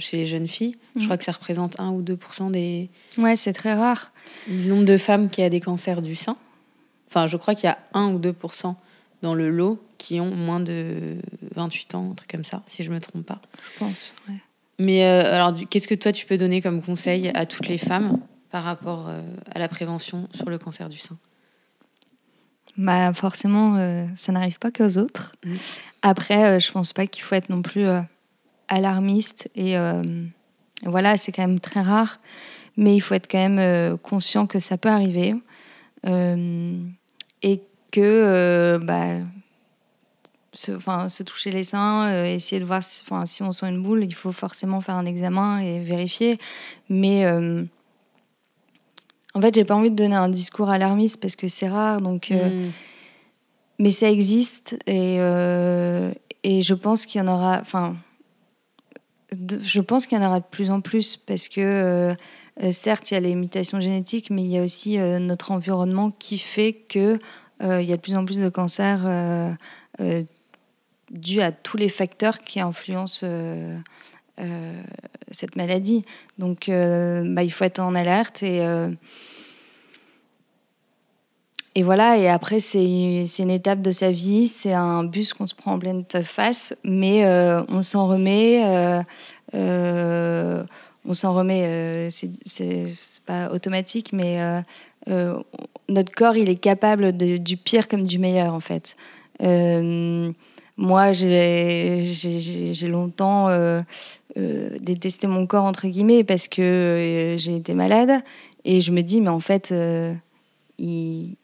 chez 0.00 0.16
les 0.16 0.24
jeunes 0.24 0.48
filles. 0.48 0.74
Je 0.96 1.02
Mm. 1.02 1.04
crois 1.04 1.16
que 1.16 1.22
ça 1.24 1.30
représente 1.30 1.78
1 1.78 1.90
ou 1.90 2.02
2% 2.02 2.50
des 2.50 2.88
Ouais, 3.16 3.36
c'est 3.36 3.52
très 3.52 3.74
rare. 3.74 4.10
du 4.48 4.66
nombre 4.66 4.84
de 4.84 4.98
femmes 4.98 5.30
qui 5.30 5.42
a 5.42 5.48
des 5.48 5.60
cancers 5.60 6.02
du 6.02 6.16
sein. 6.16 6.36
Enfin, 7.08 7.28
je 7.28 7.36
crois 7.36 7.54
qu'il 7.54 7.66
y 7.66 7.70
a 7.70 7.78
1 7.92 8.08
ou 8.14 8.18
2 8.18 8.34
dans 9.24 9.34
le 9.34 9.50
lot 9.50 9.82
qui 9.96 10.20
ont 10.20 10.34
moins 10.34 10.60
de 10.60 11.16
28 11.54 11.94
ans, 11.94 12.10
un 12.10 12.14
truc 12.14 12.30
comme 12.30 12.44
ça, 12.44 12.62
si 12.68 12.84
je 12.84 12.90
me 12.92 13.00
trompe 13.00 13.24
pas. 13.24 13.40
Je 13.72 13.78
pense. 13.78 14.14
ouais. 14.28 14.36
Mais 14.78 15.04
euh, 15.04 15.34
alors, 15.34 15.54
qu'est-ce 15.70 15.88
que 15.88 15.94
toi 15.94 16.12
tu 16.12 16.26
peux 16.26 16.36
donner 16.36 16.60
comme 16.60 16.82
conseil 16.82 17.30
à 17.34 17.46
toutes 17.46 17.68
les 17.68 17.78
femmes 17.78 18.18
par 18.50 18.64
rapport 18.64 19.06
euh, 19.08 19.22
à 19.54 19.58
la 19.58 19.68
prévention 19.68 20.28
sur 20.34 20.50
le 20.50 20.58
cancer 20.58 20.90
du 20.90 20.98
sein? 20.98 21.16
Bah 22.76 23.14
forcément, 23.14 23.76
euh, 23.76 24.04
ça 24.16 24.30
n'arrive 24.32 24.58
pas 24.58 24.70
qu'aux 24.70 24.98
autres. 24.98 25.36
Mm. 25.44 25.54
Après, 26.02 26.60
je 26.60 26.70
pense 26.70 26.92
pas 26.92 27.06
qu'il 27.06 27.22
faut 27.22 27.34
être 27.34 27.48
non 27.48 27.62
plus 27.62 27.86
alarmiste 28.68 29.48
et 29.54 29.76
voilà, 30.84 31.16
c'est 31.16 31.32
quand 31.32 31.46
même 31.46 31.60
très 31.60 31.80
rare, 31.80 32.20
mais 32.76 32.94
il 32.94 33.00
faut 33.00 33.14
être 33.14 33.30
quand 33.30 33.48
même 33.48 33.96
conscient 33.98 34.46
que 34.46 34.58
ça 34.58 34.76
peut 34.76 34.90
arriver 34.90 35.34
et 36.04 37.62
que 37.94 38.00
euh, 38.00 38.78
bah, 38.80 39.18
se, 40.52 40.72
se 41.08 41.22
toucher 41.22 41.52
les 41.52 41.62
seins, 41.62 42.10
euh, 42.10 42.24
essayer 42.24 42.60
de 42.60 42.66
voir 42.66 42.82
si, 42.82 43.04
si 43.26 43.42
on 43.44 43.52
sent 43.52 43.68
une 43.68 43.80
boule, 43.80 44.02
il 44.02 44.14
faut 44.14 44.32
forcément 44.32 44.80
faire 44.80 44.96
un 44.96 45.06
examen 45.06 45.60
et 45.60 45.78
vérifier, 45.78 46.38
mais 46.88 47.24
euh, 47.24 47.62
en 49.34 49.40
fait, 49.40 49.54
j'ai 49.54 49.64
pas 49.64 49.76
envie 49.76 49.92
de 49.92 49.96
donner 49.96 50.16
un 50.16 50.28
discours 50.28 50.70
alarmiste 50.70 51.20
parce 51.20 51.36
que 51.36 51.46
c'est 51.46 51.68
rare, 51.68 52.00
donc. 52.00 52.30
Mm. 52.30 52.70
mais 53.78 53.90
ça 53.92 54.10
existe 54.10 54.76
et, 54.86 55.16
et 56.44 56.62
je 56.62 56.74
pense 56.74 57.06
qu'il 57.06 57.20
y 57.20 57.24
en 57.24 57.28
aura. 57.28 57.58
Enfin, 57.60 57.96
je 59.32 59.80
pense 59.80 60.06
qu'il 60.06 60.18
y 60.18 60.20
en 60.20 60.26
aura 60.26 60.40
de 60.40 60.44
plus 60.48 60.70
en 60.70 60.80
plus 60.80 61.16
parce 61.16 61.48
que 61.48 62.14
euh, 62.62 62.70
certes, 62.70 63.10
il 63.10 63.14
y 63.14 63.16
a 63.16 63.20
les 63.20 63.34
mutations 63.34 63.80
génétiques, 63.80 64.30
mais 64.30 64.42
il 64.42 64.50
y 64.50 64.58
a 64.58 64.62
aussi 64.62 64.98
euh, 64.98 65.18
notre 65.18 65.50
environnement 65.50 66.12
qui 66.12 66.38
fait 66.38 66.72
que 66.72 67.18
euh, 67.62 67.80
il 67.80 67.88
y 67.88 67.92
a 67.92 67.96
de 67.96 68.00
plus 68.00 68.16
en 68.16 68.24
plus 68.24 68.38
de 68.38 68.48
cancers 68.48 69.02
euh, 69.04 69.50
euh, 70.00 70.22
dus 71.10 71.40
à 71.40 71.52
tous 71.52 71.76
les 71.76 71.88
facteurs 71.88 72.40
qui 72.40 72.60
influencent 72.60 73.26
cette 75.30 75.56
maladie. 75.56 76.04
Donc, 76.38 76.66
bah, 76.68 77.42
il 77.42 77.50
faut 77.50 77.64
être 77.64 77.80
en 77.80 77.94
alerte 77.94 78.42
et 78.42 78.66
et 81.76 81.82
voilà, 81.82 82.16
et 82.18 82.28
après, 82.28 82.60
c'est 82.60 82.82
une 82.84 83.50
étape 83.50 83.82
de 83.82 83.90
sa 83.90 84.12
vie, 84.12 84.46
c'est 84.46 84.72
un 84.72 85.02
bus 85.04 85.34
qu'on 85.34 85.48
se 85.48 85.54
prend 85.56 85.72
en 85.74 85.78
pleine 85.78 86.04
face, 86.22 86.74
mais 86.84 87.26
on 87.68 87.82
s'en 87.82 88.08
remet, 88.08 88.62
on 91.06 91.14
s'en 91.14 91.34
remet, 91.34 91.64
euh, 91.66 92.08
c'est- 92.10 93.20
pas 93.26 93.50
automatique, 93.50 94.12
mais 94.12 94.62
euh, 95.08 95.38
notre 95.88 96.12
corps, 96.12 96.36
il 96.36 96.48
est 96.48 96.56
capable 96.56 97.12
du 97.12 97.56
pire 97.56 97.88
comme 97.88 98.04
du 98.04 98.18
meilleur, 98.18 98.54
en 98.54 98.60
fait. 98.60 98.96
Euh, 99.42 100.32
moi, 100.76 101.12
j'ai 101.12 102.04
longtemps 102.88 103.48
euh, 103.48 103.82
détesté 104.36 105.26
mon 105.26 105.46
corps, 105.46 105.64
entre 105.64 105.86
guillemets, 105.88 106.24
parce 106.24 106.48
que 106.48 107.36
j'ai 107.38 107.56
été 107.56 107.74
malade, 107.74 108.22
et 108.64 108.80
je 108.80 108.92
me 108.92 109.02
dis, 109.02 109.20
mais 109.20 109.28
en 109.28 109.40
fait, 109.40 109.74
il 110.78 111.36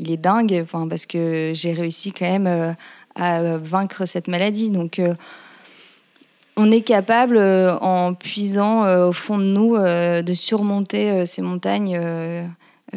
il 0.00 0.12
est 0.12 0.16
dingue, 0.16 0.64
parce 0.88 1.06
que 1.06 1.50
j'ai 1.54 1.72
réussi 1.72 2.12
quand 2.12 2.38
même 2.38 2.76
à 3.16 3.56
vaincre 3.56 4.06
cette 4.06 4.28
maladie. 4.28 4.70
Donc, 4.70 5.00
on 6.56 6.70
est 6.70 6.82
capable, 6.82 7.36
en 7.80 8.14
puisant 8.14 9.08
au 9.08 9.12
fond 9.12 9.38
de 9.38 9.42
nous, 9.42 9.76
de 9.76 10.32
surmonter 10.34 11.26
ces 11.26 11.42
montagnes, 11.42 11.98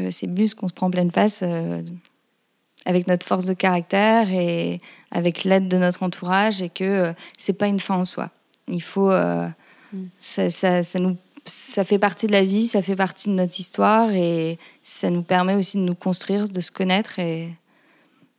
ces 0.10 0.28
bus 0.28 0.54
qu'on 0.54 0.68
se 0.68 0.74
prend 0.74 0.88
en 0.88 0.92
pleine 0.92 1.12
face, 1.12 1.42
euh, 1.44 1.82
avec 2.86 3.08
notre 3.08 3.26
force 3.26 3.46
de 3.46 3.54
caractère 3.54 4.32
et 4.32 4.82
avec 5.12 5.44
l'aide 5.44 5.68
de 5.68 5.78
notre 5.78 6.04
entourage, 6.04 6.62
et 6.62 6.70
que 6.70 6.84
euh, 6.84 7.14
c'est 7.38 7.54
pas 7.54 7.68
une 7.68 7.80
fin 7.80 7.96
en 7.96 8.06
soi. 8.06 8.30
Il 8.68 8.82
faut, 8.82 9.12
euh, 9.12 9.48
Mm. 9.94 10.06
ça, 10.20 10.50
ça, 10.50 10.84
ça 10.84 11.00
nous 11.00 11.18
ça 11.46 11.84
fait 11.84 11.98
partie 11.98 12.28
de 12.28 12.32
la 12.32 12.46
vie, 12.46 12.68
ça 12.68 12.84
fait 12.84 12.96
partie 12.96 13.28
de 13.28 13.34
notre 13.34 13.60
histoire 13.60 14.12
et 14.12 14.60
ça 14.84 15.10
nous 15.10 15.24
permet 15.24 15.56
aussi 15.56 15.78
de 15.78 15.82
nous 15.82 15.96
construire, 15.96 16.48
de 16.48 16.62
se 16.62 16.70
connaître 16.70 17.18
et, 17.18 17.50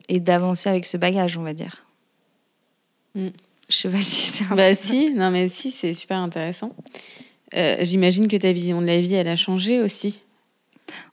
et 0.09 0.21
d'avancer 0.21 0.69
avec 0.69 0.87
ce 0.87 0.97
bagage, 0.97 1.37
on 1.37 1.43
va 1.43 1.53
dire. 1.53 1.85
Mm. 3.17 3.29
Je 3.69 3.77
sais 3.77 3.89
pas 3.89 3.99
si 4.03 4.27
c'est. 4.27 4.55
Bah 4.55 4.75
si, 4.75 5.13
non 5.15 5.33
mais 5.33 5.49
si, 5.49 5.73
c'est 5.73 5.93
super 5.95 6.19
intéressant. 6.19 6.75
Euh, 7.55 7.79
J'imagine 7.81 8.29
que 8.29 8.37
ta 8.37 8.53
vision 8.53 8.81
de 8.81 8.87
la 8.87 9.01
vie, 9.01 9.15
elle 9.15 9.29
a 9.29 9.37
changé 9.37 9.81
aussi 9.81 10.21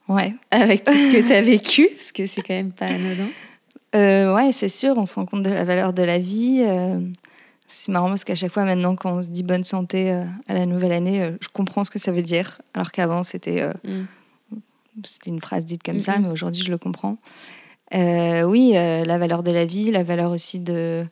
Ouais, 0.07 0.33
avec 0.51 0.83
tout 0.83 0.93
ce 0.93 1.11
que 1.11 1.27
tu 1.27 1.33
as 1.33 1.41
vécu, 1.41 1.89
parce 1.97 2.11
que 2.11 2.25
c'est 2.25 2.41
quand 2.41 2.53
même 2.55 2.71
pas 2.71 2.87
anodin. 2.87 3.29
Euh, 3.95 4.33
ouais 4.35 4.51
c'est 4.51 4.67
sûr, 4.69 4.97
on 4.97 5.05
se 5.05 5.15
rend 5.15 5.25
compte 5.25 5.43
de 5.43 5.49
la 5.49 5.63
valeur 5.65 5.93
de 5.93 6.03
la 6.03 6.19
vie. 6.19 6.63
euh, 6.65 6.99
c'est 7.67 7.91
marrant 7.91 8.07
parce 8.09 8.23
qu'à 8.23 8.33
chaque 8.35 8.51
fois 8.51 8.63
maintenant, 8.65 8.95
quand 8.95 9.11
on 9.17 9.21
se 9.21 9.29
dit 9.29 9.43
bonne 9.43 9.63
santé 9.63 10.11
euh, 10.11 10.23
à 10.47 10.53
la 10.55 10.65
nouvelle 10.65 10.91
année, 10.91 11.21
euh, 11.21 11.31
je 11.41 11.47
comprends 11.49 11.83
ce 11.83 11.91
que 11.91 11.99
ça 11.99 12.11
veut 12.11 12.21
dire. 12.23 12.61
Alors 12.73 12.91
qu'avant, 12.91 13.23
c'était 13.23 13.67
Mm. 13.83 14.03
c'était 15.03 15.29
une 15.29 15.39
phrase 15.39 15.65
dite 15.65 15.83
comme 15.83 15.95
Mhm. 15.95 15.99
ça, 16.01 16.19
mais 16.19 16.27
aujourd'hui, 16.29 16.63
je 16.63 16.71
le 16.71 16.77
comprends. 16.77 17.17
Oui, 17.93 18.71
la 18.73 19.17
valeur 19.17 19.41
de 19.43 19.51
la 19.51 19.65
vie, 19.65 19.89
la 19.91 20.03
valeur 20.03 20.31
aussi 20.31 20.59
de 20.59 21.05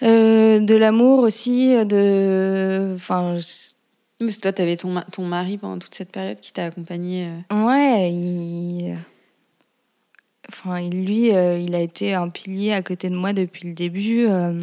de 0.00 0.74
l'amour 0.74 1.20
aussi, 1.20 1.74
de 1.86 2.92
enfin 2.96 3.36
Parce 4.26 4.36
que 4.36 4.42
toi, 4.42 4.52
tu 4.52 4.62
avais 4.62 4.76
ton, 4.76 5.00
ton 5.12 5.24
mari 5.24 5.58
pendant 5.58 5.78
toute 5.78 5.94
cette 5.94 6.12
période 6.12 6.40
qui 6.40 6.52
t'a 6.52 6.66
accompagné. 6.66 7.28
euh. 7.52 7.64
ouais, 7.66 8.12
il, 8.12 8.96
enfin 10.48 10.88
lui, 10.88 11.34
euh, 11.34 11.58
il 11.58 11.74
a 11.74 11.80
été 11.80 12.14
un 12.14 12.28
pilier 12.28 12.72
à 12.72 12.82
côté 12.82 13.10
de 13.10 13.16
moi 13.16 13.32
depuis 13.32 13.68
le 13.68 13.74
début. 13.74 14.26
euh, 14.26 14.62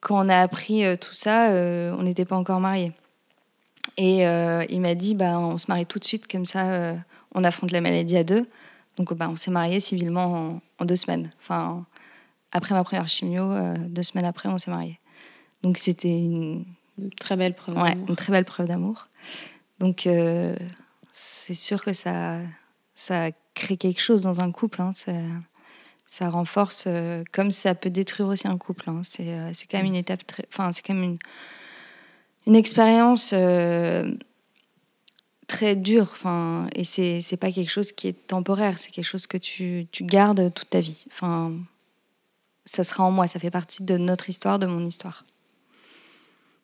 quand 0.00 0.26
on 0.26 0.28
a 0.28 0.40
appris 0.40 0.84
euh, 0.84 0.96
tout 0.96 1.14
ça, 1.14 1.48
on 1.96 2.02
n'était 2.02 2.26
pas 2.26 2.36
encore 2.36 2.60
mariés. 2.60 2.92
Et 3.96 4.22
il 4.22 4.80
m'a 4.80 4.94
dit, 4.94 5.14
bah, 5.14 5.38
on 5.38 5.56
se 5.56 5.66
marie 5.68 5.86
tout 5.86 5.98
de 5.98 6.04
suite, 6.04 6.30
comme 6.30 6.44
ça, 6.44 6.94
on 7.34 7.44
affronte 7.44 7.70
la 7.70 7.80
maladie 7.80 8.16
à 8.16 8.24
deux. 8.24 8.46
Donc, 8.96 9.14
bah, 9.14 9.28
on 9.30 9.36
s'est 9.36 9.50
mariés 9.50 9.80
civilement 9.80 10.60
en, 10.78 10.84
deux 10.84 10.96
semaines. 10.96 11.30
Enfin, 11.40 11.86
après 12.52 12.74
ma 12.74 12.82
première 12.82 13.08
chimio, 13.08 13.52
deux 13.86 14.02
semaines 14.02 14.26
après, 14.26 14.48
on 14.48 14.58
s'est 14.58 14.70
mariés. 14.70 14.98
Donc, 15.62 15.78
c'était 15.78 16.18
une, 16.18 16.64
Une 16.98 17.10
très 17.10 17.36
belle 17.36 17.54
preuve. 17.54 17.76
ouais, 17.76 17.90
d'amour. 17.90 18.08
une 18.10 18.16
très 18.16 18.32
belle 18.32 18.44
preuve 18.44 18.66
d'amour. 18.68 19.08
Donc, 19.80 20.06
euh, 20.06 20.54
c'est 21.10 21.54
sûr 21.54 21.82
que 21.82 21.92
ça, 21.92 22.38
ça 22.94 23.30
crée 23.54 23.76
quelque 23.76 24.00
chose 24.00 24.20
dans 24.20 24.40
un 24.40 24.50
couple. 24.52 24.80
hein. 24.80 24.92
Ça, 24.94 25.12
ça 26.06 26.30
renforce, 26.30 26.84
euh, 26.86 27.24
comme 27.32 27.50
ça 27.50 27.74
peut 27.74 27.90
détruire 27.90 28.28
aussi 28.28 28.46
un 28.46 28.56
couple. 28.58 28.88
hein. 28.88 29.00
C'est 29.02 29.28
euh, 29.28 29.52
quand 29.70 29.78
même 29.78 29.86
une 29.86 29.96
étape 29.96 30.26
très. 30.26 30.44
Enfin, 30.48 30.70
c'est 30.72 30.82
quand 30.82 30.94
même 30.94 31.02
une, 31.02 31.18
une 32.46 32.54
expérience 32.56 33.34
très 35.46 35.76
dure. 35.76 36.08
Enfin, 36.12 36.68
et 36.74 36.84
c'est 36.84 37.20
c'est 37.20 37.36
pas 37.36 37.50
quelque 37.52 37.70
chose 37.70 37.92
qui 37.92 38.08
est 38.08 38.26
temporaire. 38.26 38.78
C'est 38.78 38.90
quelque 38.90 39.04
chose 39.04 39.26
que 39.26 39.36
tu, 39.38 39.86
tu 39.92 40.04
gardes 40.04 40.52
toute 40.54 40.70
ta 40.70 40.80
vie. 40.80 41.04
Enfin, 41.10 41.52
ça 42.64 42.84
sera 42.84 43.04
en 43.04 43.10
moi. 43.10 43.26
Ça 43.26 43.40
fait 43.40 43.50
partie 43.50 43.82
de 43.82 43.98
notre 43.98 44.28
histoire, 44.28 44.58
de 44.58 44.66
mon 44.66 44.84
histoire. 44.84 45.24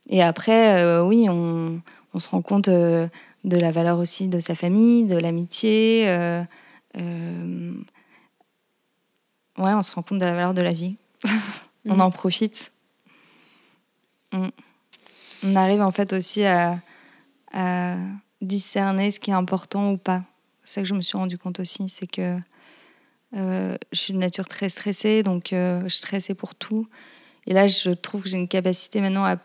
Et 0.09 0.23
après, 0.23 0.83
euh, 0.83 1.05
oui, 1.05 1.29
on, 1.29 1.81
on 2.15 2.19
se 2.19 2.29
rend 2.29 2.43
compte 2.43 2.69
euh, 2.69 3.07
de 3.45 3.57
la 3.57 3.71
valeur 3.71 3.99
aussi 3.99 4.29
de 4.29 4.41
sa 4.41 4.55
famille, 4.55 5.05
de 5.05 5.17
l'amitié. 5.17 6.09
euh, 6.09 6.43
ouais, 9.59 9.73
on 9.75 9.83
se 9.83 9.93
rend 9.93 10.03
compte 10.03 10.19
de 10.19 10.25
la 10.25 10.35
valeur 10.35 10.55
de 10.55 10.63
la 10.63 10.73
vie. 10.73 10.97
on 11.87 11.95
Mhm. 11.95 12.01
en 12.01 12.11
profite. 12.11 12.73
Mm. 14.33 14.49
On 15.43 15.57
arrive 15.57 15.81
en 15.81 15.91
fait 15.93 16.13
aussi 16.13 16.45
à, 16.45 16.79
à 17.53 17.97
discerner 18.43 19.11
ce 19.11 19.19
qui 19.21 19.31
est 19.31 19.35
important 19.35 19.93
ou 19.93 19.97
pas. 19.97 20.23
C'est 20.65 20.75
ça 20.75 20.81
que 20.83 20.89
je 20.89 20.95
me 20.95 21.01
suis 21.01 21.17
rendu 21.17 21.39
compte 21.39 21.61
aussi, 21.61 21.89
c'est 21.89 22.07
que 22.07 22.37
je 23.33 23.77
suis 23.93 24.13
de 24.13 24.19
nature 24.19 24.47
très 24.49 24.69
stressée, 24.69 25.23
donc 25.23 25.49
je 25.53 25.87
stressais 25.89 26.35
pour 26.35 26.55
tout. 26.55 26.87
Et 27.47 27.55
là, 27.55 27.67
je 27.69 27.91
trouve 27.91 28.23
que 28.25 28.29
j'ai 28.29 28.37
une 28.39 28.49
capacité 28.49 29.01
maintenant 29.01 29.25
à 29.25 29.37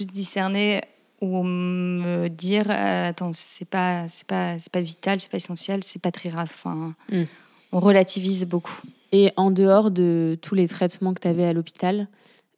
plus 0.00 0.06
discerner 0.06 0.80
ou 1.20 1.42
me 1.42 2.28
dire 2.28 2.70
euh, 2.70 3.10
attends 3.10 3.32
c'est 3.34 3.68
pas 3.68 4.08
c'est 4.08 4.26
pas 4.26 4.58
c'est 4.58 4.72
pas 4.72 4.80
vital 4.80 5.20
c'est 5.20 5.30
pas 5.30 5.36
essentiel 5.36 5.84
c'est 5.84 6.00
pas 6.00 6.10
très 6.10 6.30
grave 6.30 6.48
enfin 6.54 6.94
Mm. 7.12 7.24
on 7.72 7.80
relativise 7.80 8.46
beaucoup 8.46 8.80
Et 9.12 9.32
en 9.36 9.50
dehors 9.50 9.90
de 9.90 10.38
tous 10.40 10.54
les 10.54 10.68
traitements 10.68 11.12
que 11.12 11.20
tu 11.20 11.28
avais 11.28 11.44
à 11.44 11.52
l'hôpital, 11.52 12.06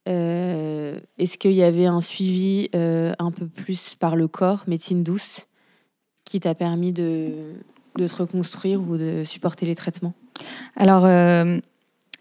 euh, 0.08 1.00
est-ce 1.18 1.36
qu'il 1.38 1.52
y 1.52 1.62
avait 1.62 1.86
un 1.86 2.00
suivi 2.00 2.68
euh, 2.74 3.14
un 3.18 3.30
peu 3.32 3.46
plus 3.46 3.96
par 3.98 4.14
le 4.14 4.28
corps, 4.28 4.62
médecine 4.68 5.02
douce, 5.02 5.48
qui 6.24 6.38
t'a 6.38 6.54
permis 6.54 6.92
de, 6.92 7.54
de 7.96 8.06
te 8.06 8.14
reconstruire 8.14 8.80
ou 8.82 8.96
de 8.96 9.24
supporter 9.24 9.66
les 9.66 9.74
traitements? 9.74 10.14
Alors 10.76 11.06
euh, 11.06 11.58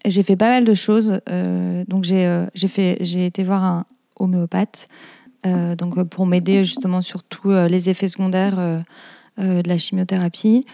j'ai 0.04 0.22
fait 0.22 0.36
pas 0.36 0.48
mal 0.48 0.64
de 0.64 0.74
choses. 0.74 1.20
donc 1.86 2.02
j'ai 2.04 2.68
fait 2.68 2.96
j'ai 3.02 3.26
été 3.26 3.44
voir 3.44 3.62
un 3.62 3.86
homéopathe 4.16 4.88
donc 5.44 6.00
pour 6.04 6.24
m'aider 6.24 6.64
justement 6.64 7.02
sur 7.02 7.24
tous 7.24 7.50
les 7.50 7.88
effets 7.88 8.06
secondaires 8.06 8.84
de 9.38 9.68
la 9.68 9.76
chimiothérapie. 9.76 10.66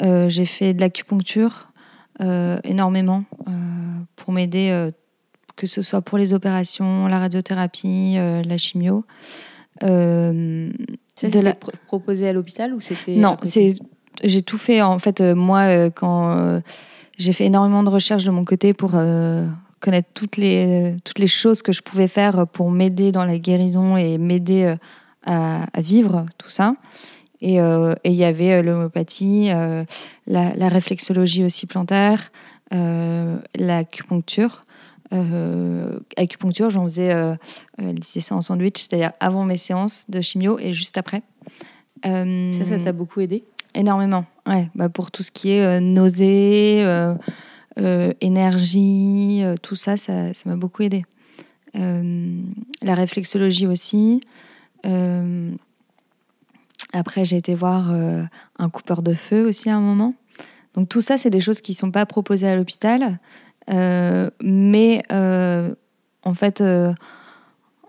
j'ai 0.00 0.44
fait 0.46 0.72
de 0.72 0.80
l'acupuncture 0.80 1.72
énormément 2.20 3.24
pour 4.16 4.32
m'aider 4.32 4.90
que 5.56 5.66
ce 5.66 5.82
soit 5.82 6.00
pour 6.00 6.16
les 6.16 6.32
opérations, 6.32 7.06
la 7.06 7.18
radiothérapie, 7.18 8.14
la 8.14 8.56
chimio. 8.56 9.04
Euh, 9.82 10.70
ça, 11.16 11.28
de 11.28 11.40
la... 11.40 11.54
proposé 11.86 12.28
à 12.28 12.32
l'hôpital 12.32 12.74
ou 12.74 12.80
c'était 12.80 13.16
Non, 13.16 13.36
c'est 13.42 13.74
j'ai 14.22 14.42
tout 14.42 14.58
fait 14.58 14.80
en 14.82 15.00
fait 15.00 15.20
euh, 15.20 15.34
moi 15.34 15.62
euh, 15.62 15.90
quand 15.90 16.60
j'ai 17.18 17.32
fait 17.32 17.46
énormément 17.46 17.82
de 17.82 17.90
recherches 17.90 18.24
de 18.24 18.30
mon 18.30 18.44
côté 18.44 18.72
pour 18.72 18.92
connaître 19.84 20.08
toutes 20.14 20.36
les 20.36 20.96
toutes 21.04 21.18
les 21.18 21.26
choses 21.26 21.62
que 21.62 21.72
je 21.72 21.82
pouvais 21.82 22.08
faire 22.08 22.46
pour 22.46 22.70
m'aider 22.70 23.12
dans 23.12 23.24
la 23.24 23.38
guérison 23.38 23.96
et 23.96 24.18
m'aider 24.18 24.74
à, 25.26 25.66
vivre 25.78 26.26
tout 26.38 26.50
ça. 26.50 26.74
Et 27.40 27.56
il 27.56 28.12
y 28.12 28.24
avait 28.24 28.62
l'homéopathie, 28.62 29.48
la, 30.26 30.54
la, 30.54 30.68
réflexologie 30.68 31.44
aussi 31.44 31.66
plantaire, 31.66 32.32
l'acupuncture 32.70 34.64
euh, 35.14 35.98
acupuncture, 36.16 36.70
j'en 36.70 36.84
faisais 36.84 37.12
euh, 37.12 37.34
euh 37.80 37.92
les 37.92 38.20
séances 38.20 38.46
sandwich, 38.46 38.78
c'est-à-dire 38.78 39.12
avant 39.20 39.44
mes 39.44 39.56
séances 39.56 40.10
de 40.10 40.20
chimio 40.20 40.58
et 40.58 40.72
juste 40.72 40.98
après. 40.98 41.22
Euh, 42.06 42.52
ça, 42.58 42.64
ça 42.64 42.78
t'a 42.78 42.92
beaucoup 42.92 43.20
aidé? 43.20 43.44
Énormément, 43.74 44.24
ouais. 44.46 44.68
Bah, 44.74 44.88
pour 44.88 45.10
tout 45.10 45.22
ce 45.22 45.30
qui 45.30 45.50
est 45.50 45.64
euh, 45.64 45.80
nausée, 45.80 46.84
énergie, 47.76 49.42
tout 49.62 49.76
ça, 49.76 49.96
ça 49.96 50.32
m'a 50.46 50.56
beaucoup 50.56 50.82
aidé. 50.82 51.04
la 51.74 52.94
réflexologie 52.94 53.66
aussi. 53.66 54.20
après, 56.92 57.24
j'ai 57.24 57.36
été 57.36 57.54
voir 57.54 57.92
un 58.58 58.68
coupeur 58.70 59.02
de 59.02 59.14
feu 59.14 59.46
aussi 59.46 59.70
à 59.70 59.76
un 59.76 59.80
moment. 59.80 60.14
Donc 60.74 60.88
tout 60.88 61.00
ça, 61.00 61.16
c'est 61.16 61.30
des 61.30 61.40
choses 61.40 61.60
qui 61.60 61.72
ne 61.72 61.76
sont 61.76 61.90
pas 61.90 62.04
proposées 62.04 62.48
à 62.48 62.56
l'hôpital, 62.56 63.18
euh, 63.70 64.28
mais 64.42 65.02
euh, 65.12 65.74
en 66.22 66.34
fait, 66.34 66.60
euh, 66.60 66.92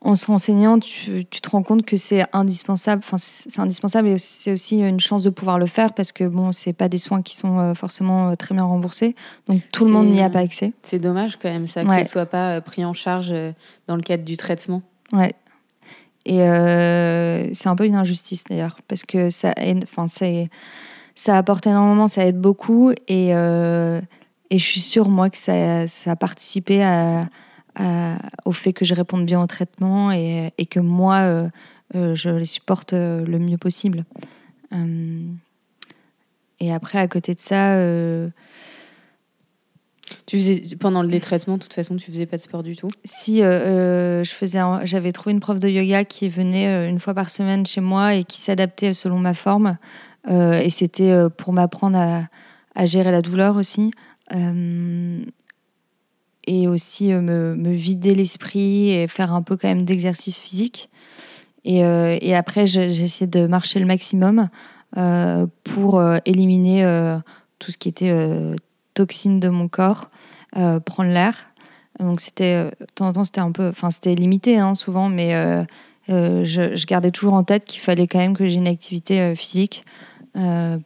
en 0.06 0.16
se 0.16 0.28
renseignant, 0.28 0.80
tu, 0.80 1.26
tu, 1.26 1.42
te 1.42 1.50
rends 1.50 1.64
compte 1.64 1.84
que 1.84 1.98
c'est 1.98 2.26
indispensable. 2.32 3.02
Enfin, 3.04 3.18
c'est 3.20 3.60
indispensable 3.60 4.08
et 4.08 4.18
c'est 4.18 4.54
aussi 4.54 4.80
une 4.80 5.00
chance 5.00 5.24
de 5.24 5.30
pouvoir 5.30 5.60
le 5.60 5.66
faire 5.66 5.94
parce 5.94 6.12
que 6.12 6.24
bon, 6.24 6.52
c'est 6.52 6.74
pas 6.74 6.88
des 6.90 6.98
soins 6.98 7.22
qui 7.22 7.36
sont 7.36 7.74
forcément 7.76 8.36
très 8.36 8.54
bien 8.54 8.64
remboursés. 8.64 9.16
Donc 9.48 9.62
tout 9.72 9.86
le 9.86 9.92
monde 9.92 10.08
n'y 10.08 10.22
a 10.22 10.30
pas 10.30 10.40
accès. 10.40 10.74
C'est 10.84 11.00
dommage 11.00 11.38
quand 11.38 11.50
même 11.50 11.68
ça 11.68 11.84
que 11.84 12.04
ce 12.04 12.10
soit 12.10 12.28
pas 12.28 12.62
pris 12.62 12.86
en 12.86 12.94
charge 12.94 13.34
dans 13.88 13.96
le 13.96 14.02
cadre 14.02 14.24
du 14.24 14.38
traitement. 14.38 14.84
Ouais. 15.12 15.34
Et 16.26 16.38
c'est 17.54 17.68
un 17.68 17.76
peu 17.76 17.86
une 17.86 17.96
injustice 17.96 18.44
d'ailleurs 18.44 18.80
parce 18.88 19.04
que 19.04 19.30
ça, 19.30 19.54
enfin, 19.84 20.06
ça 21.16 21.36
apporte 21.38 21.68
énormément, 21.68 22.08
ça 22.08 22.26
aide 22.26 22.40
beaucoup 22.40 22.92
et 23.08 23.34
et 24.50 24.60
je 24.60 24.64
suis 24.64 24.82
sûre, 24.82 25.10
moi, 25.10 25.30
que 25.30 25.38
ça, 25.38 25.88
ça 25.88 26.12
a 26.12 26.16
participé 26.16 26.84
à, 26.84 27.28
au 28.46 28.52
fait 28.52 28.74
que 28.74 28.86
je 28.86 28.94
réponde 28.94 29.26
bien 29.26 29.42
au 29.42 29.48
traitement 29.48 30.12
et, 30.12 30.52
et 30.58 30.66
que 30.66 30.80
moi, 30.80 31.22
euh, 31.22 31.50
euh, 31.96 32.16
je 32.16 32.30
les 32.30 32.46
supporte 32.46 32.94
euh, 32.94 33.26
le 33.26 33.40
mieux 33.40 33.58
possible. 33.58 34.06
et 36.60 36.74
après, 36.74 37.00
à 37.00 37.08
côté 37.08 37.34
de 37.34 37.40
ça. 37.40 37.78
tu 40.26 40.38
faisais, 40.38 40.64
pendant 40.80 41.02
les 41.02 41.20
traitements, 41.20 41.58
de 41.58 41.64
toute 41.64 41.74
façon, 41.74 41.96
tu 41.98 42.12
faisais 42.12 42.26
pas 42.26 42.38
de 42.38 42.42
sport 42.42 42.64
du 42.64 42.76
tout? 42.76 42.90
Si, 43.04 43.40
je 43.40 44.32
faisais, 44.34 44.60
j'avais 44.84 45.12
trouvé 45.12 45.34
une 45.34 45.40
prof 45.40 45.60
de 45.60 45.70
yoga 45.70 46.04
qui 46.06 46.30
venait 46.30 46.90
une 46.90 47.00
fois 47.00 47.14
par 47.14 47.30
semaine 47.30 47.66
chez 47.66 47.82
moi 47.82 48.16
et 48.16 48.24
qui 48.24 48.40
s'adaptait 48.40 48.94
selon 48.94 49.20
ma 49.20 49.34
forme. 49.34 49.78
et 50.30 50.70
c'était 50.70 51.14
pour 51.38 51.54
m'apprendre 51.54 51.98
à, 51.98 52.24
à, 52.74 52.86
gérer 52.86 53.12
la 53.12 53.22
douleur 53.22 53.56
aussi, 53.56 53.92
euh, 54.34 55.20
et 56.48 56.68
aussi 56.68 57.12
euh, 57.12 57.22
me, 57.22 57.72
vider 57.72 58.16
l'esprit 58.16 58.92
et 58.92 59.08
faire 59.08 59.34
un 59.34 59.42
peu 59.42 59.58
quand 59.58 59.68
même 59.68 59.86
d'exercice 59.86 60.38
physique. 60.38 60.90
Et, 61.64 61.84
euh, 61.84 62.18
après, 62.34 62.66
j'essaie 62.66 63.28
de 63.28 63.48
marcher 63.48 63.80
le 63.80 63.86
maximum 63.86 64.50
pour 65.64 66.02
éliminer 66.24 67.18
tout 67.60 67.70
ce 67.70 67.78
qui 67.78 67.90
était 67.90 68.14
toxine 68.94 69.42
de 69.42 69.50
mon 69.50 69.68
corps, 69.68 70.10
prendre 70.54 71.10
l'air. 71.10 71.36
Donc 72.00 72.22
c'était, 72.22 72.64
de 72.66 72.86
temps 72.94 73.08
en 73.08 73.14
temps, 73.14 73.24
c'était 73.26 73.42
un 73.42 73.52
peu, 73.52 73.68
enfin 73.68 73.92
c'était 73.92 74.16
limité 74.16 74.58
hein, 74.58 74.74
souvent, 74.74 75.10
mais 75.10 75.66
je, 76.08 76.86
gardais 76.86 77.12
toujours 77.12 77.34
en 77.34 77.44
tête 77.44 77.66
qu'il 77.66 77.82
fallait 77.82 78.08
quand 78.08 78.20
même 78.20 78.38
que 78.38 78.48
j'ai 78.48 78.56
une 78.56 78.68
activité 78.68 79.36
physique 79.36 79.86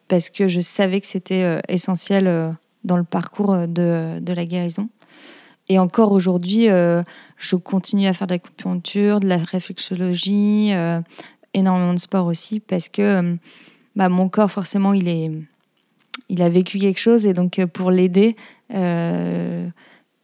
parce 0.07 0.29
que 0.29 0.47
je 0.47 0.59
savais 0.59 1.01
que 1.01 1.07
c'était 1.07 1.61
essentiel 1.67 2.55
dans 2.83 2.97
le 2.97 3.03
parcours 3.03 3.53
euh, 3.53 3.67
de, 3.67 4.19
de 4.19 4.33
la 4.33 4.45
guérison. 4.45 4.89
Et 5.69 5.79
encore 5.79 6.11
aujourd'hui, 6.11 6.69
euh, 6.69 7.03
je 7.37 7.55
continue 7.55 8.07
à 8.07 8.13
faire 8.13 8.27
de 8.27 8.33
l'acupuncture, 8.33 9.19
de 9.19 9.27
la 9.27 9.37
réflexologie, 9.37 10.73
euh, 10.73 10.99
énormément 11.53 11.93
de 11.93 11.99
sport 11.99 12.25
aussi, 12.25 12.59
parce 12.59 12.89
que 12.89 13.37
bah, 13.95 14.09
mon 14.09 14.29
corps, 14.29 14.51
forcément, 14.51 14.93
il, 14.93 15.07
est, 15.07 15.31
il 16.27 16.41
a 16.41 16.49
vécu 16.49 16.79
quelque 16.79 16.99
chose. 16.99 17.25
Et 17.25 17.33
donc, 17.33 17.63
pour 17.67 17.91
l'aider, 17.91 18.35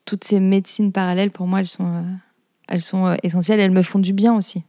toutes 0.06 0.24
ces 0.24 0.40
médecines 0.40 0.92
parallèles, 0.92 1.32
pour 1.32 1.48
moi, 1.48 1.60
elles 1.60 1.68
sont, 1.68 2.06
elles 2.68 2.82
sont 2.82 3.16
essentielles. 3.24 3.60
Elles 3.60 3.72
me 3.72 3.84
font 3.84 4.00
du 4.00 4.14
bien 4.14 4.36
aussi. 4.36 4.64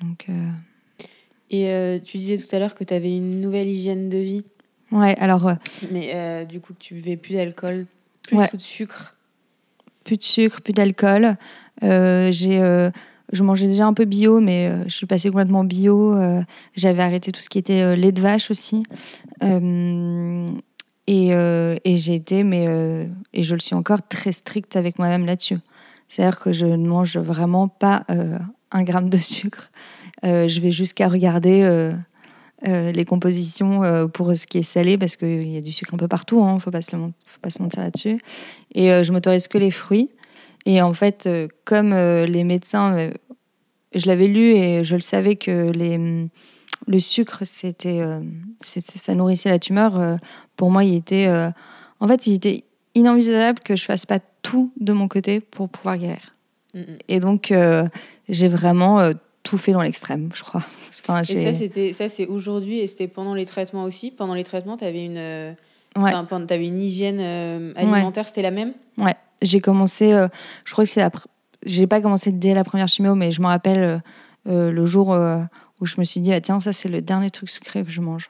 Donc, 0.00 0.26
Et 1.50 2.00
tu 2.04 2.18
disais 2.18 2.38
tout 2.38 2.54
à 2.54 2.58
l'heure 2.58 2.74
que 2.74 2.84
tu 2.84 2.94
avais 2.94 3.16
une 3.16 3.40
nouvelle 3.40 3.68
hygiène 3.68 4.08
de 4.08 4.18
vie. 4.18 4.44
Ouais, 4.90 5.16
alors. 5.18 5.48
Euh, 5.48 5.54
Mais 5.90 6.12
euh, 6.14 6.44
du 6.44 6.60
coup, 6.60 6.72
tu 6.78 6.94
buvais 6.94 7.16
plus 7.16 7.34
d'alcool, 7.34 7.86
plus 8.22 8.38
de 8.56 8.60
sucre. 8.62 9.14
Plus 10.08 10.16
de 10.16 10.22
sucre, 10.22 10.62
plus 10.62 10.72
d'alcool. 10.72 11.36
Euh, 11.84 12.32
j'ai, 12.32 12.58
je 13.30 13.42
mangeais 13.42 13.66
déjà 13.66 13.84
un 13.84 13.92
peu 13.92 14.06
bio, 14.06 14.40
mais 14.40 14.72
je 14.86 14.94
suis 14.94 15.04
passée 15.04 15.28
complètement 15.28 15.62
bio. 15.62 16.16
J'avais 16.74 17.02
arrêté 17.02 17.30
tout 17.30 17.42
ce 17.42 17.50
qui 17.50 17.58
était 17.58 17.94
lait 17.94 18.10
de 18.10 18.22
vache 18.22 18.50
aussi. 18.50 18.84
et, 19.42 21.28
et 21.28 21.96
j'ai 21.98 22.14
été, 22.14 22.42
mais 22.42 23.06
et 23.34 23.42
je 23.42 23.52
le 23.54 23.60
suis 23.60 23.74
encore 23.74 24.00
très 24.08 24.32
stricte 24.32 24.76
avec 24.76 24.98
moi-même 24.98 25.26
là-dessus. 25.26 25.58
C'est-à-dire 26.08 26.40
que 26.40 26.52
je 26.52 26.64
ne 26.64 26.88
mange 26.88 27.18
vraiment 27.18 27.68
pas 27.68 28.06
un 28.70 28.82
gramme 28.84 29.10
de 29.10 29.18
sucre. 29.18 29.70
je 30.22 30.60
vais 30.60 30.70
jusqu'à 30.70 31.08
regarder 31.08 31.92
euh, 32.66 32.90
les 32.90 33.04
compositions 33.04 33.84
euh, 33.84 34.08
pour 34.08 34.36
ce 34.36 34.44
qui 34.44 34.58
est 34.58 34.62
salé, 34.64 34.98
parce 34.98 35.14
qu'il 35.14 35.46
y 35.46 35.56
a 35.56 35.60
du 35.60 35.70
sucre 35.70 35.94
un 35.94 35.96
peu 35.96 36.08
partout, 36.08 36.40
il 36.40 36.48
hein, 36.48 36.54
ne 36.54 36.58
faut, 36.58 36.70
pas 36.72 36.80
se 37.50 37.62
mentir 37.62 37.82
là-dessus. 37.82 38.20
Et 38.74 38.90
euh, 38.90 39.04
je 39.04 39.12
m'autorise 39.12 39.46
que 39.46 39.58
les 39.58 39.70
fruits. 39.70 40.10
Et 40.66 40.82
en 40.82 40.92
fait, 40.92 41.28
comme 41.64 41.94
les 41.94 42.44
médecins, 42.44 43.10
je 43.94 44.06
l'avais 44.06 44.26
lu 44.26 44.50
et 44.54 44.84
je 44.84 44.96
le 44.96 45.00
savais 45.00 45.36
que 45.36 45.70
les, 45.70 46.28
le 46.86 47.00
sucre, 47.00 47.44
c'était, 47.44 48.02
ça 48.60 49.14
nourrissait 49.14 49.48
la 49.48 49.58
tumeur. 49.58 50.18
pour 50.56 50.70
moi, 50.70 50.84
il 50.84 50.94
était, 50.94 51.26
en 52.00 52.08
fait, 52.08 52.26
il 52.26 52.34
était 52.34 52.64
inenvisageable 52.94 53.60
que 53.60 53.76
je 53.76 53.84
fasse 53.84 54.04
pas 54.04 54.18
tout 54.42 54.70
de 54.78 54.92
mon 54.92 55.08
côté 55.08 55.40
pour 55.40 55.70
pouvoir 55.70 55.96
guérir. 55.96 56.34
Et 57.08 57.18
donc, 57.18 57.54
j'ai 58.28 58.48
vraiment 58.48 59.12
tout 59.48 59.56
fait 59.56 59.72
dans 59.72 59.80
l'extrême, 59.80 60.28
je 60.34 60.42
crois. 60.42 60.62
Enfin, 61.10 61.22
et 61.22 61.42
ça, 61.42 61.54
c'était, 61.54 61.94
ça, 61.94 62.10
c'est 62.10 62.26
aujourd'hui 62.26 62.80
et 62.80 62.86
c'était 62.86 63.08
pendant 63.08 63.32
les 63.32 63.46
traitements 63.46 63.84
aussi. 63.84 64.10
Pendant 64.10 64.34
les 64.34 64.44
traitements, 64.44 64.76
tu 64.76 64.84
avais 64.84 65.02
une, 65.02 65.16
euh, 65.16 65.54
ouais. 65.96 66.12
avais 66.12 66.66
une 66.66 66.82
hygiène 66.82 67.18
euh, 67.18 67.72
alimentaire, 67.76 68.26
c'était 68.26 68.42
la 68.42 68.50
même? 68.50 68.74
Ouais, 68.98 69.16
j'ai 69.40 69.62
commencé, 69.62 70.12
euh, 70.12 70.28
je 70.66 70.72
crois 70.72 70.84
que 70.84 70.90
c'est 70.90 71.00
après. 71.00 71.26
J'ai 71.64 71.86
pas 71.86 72.02
commencé 72.02 72.30
dès 72.30 72.52
la 72.52 72.62
première 72.62 72.88
chimio, 72.88 73.14
mais 73.14 73.30
je 73.30 73.40
me 73.40 73.46
rappelle 73.46 74.02
le 74.44 74.86
jour 74.86 75.16
où 75.80 75.86
je 75.86 75.94
me 75.96 76.04
suis 76.04 76.20
dit, 76.20 76.30
ah, 76.30 76.42
tiens, 76.42 76.60
ça, 76.60 76.74
c'est 76.74 76.90
le 76.90 77.00
dernier 77.00 77.30
truc 77.30 77.48
sucré 77.48 77.84
que 77.84 77.90
je 77.90 78.02
mange. 78.02 78.28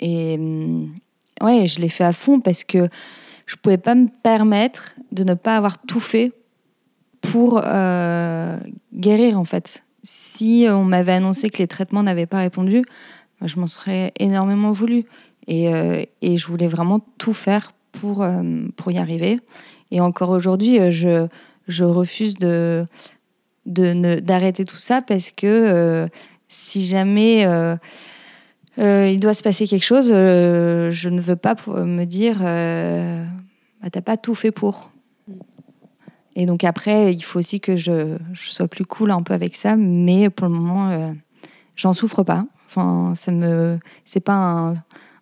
Et 0.00 0.36
hum, 0.38 0.94
ouais, 1.42 1.66
je 1.66 1.78
l'ai 1.78 1.90
fait 1.90 2.04
à 2.04 2.14
fond 2.14 2.40
parce 2.40 2.64
que 2.64 2.88
je 3.44 3.56
pouvais 3.56 3.76
pas 3.76 3.94
me 3.94 4.08
permettre 4.22 4.94
de 5.12 5.24
ne 5.24 5.34
pas 5.34 5.58
avoir 5.58 5.76
tout 5.76 6.00
fait 6.00 6.32
pour 7.20 7.60
guérir, 8.94 9.38
en 9.38 9.44
fait 9.44 9.84
si 10.10 10.64
on 10.70 10.84
m'avait 10.84 11.12
annoncé 11.12 11.50
que 11.50 11.58
les 11.58 11.66
traitements 11.66 12.02
n'avaient 12.02 12.24
pas 12.24 12.38
répondu, 12.38 12.82
je 13.42 13.60
m'en 13.60 13.66
serais 13.66 14.14
énormément 14.18 14.72
voulu. 14.72 15.04
Et, 15.46 15.68
euh, 15.74 16.02
et, 16.22 16.38
je 16.38 16.46
voulais 16.46 16.66
vraiment 16.66 17.00
tout 17.18 17.34
faire 17.34 17.74
pour, 17.92 18.22
euh, 18.22 18.40
pour 18.76 18.90
y 18.90 18.96
arriver. 18.96 19.38
Et 19.90 20.00
encore 20.00 20.30
aujourd'hui, 20.30 20.80
euh, 20.80 20.90
je, 20.90 21.26
je 21.66 21.84
refuse 21.84 22.36
de, 22.36 22.86
d'arrêter 23.66 24.64
tout 24.64 24.78
ça 24.78 25.02
parce 25.02 25.30
que 25.30 26.08
si 26.48 26.86
jamais 26.86 27.42
il 28.78 29.20
doit 29.20 29.34
se 29.34 29.42
passer 29.42 29.66
quelque 29.66 29.84
chose, 29.84 30.08
je 30.08 31.08
ne 31.10 31.20
veux 31.20 31.36
pas 31.36 31.54
me 31.66 32.04
dire 32.06 32.38
bah, 32.40 33.90
t'as 33.90 34.00
pas 34.00 34.16
tout 34.16 34.34
fait 34.34 34.52
pour. 34.52 34.90
Et 36.40 36.46
donc 36.46 36.62
après, 36.62 37.12
il 37.12 37.20
faut 37.22 37.40
aussi 37.40 37.58
que 37.60 37.76
je, 37.76 38.16
sois 38.32 38.68
plus 38.68 38.86
cool 38.86 39.10
un 39.10 39.24
peu 39.24 39.34
avec 39.34 39.56
ça, 39.56 39.74
mais 39.74 40.30
pour 40.30 40.46
le 40.46 40.52
moment, 40.52 41.12
j'en 41.74 41.92
souffre 41.92 42.22
pas. 42.22 42.46
Enfin, 42.66 43.12
ça 43.16 43.32
me, 43.32 43.80
c'est 44.04 44.20
pas 44.20 44.74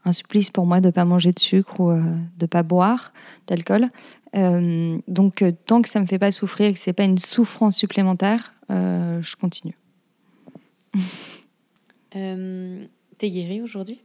un, 0.05 0.13
supplice 0.13 0.51
pour 0.51 0.67
moi 0.67 0.83
de 0.83 0.91
pas 0.91 1.07
manger 1.07 1.33
de 1.33 1.39
sucre 1.39 1.81
ou 1.81 1.91
de 2.37 2.47
pas 2.47 2.63
boire 2.63 3.15
d'alcool. 3.47 3.89
donc 4.35 5.43
tant 5.65 5.81
que 5.81 5.89
ça 5.89 6.01
me 6.01 6.07
fait 6.07 6.19
pas 6.19 6.31
souffrir, 6.31 6.75
que 6.75 6.79
c'est 6.79 6.93
pas 6.93 7.05
une 7.05 7.17
souffrance 7.17 7.79
supplémentaire, 7.79 8.53
je 8.69 9.37
continue. 9.37 9.79
T'es 12.11 13.31
guérie 13.31 13.63
aujourd'hui? 13.63 14.03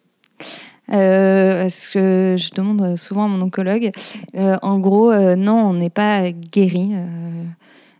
Euh, 0.91 1.61
parce 1.61 1.89
que 1.89 2.35
je 2.37 2.51
demande 2.53 2.97
souvent 2.97 3.25
à 3.25 3.27
mon 3.27 3.41
oncologue. 3.41 3.91
Euh, 4.35 4.57
en 4.61 4.79
gros, 4.79 5.11
euh, 5.11 5.35
non, 5.35 5.69
on 5.69 5.73
n'est 5.73 5.89
pas 5.89 6.31
guéri. 6.31 6.93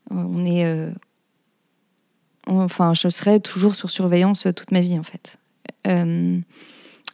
on 0.09 0.45
est. 0.45 0.65
enfin, 2.47 2.93
je 2.93 3.07
serai 3.09 3.39
toujours 3.39 3.75
sur 3.75 3.89
surveillance 3.89 4.47
toute 4.55 4.71
ma 4.71 4.81
vie, 4.81 4.99
en 4.99 5.03
fait. 5.03 5.37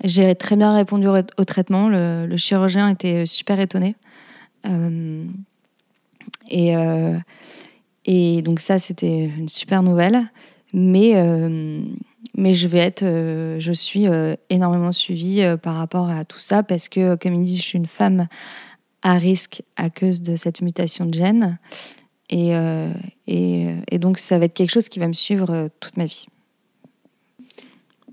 J'ai 0.03 0.35
très 0.35 0.55
bien 0.55 0.73
répondu 0.73 1.07
au, 1.07 1.43
traitement. 1.43 1.89
Le, 1.89 2.25
le, 2.27 2.37
chirurgien 2.37 2.89
était 2.89 3.25
super 3.25 3.59
étonné. 3.59 3.95
et, 6.49 6.73
et 8.05 8.41
donc, 8.41 8.59
ça, 8.59 8.79
c'était 8.79 9.25
une 9.25 9.49
super 9.49 9.83
nouvelle. 9.83 10.27
Mais 10.73 11.13
mais 12.37 12.53
je 12.53 12.67
vais 12.67 12.77
être, 12.77 13.03
euh, 13.03 13.59
je 13.59 13.71
suis 13.73 14.07
euh, 14.07 14.35
énormément 14.49 14.91
suivie 14.91 15.41
euh, 15.41 15.57
par 15.57 15.75
rapport 15.75 16.09
à 16.09 16.23
tout 16.23 16.39
ça 16.39 16.61
parce 16.61 16.87
que, 16.87 17.15
comme 17.15 17.33
il 17.33 17.43
dit, 17.43 17.57
je 17.57 17.63
suis 17.63 17.77
une 17.77 17.87
femme 17.87 18.27
à 19.01 19.17
risque 19.17 19.63
à 19.75 19.89
cause 19.89 20.21
de 20.21 20.35
cette 20.35 20.61
mutation 20.61 21.05
de 21.05 21.13
gène. 21.15 21.57
Et, 22.29 22.49
et, 23.27 23.67
et, 23.89 23.99
donc, 23.99 24.17
ça 24.17 24.37
va 24.37 24.45
être 24.45 24.53
quelque 24.53 24.71
chose 24.71 24.89
qui 24.89 24.99
va 24.99 25.07
me 25.07 25.13
suivre 25.13 25.69
toute 25.79 25.95
ma 25.95 26.05
vie. 26.05 26.25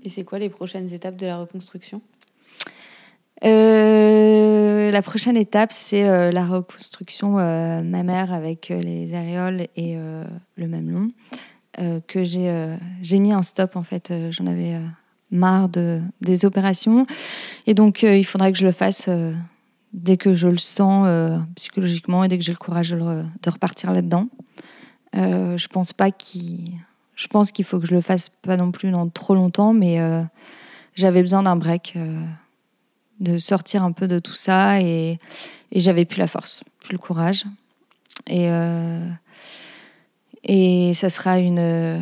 Et 0.03 0.09
c'est 0.09 0.23
quoi 0.23 0.39
les 0.39 0.47
prochaines 0.47 0.93
étapes 0.93 1.17
de 1.17 1.25
la 1.25 1.37
reconstruction? 1.37 2.01
La 3.41 5.01
prochaine 5.01 5.35
étape, 5.35 5.73
c'est 5.73 6.31
la 6.31 6.45
reconstruction 6.45 7.31
mammaire 7.31 8.31
avec 8.31 8.69
les 8.69 9.13
aréoles 9.13 9.67
et 9.75 9.97
le 10.55 10.67
mamelon. 10.67 11.11
Euh, 11.79 11.99
que 12.07 12.23
j'ai 12.23 12.49
euh, 12.49 12.77
mis 13.11 13.33
un 13.33 13.41
stop 13.41 13.75
en 13.75 13.83
fait. 13.83 14.11
Euh, 14.11 14.31
j'en 14.31 14.47
avais 14.47 14.79
marre 15.31 15.67
de, 15.67 16.01
des 16.21 16.45
opérations. 16.45 17.05
Et 17.67 17.73
donc, 17.73 18.03
il 18.03 18.25
faudrait 18.25 18.51
que 18.51 18.57
je 18.57 18.65
le 18.65 18.71
fasse 18.71 19.09
dès 19.91 20.17
que 20.17 20.33
je 20.33 20.47
le 20.47 20.57
sens 20.57 21.07
psychologiquement 21.55 22.23
et 22.23 22.27
dès 22.27 22.37
que 22.37 22.43
j'ai 22.43 22.51
le 22.51 22.57
courage 22.57 22.91
de, 22.91 23.49
repartir 23.49 23.91
là-dedans. 23.91 24.27
je 25.13 25.67
pense 25.67 25.93
pas 25.93 26.11
qu'il. 26.11 26.65
Je 27.15 27.27
pense 27.27 27.51
qu'il 27.51 27.63
faut 27.63 27.79
que 27.79 27.87
je 27.87 27.95
le 27.95 28.01
fasse 28.01 28.29
pas 28.29 28.57
non 28.57 28.71
plus 28.71 28.91
dans 28.91 29.07
trop 29.09 29.35
longtemps, 29.35 29.73
mais 29.73 29.99
j'avais 30.95 31.21
besoin 31.21 31.43
d'un 31.43 31.55
break, 31.55 31.97
de 33.19 33.37
sortir 33.37 33.83
un 33.83 33.91
peu 33.91 34.07
de 34.07 34.19
tout 34.19 34.35
ça 34.35 34.79
et 34.81 35.17
j'avais 35.73 36.05
plus 36.05 36.19
la 36.19 36.27
force, 36.27 36.63
plus 36.79 36.93
le 36.93 36.99
courage. 36.99 37.45
Et 38.27 38.47
et 40.45 40.93
ça 40.93 41.09
sera 41.09 41.39
une, 41.39 41.59
euh, 41.59 41.99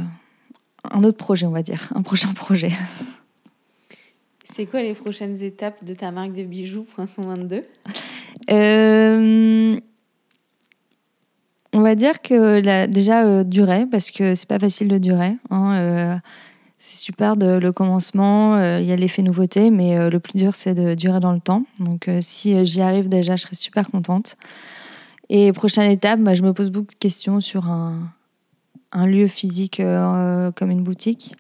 un 0.92 1.04
autre 1.04 1.18
projet, 1.18 1.46
on 1.46 1.52
va 1.52 1.64
dire, 1.64 1.92
un 1.96 2.02
prochain 2.02 2.34
projet. 2.34 2.72
C'est 4.54 4.66
quoi 4.66 4.84
les 4.84 4.94
prochaines 4.94 5.42
étapes 5.42 5.84
de 5.84 5.96
ta 5.96 6.12
marque 6.12 6.34
de 6.34 6.44
bijoux 6.44 6.84
Prince 6.84 7.16
22 7.18 7.64
euh, 8.52 9.80
On 11.74 11.82
va 11.82 11.96
dire 11.96 12.22
que 12.22 12.62
la, 12.62 12.86
déjà 12.86 13.26
euh, 13.26 13.44
durer, 13.44 13.88
parce 13.88 14.12
que 14.12 14.36
c'est 14.36 14.48
pas 14.48 14.60
facile 14.60 14.90
de 14.90 15.00
durer. 15.00 15.38
Hein, 15.50 16.22
c'est 16.78 16.98
super 16.98 17.36
de 17.36 17.48
le 17.48 17.72
commencement, 17.72 18.78
il 18.78 18.86
y 18.86 18.92
a 18.92 18.96
l'effet 18.96 19.24
nouveauté, 19.24 19.72
mais 19.72 20.10
le 20.10 20.20
plus 20.20 20.38
dur 20.38 20.54
c'est 20.54 20.76
de 20.76 20.94
durer 20.94 21.20
dans 21.20 21.32
le 21.32 21.40
temps. 21.40 21.64
Donc 21.80 22.08
si 22.20 22.64
j'y 22.64 22.82
arrive 22.82 23.10
déjà, 23.10 23.36
je 23.36 23.44
serai 23.44 23.56
super 23.56 23.90
contente. 23.90 24.36
Et 25.30 25.52
prochaine 25.52 25.90
étape, 25.90 26.20
bah, 26.20 26.36
je 26.36 26.44
me 26.44 26.54
pose 26.54 26.70
beaucoup 26.70 26.94
de 26.94 27.00
questions 27.00 27.42
sur 27.42 27.70
un, 27.72 27.98
un 28.94 29.08
lieu 29.08 29.28
physique 29.28 29.80
euh, 29.80 30.52
comme 30.52 30.72
une 30.72 30.84
boutique. 30.84 31.36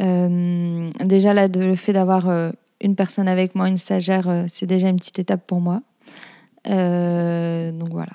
Euh, 0.00 0.88
déjà, 1.04 1.34
là, 1.34 1.48
de, 1.48 1.60
le 1.60 1.74
fait 1.74 1.92
d'avoir 1.92 2.28
euh, 2.28 2.50
une 2.80 2.94
personne 2.94 3.28
avec 3.28 3.54
moi, 3.54 3.68
une 3.68 3.78
stagiaire, 3.78 4.44
c'est 4.48 4.66
déjà 4.66 4.88
une 4.88 4.96
petite 4.96 5.18
étape 5.18 5.46
pour 5.46 5.60
moi. 5.60 5.82
donc 6.64 7.90
voilà. 7.90 8.12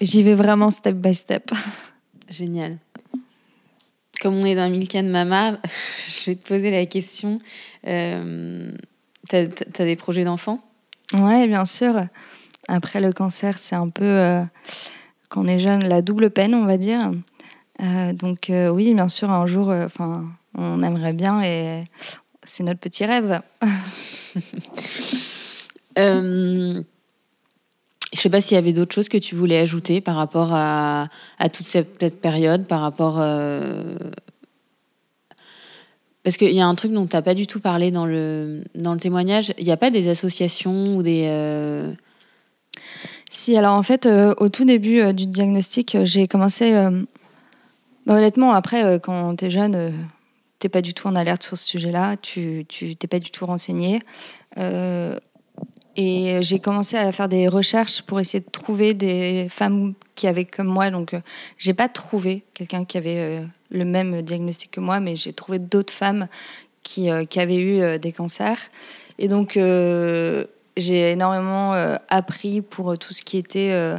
J'y 0.00 0.22
vais 0.22 0.34
vraiment 0.34 0.70
step 0.70 0.96
by 0.96 1.14
step. 1.14 1.50
Génial. 2.28 2.78
Comme 4.22 4.36
on 4.36 4.44
est 4.44 4.54
dans 4.54 4.70
Milkan 4.70 5.02
Mama, 5.02 5.58
je 6.08 6.30
vais 6.30 6.36
te 6.36 6.46
poser 6.46 6.70
la 6.70 6.86
question. 6.86 7.40
T'as 7.82 9.42
as 9.78 9.84
des 9.84 9.96
projets 9.96 10.24
d'enfants? 10.24 10.60
Ouais, 11.18 11.48
bien 11.48 11.64
sûr. 11.64 12.06
Après 12.68 13.00
le 13.00 13.12
cancer, 13.12 13.58
c'est 13.58 13.74
un 13.74 13.88
peu, 13.88 14.42
quand 15.28 15.44
on 15.44 15.48
est 15.48 15.58
jeune, 15.58 15.82
la 15.88 16.02
double 16.02 16.30
peine, 16.30 16.54
on 16.54 16.66
va 16.66 16.76
dire. 16.76 17.12
Euh, 17.82 18.12
donc 18.12 18.50
euh, 18.50 18.68
oui, 18.68 18.92
bien 18.94 19.08
sûr, 19.08 19.30
un 19.30 19.46
jour, 19.46 19.70
euh, 19.70 19.86
enfin, 19.86 20.26
on 20.54 20.82
aimerait 20.82 21.12
bien 21.12 21.42
et 21.42 21.84
c'est 22.44 22.62
notre 22.62 22.80
petit 22.80 23.04
rêve. 23.06 23.40
euh, 25.98 26.82
je 28.12 28.20
sais 28.20 28.28
pas 28.28 28.40
s'il 28.40 28.56
y 28.56 28.58
avait 28.58 28.72
d'autres 28.72 28.94
choses 28.94 29.08
que 29.08 29.18
tu 29.18 29.34
voulais 29.34 29.58
ajouter 29.58 30.00
par 30.00 30.16
rapport 30.16 30.52
à, 30.52 31.08
à 31.38 31.48
toute 31.48 31.66
cette 31.66 32.20
période, 32.20 32.66
par 32.66 32.80
rapport. 32.80 33.14
Parce 36.22 36.36
qu'il 36.36 36.50
y 36.50 36.60
a 36.60 36.66
un 36.66 36.74
truc 36.74 36.92
dont 36.92 37.06
tu 37.06 37.16
n'as 37.16 37.22
pas 37.22 37.34
du 37.34 37.46
tout 37.46 37.60
parlé 37.60 37.90
dans 37.90 38.04
le, 38.04 38.64
dans 38.74 38.92
le 38.92 39.00
témoignage. 39.00 39.54
Il 39.58 39.64
n'y 39.64 39.72
a 39.72 39.76
pas 39.76 39.90
des 39.90 40.08
associations 40.08 40.96
ou 40.96 41.02
des. 41.02 41.94
Si, 43.30 43.56
alors 43.56 43.74
en 43.74 43.84
fait, 43.84 44.06
au 44.38 44.48
tout 44.48 44.64
début 44.64 45.14
du 45.14 45.26
diagnostic, 45.26 45.96
j'ai 46.02 46.26
commencé 46.26 46.74
bah, 48.06 48.14
honnêtement, 48.14 48.52
après, 48.52 48.84
euh, 48.84 48.98
quand 48.98 49.36
tu 49.36 49.46
es 49.46 49.50
jeune, 49.50 49.74
euh, 49.74 49.90
tu 50.58 50.66
n'es 50.66 50.70
pas 50.70 50.82
du 50.82 50.94
tout 50.94 51.06
en 51.06 51.16
alerte 51.16 51.42
sur 51.42 51.56
ce 51.56 51.66
sujet-là, 51.66 52.16
tu 52.16 52.64
t'es 52.66 53.08
pas 53.08 53.18
du 53.18 53.30
tout 53.30 53.46
renseigné. 53.46 54.00
Euh, 54.58 55.18
et 55.96 56.38
j'ai 56.40 56.60
commencé 56.60 56.96
à 56.96 57.10
faire 57.12 57.28
des 57.28 57.48
recherches 57.48 58.02
pour 58.02 58.20
essayer 58.20 58.42
de 58.42 58.50
trouver 58.50 58.94
des 58.94 59.48
femmes 59.50 59.94
qui 60.14 60.26
avaient 60.26 60.44
comme 60.44 60.68
moi. 60.68 60.90
Donc, 60.90 61.14
j'ai 61.58 61.74
pas 61.74 61.88
trouvé 61.88 62.44
quelqu'un 62.54 62.84
qui 62.84 62.96
avait 62.96 63.44
le 63.70 63.84
même 63.84 64.22
diagnostic 64.22 64.70
que 64.70 64.80
moi, 64.80 65.00
mais 65.00 65.16
j'ai 65.16 65.32
trouvé 65.32 65.58
d'autres 65.58 65.92
femmes 65.92 66.28
qui, 66.82 67.08
qui, 67.28 67.40
avaient 67.40 67.58
eu 67.58 67.98
des 67.98 68.12
cancers. 68.12 68.70
Et 69.18 69.28
donc, 69.28 69.58
j'ai 70.76 71.12
énormément 71.12 71.72
appris 72.08 72.62
pour 72.62 72.96
tout 72.96 73.12
ce 73.12 73.22
qui 73.22 73.36
était 73.36 73.72
euh, 73.72 73.98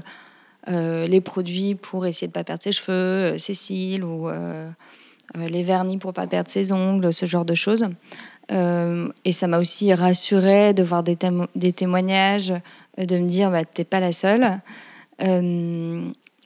les 0.67 1.21
produits 1.21 1.75
pour 1.75 2.05
essayer 2.05 2.27
de 2.27 2.31
ne 2.31 2.33
pas 2.33 2.43
perdre 2.43 2.63
ses 2.63 2.71
cheveux, 2.71 2.93
euh, 3.33 3.37
ses 3.37 3.53
cils 3.53 4.03
ou 4.03 4.29
euh, 4.29 4.69
les 5.35 5.63
vernis 5.63 5.97
pour 5.97 6.11
ne 6.11 6.15
pas 6.15 6.27
perdre 6.27 6.49
ses 6.49 6.71
ongles, 6.71 7.13
ce 7.13 7.25
genre 7.25 7.45
de 7.45 7.55
choses. 7.55 7.87
et 8.49 9.31
ça 9.31 9.47
m'a 9.47 9.59
aussi 9.59 9.93
rassurée 9.93 10.73
de 10.73 10.83
voir 10.83 11.03
des, 11.03 11.17
des 11.55 11.71
témoignages, 11.71 12.53
de 12.97 13.17
me 13.17 13.27
dire 13.27 13.49
bah, 13.49 13.63
n'es 13.77 13.85
pas 13.85 13.99
la 13.99 14.11
seule. 14.11 14.59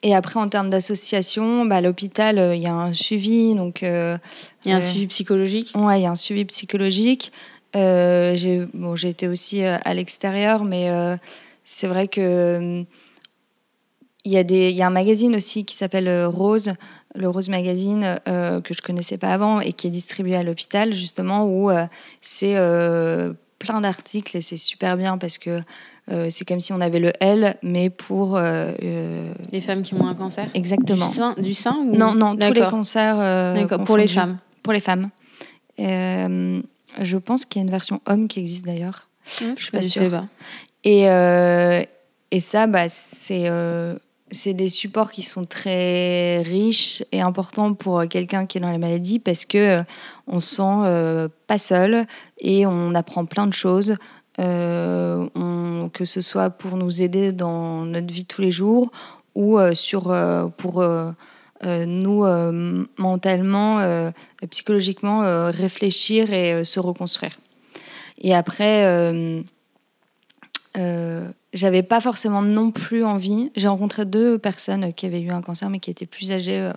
Et 0.03 0.13
après, 0.13 0.39
en 0.39 0.49
termes 0.49 0.69
d'association, 0.69 1.65
bah, 1.65 1.77
à 1.77 1.81
l'hôpital, 1.81 2.53
il 2.53 2.61
y 2.61 2.67
a 2.67 2.73
un 2.73 2.93
suivi. 2.93 3.55
Donc, 3.55 3.81
il 3.81 4.19
y 4.65 4.71
a 4.71 4.75
un 4.75 4.81
suivi 4.81 5.07
psychologique? 5.07 5.71
Oui, 5.73 5.97
il 5.97 6.03
y 6.03 6.05
a 6.05 6.11
un 6.11 6.15
suivi 6.15 6.45
psychologique. 6.45 7.31
j'ai 7.73 8.67
bon, 8.75 8.95
été 8.95 9.27
aussi 9.27 9.63
à 9.63 9.93
l'extérieur, 9.95 10.63
mais 10.63 11.17
c'est 11.63 11.87
vrai 11.87 12.07
que 12.07 12.85
il 14.25 14.31
y, 14.31 14.37
a 14.37 14.43
des, 14.43 14.71
il 14.71 14.75
y 14.75 14.81
a 14.81 14.87
un 14.87 14.91
magazine 14.91 15.35
aussi 15.35 15.65
qui 15.65 15.75
s'appelle 15.75 16.07
euh, 16.07 16.27
Rose, 16.27 16.73
le 17.13 17.29
Rose 17.29 17.47
Magazine, 17.47 18.19
euh, 18.27 18.59
que 18.59 18.73
je 18.73 18.81
connaissais 18.81 19.17
pas 19.17 19.29
avant 19.29 19.61
et 19.61 19.71
qui 19.71 19.85
est 19.85 19.91
distribué 19.91 20.35
à 20.35 20.43
l'hôpital, 20.43 20.93
justement, 20.93 21.45
où 21.45 21.69
euh, 21.69 21.85
c'est 22.21 22.55
plein 23.59 23.81
d'articles 23.81 24.35
et 24.35 24.41
c'est 24.41 24.57
super 24.57 24.97
bien 24.97 25.17
parce 25.17 25.37
que 25.37 25.61
c'est 26.29 26.45
comme 26.45 26.59
si 26.59 26.71
on 26.71 26.81
avait 26.81 26.99
le 26.99 27.13
L, 27.19 27.55
mais 27.63 27.89
pour. 27.89 28.37
les 28.37 29.61
femmes 29.61 29.81
qui 29.83 29.93
ont 29.93 30.07
un 30.07 30.13
cancer? 30.13 30.49
Exactement. 30.53 31.09
Du 31.37 31.53
sein, 31.53 31.77
ou... 31.77 31.95
Non, 31.95 32.13
non, 32.13 32.35
tous 32.35 32.51
les 32.51 32.61
cancers. 32.61 33.67
pour 33.85 33.97
les 33.97 34.07
femmes. 34.07 34.37
Pour 34.61 34.73
les 34.73 34.79
femmes. 34.79 35.09
je 35.77 37.17
pense 37.17 37.45
qu'il 37.45 37.61
y 37.61 37.63
a 37.63 37.65
une 37.65 37.71
version 37.71 38.01
homme 38.07 38.27
qui 38.27 38.39
existe 38.39 38.65
d'ailleurs. 38.65 39.07
je 39.25 39.45
je 39.55 39.61
suis 39.61 39.71
pas 39.71 39.81
sûre. 39.81 40.25
Et, 40.83 41.03
et 42.31 42.39
ça, 42.39 42.67
bah, 42.67 42.89
c'est 42.89 43.49
c'est 44.35 44.53
des 44.53 44.69
supports 44.69 45.11
qui 45.11 45.23
sont 45.23 45.45
très 45.45 46.41
riches 46.41 47.03
et 47.11 47.21
importants 47.21 47.73
pour 47.73 48.03
quelqu'un 48.07 48.45
qui 48.45 48.57
est 48.57 48.61
dans 48.61 48.71
la 48.71 48.77
maladie 48.77 49.19
parce 49.19 49.45
que 49.45 49.57
euh, 49.57 49.83
on 50.27 50.39
se 50.39 50.57
sent 50.57 50.61
euh, 50.63 51.27
pas 51.47 51.57
seul 51.57 52.05
et 52.39 52.65
on 52.67 52.93
apprend 52.93 53.25
plein 53.25 53.47
de 53.47 53.53
choses. 53.53 53.95
Euh, 54.37 55.27
que 55.93 56.03
ce 56.03 56.19
soit 56.19 56.49
pour 56.49 56.75
nous 56.75 57.01
aider 57.01 57.31
dans 57.31 57.85
notre 57.85 58.13
vie 58.13 58.25
tous 58.25 58.41
les 58.41 58.51
jours 58.51 58.91
ou 59.33 59.57
sur 59.73 60.13
pour 60.57 60.83
nous 61.63 62.25
mentalement, 62.97 64.11
psychologiquement 64.49 65.49
réfléchir 65.51 66.33
et 66.33 66.65
se 66.65 66.81
reconstruire. 66.81 67.39
Et 68.19 68.35
après, 68.35 69.43
j'avais 71.55 71.81
pas 71.81 71.99
forcément 71.99 72.43
non 72.43 72.69
plus 72.69 73.03
envie. 73.03 73.51
J'ai 73.55 73.67
rencontré 73.67 74.05
deux 74.05 74.37
personnes 74.37 74.93
qui 74.93 75.07
avaient 75.07 75.21
eu 75.21 75.31
un 75.31 75.41
cancer 75.41 75.71
mais 75.71 75.79
qui 75.79 75.89
étaient 75.89 76.05
plus 76.05 76.31
âgées 76.31 76.71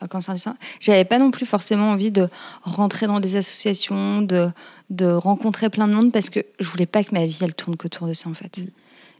un 0.00 0.06
cancer 0.06 0.34
du 0.34 0.40
sein. 0.40 0.56
J'avais 0.80 1.04
pas 1.04 1.18
non 1.18 1.30
plus 1.30 1.46
forcément 1.46 1.90
envie 1.90 2.10
de 2.10 2.28
rentrer 2.62 3.06
dans 3.06 3.20
des 3.20 3.36
associations, 3.36 4.22
de, 4.22 4.50
de 4.90 5.06
rencontrer 5.06 5.70
plein 5.70 5.88
de 5.88 5.94
monde 5.94 6.12
parce 6.12 6.30
que 6.30 6.40
je 6.60 6.68
voulais 6.68 6.86
pas 6.86 7.04
que 7.04 7.12
ma 7.12 7.26
vie 7.26 7.38
elle 7.40 7.54
tourne 7.54 7.76
qu'autour 7.76 8.06
de 8.06 8.12
ça 8.12 8.28
en 8.28 8.34
fait. 8.34 8.58
Mm. 8.58 8.66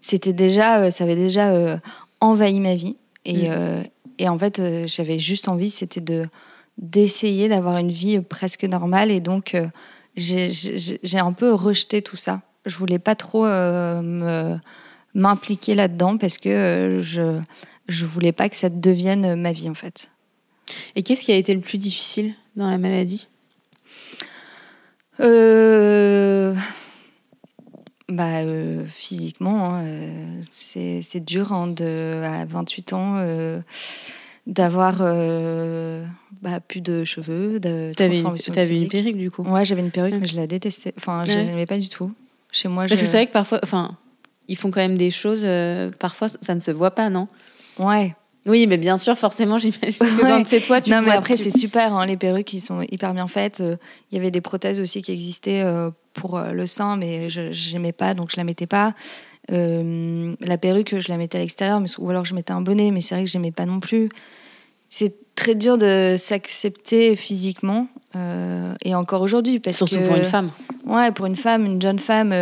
C'était 0.01 0.33
déjà, 0.33 0.81
euh, 0.81 0.91
ça 0.91 1.05
avait 1.05 1.17
déjà 1.17 1.51
euh, 1.51 1.77
envahi 2.21 2.61
ma 2.61 2.75
vie 2.75 2.97
et, 3.25 3.49
mm. 3.49 3.53
euh, 3.53 3.83
et 4.19 4.29
en 4.29 4.39
fait 4.39 4.61
j'avais 4.87 5.19
juste 5.19 5.49
envie, 5.49 5.71
c'était 5.71 6.01
de 6.01 6.29
d'essayer 6.79 7.49
d'avoir 7.49 7.77
une 7.79 7.91
vie 7.91 8.21
presque 8.21 8.63
normale 8.63 9.11
et 9.11 9.19
donc 9.19 9.57
j'ai 10.15 11.19
un 11.19 11.33
peu 11.33 11.53
rejeté 11.53 12.03
tout 12.03 12.17
ça. 12.17 12.43
Je 12.67 12.77
voulais 12.77 13.01
pas 13.01 13.17
trop 13.17 13.45
m'impliquer 15.15 15.75
là-dedans 15.75 16.19
parce 16.19 16.39
que 16.39 17.01
je 17.03 17.41
je 17.89 18.05
voulais 18.05 18.33
pas 18.33 18.49
que 18.49 18.57
ça 18.57 18.69
devienne 18.69 19.35
ma 19.35 19.53
vie 19.53 19.69
en 19.69 19.75
fait. 19.75 20.11
Et 20.95 21.03
qu'est-ce 21.03 21.25
qui 21.25 21.33
a 21.33 21.37
été 21.37 21.55
le 21.55 21.61
plus 21.61 21.79
difficile 21.79 22.35
dans 22.57 22.69
la 22.69 22.79
maladie? 22.79 23.29
Euh... 25.21 26.55
bah, 28.09 28.41
euh, 28.43 28.85
Physiquement, 28.89 29.75
hein, 29.75 29.85
euh, 29.85 30.41
c'est 30.51 31.25
dur 31.25 31.53
hein, 31.53 31.67
de, 31.69 32.23
à 32.25 32.45
28 32.45 32.93
ans 32.93 33.17
euh, 33.17 33.61
d'avoir 34.47 34.99
bah, 36.43 36.61
plus 36.61 36.81
de 36.81 37.05
cheveux, 37.05 37.59
de 37.61 37.93
transformation 37.95 38.53
Tu 38.53 38.59
avais 38.61 38.81
une 38.81 38.89
perruque 38.89 39.17
du 39.19 39.31
coup? 39.31 39.43
Ouais, 39.43 39.65
j'avais 39.65 39.83
une 39.83 39.91
perruque, 39.91 40.15
mais 40.21 40.27
je 40.27 40.37
la 40.37 40.47
détestais. 40.47 40.95
Enfin, 40.97 41.25
je 41.27 41.33
l'aimais 41.33 41.67
pas 41.67 41.79
du 41.79 41.89
tout. 41.89 42.13
Chez 42.51 42.69
moi, 42.69 42.87
Parce 42.87 43.01
que 43.01 43.07
c'est 43.07 43.13
vrai 43.13 43.27
que 43.27 43.33
parfois, 43.33 43.61
enfin, 43.63 43.99
ils 44.49 44.57
font 44.57 44.71
quand 44.71 44.81
même 44.81 44.97
des 44.97 45.11
choses, 45.11 45.47
parfois 46.01 46.29
ça 46.29 46.55
ne 46.55 46.61
se 46.61 46.71
voit 46.71 46.91
pas, 46.93 47.11
non? 47.11 47.29
Ouais. 47.79 48.15
Oui, 48.49 48.67
mais 48.67 48.79
bien 48.79 48.97
sûr, 48.97 49.17
forcément, 49.17 49.59
j'imagine 49.59 49.99
que 49.99 50.21
quand 50.21 50.43
c'est 50.47 50.61
toi, 50.61 50.81
tu 50.81 50.91
Non, 50.91 51.03
mais 51.03 51.13
après, 51.13 51.37
c'est 51.37 51.57
super, 51.57 51.93
hein, 51.93 52.07
les 52.07 52.17
perruques, 52.17 52.53
ils 52.53 52.61
sont 52.61 52.81
hyper 52.91 53.15
bien 53.15 53.27
faites. 53.27 53.61
Euh, 53.61 53.77
il 54.11 54.17
y 54.17 54.19
avait 54.19 54.31
des 54.31 54.41
prothèses 54.41 54.81
aussi 54.81 55.03
qui 55.03 55.13
existaient 55.13 55.63
euh, 55.63 55.91
pour 56.15 56.39
euh, 56.39 56.53
le 56.53 56.67
sein, 56.67 56.97
mais 56.97 57.29
je 57.29 57.73
n'aimais 57.73 57.93
pas, 57.93 58.15
donc 58.15 58.31
je 58.31 58.37
la 58.37 58.45
mettais 58.45 58.67
pas. 58.67 58.95
la 59.49 60.59
perruque, 60.59 60.99
je 60.99 61.09
la 61.09 61.19
mettais 61.19 61.39
à 61.39 61.41
l'extérieur, 61.41 61.83
ou 61.99 62.11
alors 62.11 62.25
je 62.25 62.35
mettais 62.35 62.53
un 62.53 62.63
bonnet, 62.63 62.91
mais 62.91 63.01
c'est 63.01 63.15
vrai 63.15 63.25
que 63.25 63.31
j'aimais 63.31 63.53
pas 63.53 63.67
non 63.67 63.81
plus. 63.81 64.09
C'est 64.89 65.15
très 65.35 65.55
dur 65.55 65.77
de 65.77 66.17
s'accepter 66.19 67.15
physiquement, 67.17 67.89
et 68.85 68.95
encore 68.95 69.23
aujourd'hui. 69.23 69.61
Surtout 69.71 70.01
pour 70.01 70.17
une 70.17 70.25
femme. 70.25 70.51
Ouais, 70.87 71.13
pour 71.13 71.27
une 71.27 71.37
femme, 71.37 71.67
une 71.67 71.81
jeune 71.81 71.99
femme 71.99 72.33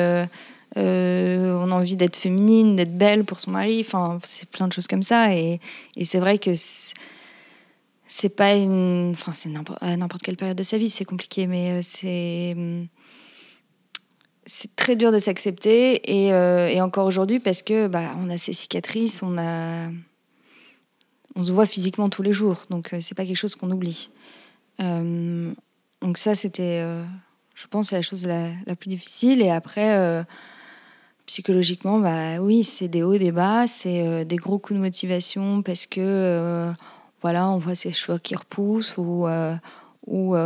euh, 0.77 1.59
on 1.59 1.70
a 1.70 1.74
envie 1.74 1.97
d'être 1.97 2.16
féminine, 2.16 2.77
d'être 2.77 2.97
belle 2.97 3.24
pour 3.24 3.41
son 3.41 3.51
mari. 3.53 3.81
Enfin, 3.81 4.18
c'est 4.24 4.49
plein 4.49 4.68
de 4.68 4.72
choses 4.72 4.87
comme 4.87 5.03
ça. 5.03 5.35
Et, 5.35 5.61
c'est 6.05 6.18
vrai 6.18 6.39
que 6.39 6.53
c'est 8.07 8.29
pas 8.29 8.55
une. 8.55 9.11
Enfin, 9.12 9.33
c'est 9.35 9.49
n'importe 9.49 10.22
quelle 10.22 10.37
période 10.37 10.57
de 10.57 10.62
sa 10.62 10.79
vie, 10.79 10.91
c'est 10.91 11.05
compliqué, 11.05 11.47
mais 11.47 11.72
euh, 11.72 11.81
c'est. 11.83 12.57
C'est 14.49 14.77
très 14.77 14.95
dur 14.95 15.11
de 15.11 15.18
s'accepter 15.18 16.24
et, 16.24 16.33
euh, 16.33 16.68
et, 16.68 16.81
encore 16.81 17.05
aujourd'hui 17.05 17.41
parce 17.41 17.62
que 17.62 17.89
bah, 17.89 18.14
on 18.22 18.31
a 18.31 18.39
ces 18.39 18.53
cicatrices, 18.53 19.20
on 19.24 19.37
a, 19.39 19.89
on 21.35 21.43
se 21.43 21.51
voit 21.51 21.66
physiquement 21.66 22.09
tous 22.09 22.22
les 22.22 22.33
jours, 22.33 22.62
donc 22.70 22.95
c'est 23.01 23.16
pas 23.16 23.27
quelque 23.27 23.37
chose 23.37 23.57
qu'on 23.57 23.72
oublie. 23.72 24.09
donc 24.79 26.16
ça, 26.16 26.37
c'était, 26.37 26.81
je 27.57 27.66
pense, 27.66 27.91
la 27.91 28.03
chose 28.03 28.24
la, 28.24 28.53
la, 28.66 28.77
plus 28.77 28.89
difficile. 28.89 29.43
Et 29.43 29.51
après, 29.51 30.24
psychologiquement, 31.27 31.99
bah 31.99 32.39
oui, 32.41 32.64
c'est 32.64 32.89
des 32.89 33.03
hauts 33.03 33.18
des 33.18 33.33
bas, 33.33 33.66
c'est 33.66 34.07
euh, 34.07 34.24
des 34.24 34.37
gros 34.37 34.59
coups 34.59 34.79
de 34.79 34.83
motivation 34.83 35.62
parce 35.62 35.85
que 35.87 36.01
euh, 36.01 36.72
voilà, 37.20 37.51
on 37.51 37.59
voit 37.59 37.74
ses 37.74 37.93
cheveux 37.93 38.18
qui 38.18 38.37
repoussent 38.37 38.97
ou 38.97 39.27
euh, 39.27 39.55
ou 40.07 40.37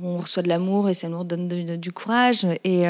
on 0.00 0.18
reçoit 0.18 0.42
de 0.42 0.48
l'amour 0.48 0.88
et 0.90 0.94
ça 0.94 1.08
nous 1.08 1.18
redonne 1.18 1.48
du 1.48 1.92
courage 1.92 2.46
et, 2.62 2.82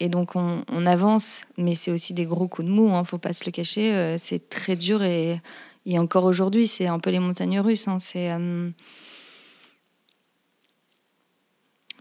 et 0.00 0.08
donc 0.08 0.34
on, 0.34 0.64
on, 0.72 0.86
avance, 0.86 1.42
mais 1.58 1.74
c'est 1.74 1.92
aussi 1.92 2.14
des 2.14 2.24
gros 2.24 2.48
coups 2.48 2.66
de 2.66 2.72
mou, 2.72 2.96
hein, 2.96 3.04
faut 3.04 3.18
pas 3.18 3.34
se 3.34 3.44
le 3.44 3.52
cacher, 3.52 4.16
c'est 4.18 4.48
très 4.48 4.76
dur 4.76 5.04
et, 5.04 5.40
et 5.84 5.98
encore 5.98 6.24
aujourd'hui, 6.24 6.66
c'est 6.66 6.86
un 6.86 6.98
peu 6.98 7.10
les 7.10 7.20
montagnes 7.20 7.60
russes, 7.60 7.86
hein, 7.86 7.98
c'est 8.00 8.30
de 8.30 8.72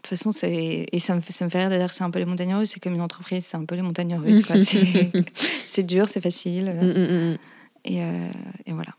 toute 0.07 0.17
façon, 0.17 0.31
c'est 0.31 0.85
et 0.91 0.99
ça 0.99 1.15
me 1.15 1.21
fait, 1.21 1.33
ça 1.33 1.45
me 1.45 1.49
fait 1.49 1.65
rire 1.65 1.87
que 1.87 1.93
c'est 1.93 2.03
un 2.03 2.11
peu 2.11 2.19
les 2.19 2.25
montagnes 2.25 2.55
russes. 2.55 2.71
C'est 2.71 2.79
comme 2.79 2.93
une 2.93 3.01
entreprise, 3.01 3.45
c'est 3.45 3.57
un 3.57 3.65
peu 3.65 3.75
les 3.75 3.81
montagnes 3.81 4.15
russes. 4.15 4.43
c'est 5.67 5.83
dur, 5.83 6.07
c'est 6.07 6.21
facile. 6.21 6.65
Mm, 6.65 6.85
mm, 6.85 7.31
mm. 7.31 7.37
Et, 7.85 8.03
euh, 8.03 8.29
et, 8.65 8.73
voilà. 8.73 8.91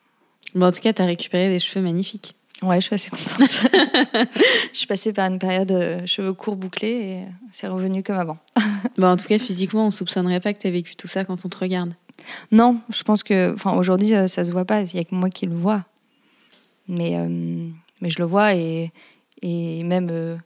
Bon, 0.55 0.67
en 0.67 0.73
tout 0.73 0.81
cas, 0.81 0.93
tu 0.93 1.03
as 1.03 1.07
récupéré 1.07 1.49
des 1.49 1.59
cheveux 1.59 1.85
magnifiques. 1.85 2.35
Ouais, 2.63 2.81
je 2.81 2.87
suis 2.87 2.95
assez 2.95 3.11
contente. 3.11 3.51
je 4.73 4.79
suis 4.79 4.87
passée 4.87 5.13
par 5.13 5.31
une 5.31 5.39
période 5.39 5.69
de 5.69 6.07
cheveux 6.07 6.33
courts 6.33 6.57
bouclés 6.57 6.89
et 6.89 7.23
c'est 7.51 7.69
revenu 7.69 8.03
comme 8.03 8.19
avant. 8.19 8.39
bon, 8.97 9.09
en 9.09 9.17
tout 9.17 9.27
cas, 9.27 9.39
physiquement, 9.39 9.87
on 9.87 9.91
soupçonnerait 9.91 10.41
pas 10.41 10.55
que 10.55 10.61
tu 10.61 10.67
as 10.67 10.71
vécu 10.71 10.97
tout 10.97 11.09
ça 11.09 11.25
quand 11.25 11.45
on 11.45 11.49
te 11.49 11.59
regarde. 11.59 11.93
Non, 12.51 12.81
je 12.89 13.03
pense 13.03 13.23
que, 13.23 13.53
enfin, 13.53 13.75
aujourd'hui, 13.75 14.15
euh, 14.15 14.27
ça 14.27 14.45
se 14.45 14.53
voit 14.53 14.65
pas. 14.65 14.83
Il 14.83 14.97
y 14.97 14.99
a 14.99 15.05
que 15.05 15.15
moi 15.15 15.29
qui 15.29 15.47
le 15.47 15.55
vois. 15.55 15.85
Mais, 16.89 17.17
euh, 17.17 17.69
mais 18.01 18.11
je 18.11 18.19
le 18.19 18.25
vois 18.25 18.55
et, 18.55 18.93
et 19.43 19.83
même 19.83 20.09
euh, 20.11 20.37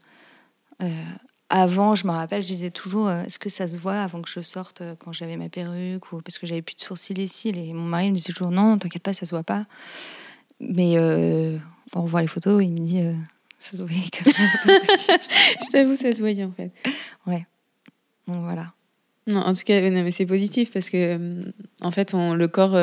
avant, 1.51 1.97
je 1.97 2.07
me 2.07 2.13
rappelle, 2.13 2.43
je 2.43 2.49
disais 2.49 2.71
toujours 2.71 3.09
euh, 3.09 3.25
est-ce 3.25 3.39
que 3.39 3.49
ça 3.49 3.67
se 3.67 3.77
voit 3.77 4.01
avant 4.01 4.23
que 4.23 4.31
je 4.31 4.41
sorte 4.41 4.83
euh, 4.83 4.95
quand 4.97 5.13
j'avais 5.13 5.37
ma 5.37 5.49
perruque 5.49 6.13
ou 6.13 6.23
parce 6.23 6.39
que 6.39 6.47
j'avais 6.47 6.63
plus 6.63 6.77
de 6.77 6.81
sourcils 6.81 7.21
et 7.21 7.27
cils 7.27 7.59
et 7.59 7.73
mon 7.73 7.83
mari 7.83 8.11
me 8.11 8.15
disait 8.15 8.33
toujours 8.33 8.53
non, 8.53 8.79
t'inquiète 8.79 9.03
pas, 9.03 9.13
ça 9.13 9.27
se 9.27 9.35
voit 9.35 9.43
pas. 9.43 9.67
Mais 10.61 10.99
on 11.95 12.03
revoit 12.03 12.21
les 12.21 12.29
photos, 12.29 12.63
il 12.63 12.73
me 12.73 12.79
dit 12.79 13.03
ça 13.59 13.77
se 13.77 13.83
voyait 13.83 14.11
que 14.11 14.25
je 14.31 15.71
t'avoue, 15.71 15.97
ça 15.97 16.13
se 16.13 16.19
voyait 16.19 16.45
en 16.45 16.53
fait. 16.53 16.71
Ouais. 17.27 17.47
Donc 18.29 18.45
voilà. 18.45 18.73
Non, 19.27 19.41
en 19.41 19.55
tout 19.55 19.63
cas, 19.65 19.81
mais 19.81 20.11
c'est 20.11 20.27
positif 20.27 20.71
parce 20.71 20.91
que 20.91 21.53
en 21.83 21.91
fait, 21.91 22.15
on, 22.15 22.35
le 22.35 22.47
corps 22.47 22.77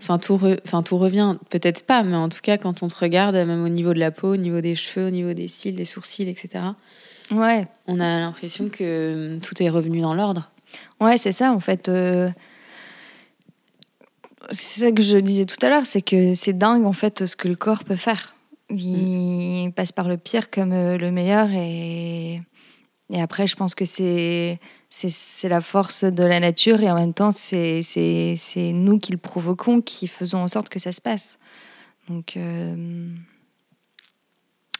Enfin 0.00 0.16
tout, 0.16 0.40
enfin, 0.64 0.82
tout 0.82 0.96
revient, 0.96 1.36
peut-être 1.50 1.84
pas, 1.84 2.02
mais 2.02 2.16
en 2.16 2.30
tout 2.30 2.40
cas, 2.42 2.56
quand 2.56 2.82
on 2.82 2.88
te 2.88 2.96
regarde, 2.96 3.34
même 3.34 3.62
au 3.62 3.68
niveau 3.68 3.92
de 3.92 3.98
la 3.98 4.10
peau, 4.10 4.32
au 4.32 4.36
niveau 4.36 4.62
des 4.62 4.74
cheveux, 4.74 5.08
au 5.08 5.10
niveau 5.10 5.34
des 5.34 5.46
cils, 5.46 5.76
des 5.76 5.84
sourcils, 5.84 6.28
etc., 6.28 6.64
ouais. 7.30 7.66
on 7.86 8.00
a 8.00 8.18
l'impression 8.18 8.70
que 8.70 9.34
hum, 9.34 9.40
tout 9.40 9.62
est 9.62 9.68
revenu 9.68 10.00
dans 10.00 10.14
l'ordre. 10.14 10.50
Ouais, 11.00 11.18
c'est 11.18 11.32
ça, 11.32 11.52
en 11.52 11.60
fait. 11.60 11.88
Euh, 11.88 12.30
c'est 14.50 14.80
ça 14.80 14.92
que 14.92 15.02
je 15.02 15.18
disais 15.18 15.44
tout 15.44 15.58
à 15.60 15.68
l'heure, 15.68 15.84
c'est 15.84 16.02
que 16.02 16.32
c'est 16.34 16.56
dingue, 16.56 16.86
en 16.86 16.94
fait, 16.94 17.26
ce 17.26 17.36
que 17.36 17.48
le 17.48 17.56
corps 17.56 17.84
peut 17.84 17.96
faire. 17.96 18.34
Il 18.70 19.68
mm. 19.68 19.72
passe 19.72 19.92
par 19.92 20.08
le 20.08 20.16
pire 20.16 20.50
comme 20.50 20.72
euh, 20.72 20.96
le 20.96 21.10
meilleur 21.10 21.50
et 21.50 22.40
et 23.10 23.20
après, 23.20 23.46
je 23.46 23.56
pense 23.56 23.74
que 23.74 23.84
c'est 23.84 24.60
c'est 24.90 25.48
la 25.48 25.60
force 25.60 26.02
de 26.04 26.24
la 26.24 26.40
nature 26.40 26.82
et 26.82 26.90
en 26.90 26.96
même 26.96 27.14
temps, 27.14 27.30
c'est 27.30 27.82
nous 28.74 28.98
qui 28.98 29.12
le 29.12 29.18
provoquons, 29.18 29.80
qui 29.80 30.08
faisons 30.08 30.38
en 30.38 30.48
sorte 30.48 30.68
que 30.68 30.80
ça 30.80 30.90
se 30.90 31.00
passe. 31.00 31.38
Donc, 32.08 32.36
euh, 32.36 33.14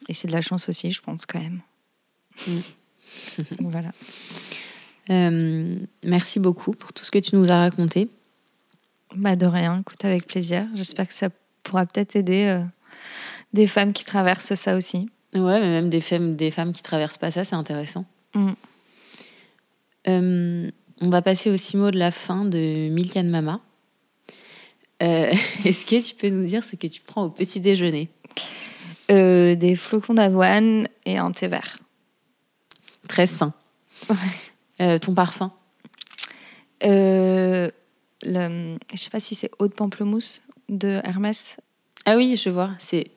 et 0.09 0.13
c'est 0.13 0.27
de 0.27 0.33
la 0.33 0.41
chance 0.41 0.67
aussi, 0.67 0.91
je 0.91 1.01
pense 1.01 1.25
quand 1.25 1.39
même. 1.39 1.61
Mm. 2.47 2.59
voilà. 3.69 3.91
Euh, 5.09 5.77
merci 6.03 6.39
beaucoup 6.39 6.73
pour 6.73 6.91
tout 6.91 7.05
ce 7.05 7.11
que 7.11 7.19
tu 7.19 7.35
nous 7.35 7.49
as 7.49 7.57
raconté. 7.57 8.09
Bah 9.15 9.35
de 9.35 9.45
rien, 9.45 9.79
écoute 9.79 10.03
avec 10.03 10.27
plaisir. 10.27 10.67
J'espère 10.75 11.07
que 11.07 11.13
ça 11.13 11.29
pourra 11.63 11.85
peut-être 11.85 12.15
aider 12.15 12.45
euh, 12.45 12.63
des 13.53 13.67
femmes 13.67 13.93
qui 13.93 14.03
traversent 14.05 14.53
ça 14.55 14.75
aussi. 14.75 15.09
Ouais, 15.33 15.59
mais 15.59 15.69
même 15.69 15.89
des 15.89 16.01
femmes, 16.01 16.35
des 16.35 16.51
femmes 16.51 16.73
qui 16.73 16.83
traversent 16.83 17.17
pas 17.17 17.31
ça, 17.31 17.45
c'est 17.45 17.55
intéressant. 17.55 18.05
Mm. 18.33 18.51
Euh, 20.07 20.69
on 20.99 21.09
va 21.09 21.21
passer 21.21 21.49
au 21.49 21.57
six 21.57 21.77
mots 21.77 21.91
de 21.91 21.99
la 21.99 22.11
fin 22.11 22.45
de 22.45 22.89
Milkan 22.89 23.23
Mama. 23.23 23.59
Euh, 25.01 25.31
est-ce 25.65 25.85
que 25.85 26.01
tu 26.01 26.15
peux 26.15 26.29
nous 26.29 26.45
dire 26.45 26.63
ce 26.63 26.75
que 26.75 26.87
tu 26.87 27.01
prends 27.01 27.25
au 27.25 27.29
petit 27.29 27.59
déjeuner? 27.59 28.09
Euh, 29.09 29.55
Des 29.55 29.75
flocons 29.75 30.13
d'avoine 30.13 30.87
et 31.05 31.17
un 31.17 31.31
thé 31.31 31.47
vert. 31.47 31.79
Très 33.07 33.27
sain. 33.27 33.53
ton 34.77 35.13
parfum? 35.13 35.51
Le, 36.83 37.71
Je 38.23 38.97
sais 38.97 39.09
pas 39.09 39.19
si 39.19 39.35
c'est 39.35 39.51
eau 39.59 39.67
de 39.67 39.73
pamplemousse 39.73 40.41
de 40.69 41.01
Hermès. 41.03 41.57
Ah 42.05 42.15
oui, 42.15 42.35
je 42.35 42.49
vois. 42.49 42.71
C'est, 42.79 43.11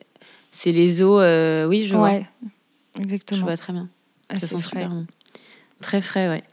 les 0.65 1.01
eaux. 1.01 1.19
oui, 1.67 1.87
je 1.87 1.95
vois. 1.95 2.19
exactement. 2.99 3.39
Je 3.39 3.43
vois 3.43 3.57
très 3.57 3.73
bien. 3.73 3.89
Ah, 4.29 4.39
ça 4.39 4.47
sent 4.47 4.59
frais. 4.59 4.87
Très 5.85 6.01
frais, 6.01 6.27
ouais. 6.27 6.43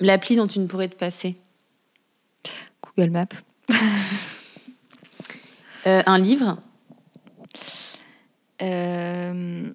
L'appli 0.00 0.36
dont 0.36 0.46
tu 0.46 0.58
ne 0.58 0.66
pourrais 0.66 0.88
te 0.88 0.96
passer 0.96 1.36
Google 2.96 3.10
Maps. 3.10 3.26
Euh, 5.84 6.00
un 6.06 6.16
livre 6.16 6.58
Euh, 8.62 9.72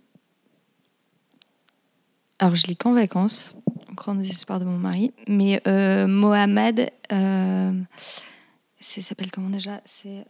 Alors, 2.40 2.56
je 2.56 2.66
lis 2.68 2.78
qu'en 2.78 2.94
vacances, 2.94 3.56
au 3.90 3.94
grand 3.94 4.16
désespoir 4.16 4.62
de 4.62 4.66
mon 4.66 4.78
mari. 4.78 5.12
Mais 5.28 5.62
euh, 5.68 6.08
Mohamed, 6.08 6.92
c'est- 8.80 9.02
ça 9.02 9.10
s'appelle 9.10 9.32
comment 9.32 9.50
déjà? 9.50 9.82
C'est. 9.84 10.24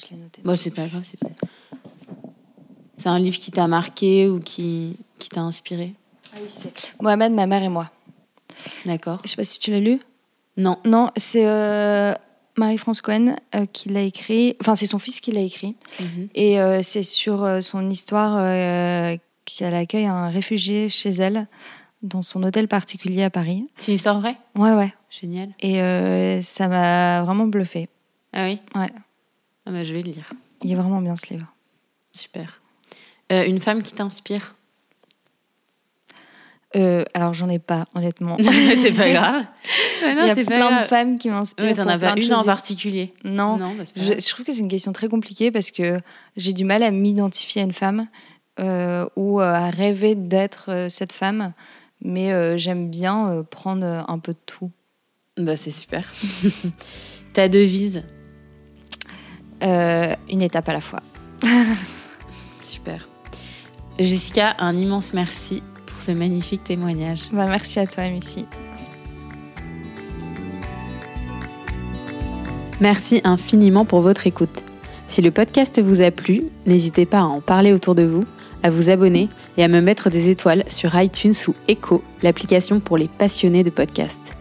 Je 0.00 0.06
l'ai 0.12 0.16
noté. 0.16 0.42
Bon, 0.42 0.54
c'est 0.54 0.70
pas 0.70 0.86
grave, 0.86 1.02
c'est 1.04 1.18
pas. 1.18 1.28
C'est 2.98 3.08
un 3.08 3.18
livre 3.18 3.40
qui 3.40 3.50
t'a 3.50 3.66
marqué 3.66 4.28
ou 4.28 4.38
qui, 4.38 4.96
qui 5.18 5.28
t'a 5.28 5.40
inspiré? 5.40 5.92
Ah 6.34 6.38
oui, 6.40 6.48
c'est 6.48 6.94
Mohamed, 7.00 7.32
ma 7.32 7.46
mère 7.46 7.62
et 7.62 7.68
moi. 7.68 7.90
D'accord. 8.86 9.20
Je 9.24 9.30
sais 9.30 9.36
pas 9.36 9.44
si 9.44 9.58
tu 9.58 9.70
l'as 9.70 9.80
lu. 9.80 10.00
Non. 10.56 10.78
Non, 10.84 11.10
c'est 11.16 11.46
euh, 11.46 12.14
Marie-France 12.56 13.00
Cohen 13.00 13.36
euh, 13.54 13.66
qui 13.66 13.88
l'a 13.88 14.02
écrit. 14.02 14.56
Enfin, 14.60 14.74
c'est 14.74 14.86
son 14.86 14.98
fils 14.98 15.20
qui 15.20 15.32
l'a 15.32 15.40
écrit. 15.40 15.76
Mhm. 16.00 16.28
Et 16.34 16.60
euh, 16.60 16.80
c'est 16.82 17.02
sur 17.02 17.62
son 17.62 17.88
histoire 17.88 18.36
qu'elle 19.44 19.74
accueille 19.74 20.06
un 20.06 20.28
réfugié 20.28 20.88
chez 20.88 21.10
elle, 21.10 21.48
dans 22.02 22.22
son 22.22 22.42
hôtel 22.42 22.68
particulier 22.68 23.22
à 23.22 23.30
Paris. 23.30 23.68
C'est 23.76 23.92
une 23.92 23.96
histoire 23.96 24.20
vraie? 24.20 24.36
Ouais, 24.54 24.72
ouais. 24.72 24.92
Génial. 25.08 25.50
Et 25.60 26.40
ça 26.42 26.68
m'a 26.68 27.22
vraiment 27.22 27.46
bluffé. 27.46 27.88
Ah 28.32 28.44
oui? 28.44 28.58
Ouais. 28.74 28.90
Ah 29.66 29.70
bah, 29.70 29.84
je 29.84 29.92
vais 29.92 30.02
le 30.02 30.12
lire. 30.12 30.30
Il 30.62 30.72
est 30.72 30.76
vraiment 30.76 31.00
bien 31.00 31.16
ce 31.16 31.32
livre. 31.32 31.52
Super. 32.12 32.60
Une 33.30 33.60
femme 33.60 33.82
qui 33.82 33.92
t'inspire? 33.94 34.54
Euh, 36.74 37.04
alors, 37.14 37.34
j'en 37.34 37.48
ai 37.48 37.58
pas, 37.58 37.86
honnêtement. 37.94 38.36
C'est 38.82 38.92
pas 38.92 39.10
grave. 39.10 39.44
Ouais, 40.02 40.16
non, 40.16 40.22
Il 40.22 40.26
y 40.26 40.30
a 40.30 40.44
plein 40.44 40.80
de 40.82 40.86
femmes 40.86 41.16
qui 41.18 41.30
m'inspirent. 41.30 41.64
Ouais, 41.66 41.74
t'en 41.74 41.86
as 41.86 41.96
pas 41.98 42.14
une 42.16 42.34
en 42.34 42.42
particulier 42.42 43.14
Non, 43.24 43.56
Non, 43.56 43.72
bah, 43.76 43.84
Je, 43.94 44.14
je 44.14 44.28
trouve 44.30 44.44
que 44.44 44.50
c'est 44.50 44.58
une 44.58 44.66
question 44.68 44.90
très 44.92 45.08
compliquée 45.08 45.52
parce 45.52 45.70
que 45.70 46.00
j'ai 46.36 46.52
du 46.52 46.64
mal 46.64 46.82
à 46.82 46.90
m'identifier 46.90 47.62
à 47.62 47.64
une 47.64 47.72
femme 47.72 48.08
euh, 48.58 49.06
ou 49.14 49.40
euh, 49.40 49.44
à 49.44 49.70
rêver 49.70 50.16
d'être 50.16 50.70
euh, 50.70 50.88
cette 50.88 51.12
femme, 51.12 51.52
mais 52.00 52.32
euh, 52.32 52.56
j'aime 52.56 52.90
bien 52.90 53.28
euh, 53.28 53.42
prendre 53.44 53.86
un 54.08 54.18
peu 54.18 54.32
de 54.32 54.38
tout. 54.44 54.72
Bah, 55.36 55.56
c'est 55.56 55.70
super. 55.70 56.10
Ta 57.32 57.48
devise? 57.48 58.02
Euh, 59.62 60.14
une 60.28 60.42
étape 60.42 60.68
à 60.68 60.72
la 60.72 60.80
fois. 60.80 61.00
Super. 62.60 63.08
Jessica, 64.00 64.56
un 64.58 64.76
immense 64.76 65.14
merci 65.14 65.62
ce 66.02 66.12
magnifique 66.12 66.64
témoignage. 66.64 67.20
Bah, 67.32 67.46
merci 67.46 67.78
à 67.78 67.86
toi, 67.86 68.08
Missy. 68.10 68.46
Merci 72.80 73.20
infiniment 73.24 73.84
pour 73.84 74.00
votre 74.00 74.26
écoute. 74.26 74.62
Si 75.06 75.22
le 75.22 75.30
podcast 75.30 75.80
vous 75.80 76.00
a 76.00 76.10
plu, 76.10 76.42
n'hésitez 76.66 77.06
pas 77.06 77.20
à 77.20 77.24
en 77.24 77.40
parler 77.40 77.72
autour 77.72 77.94
de 77.94 78.02
vous, 78.02 78.24
à 78.62 78.70
vous 78.70 78.90
abonner 78.90 79.28
et 79.56 79.62
à 79.62 79.68
me 79.68 79.80
mettre 79.80 80.10
des 80.10 80.30
étoiles 80.30 80.64
sur 80.68 80.98
iTunes 80.98 81.34
ou 81.46 81.54
Echo, 81.68 82.02
l'application 82.22 82.80
pour 82.80 82.98
les 82.98 83.08
passionnés 83.08 83.62
de 83.62 83.70
podcasts. 83.70 84.36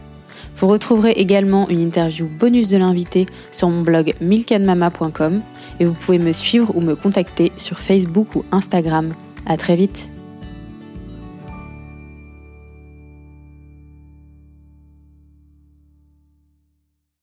Vous 0.57 0.67
retrouverez 0.67 1.11
également 1.11 1.69
une 1.69 1.79
interview 1.79 2.27
bonus 2.27 2.67
de 2.67 2.77
l'invité 2.77 3.25
sur 3.51 3.69
mon 3.69 3.81
blog 3.81 4.13
milkandmama.com 4.21 5.41
et 5.79 5.85
vous 5.85 5.93
pouvez 5.93 6.19
me 6.19 6.31
suivre 6.31 6.75
ou 6.75 6.81
me 6.81 6.95
contacter 6.95 7.51
sur 7.57 7.79
Facebook 7.79 8.35
ou 8.35 8.45
Instagram. 8.51 9.11
À 9.45 9.57
très 9.57 9.75
vite. 9.75 10.07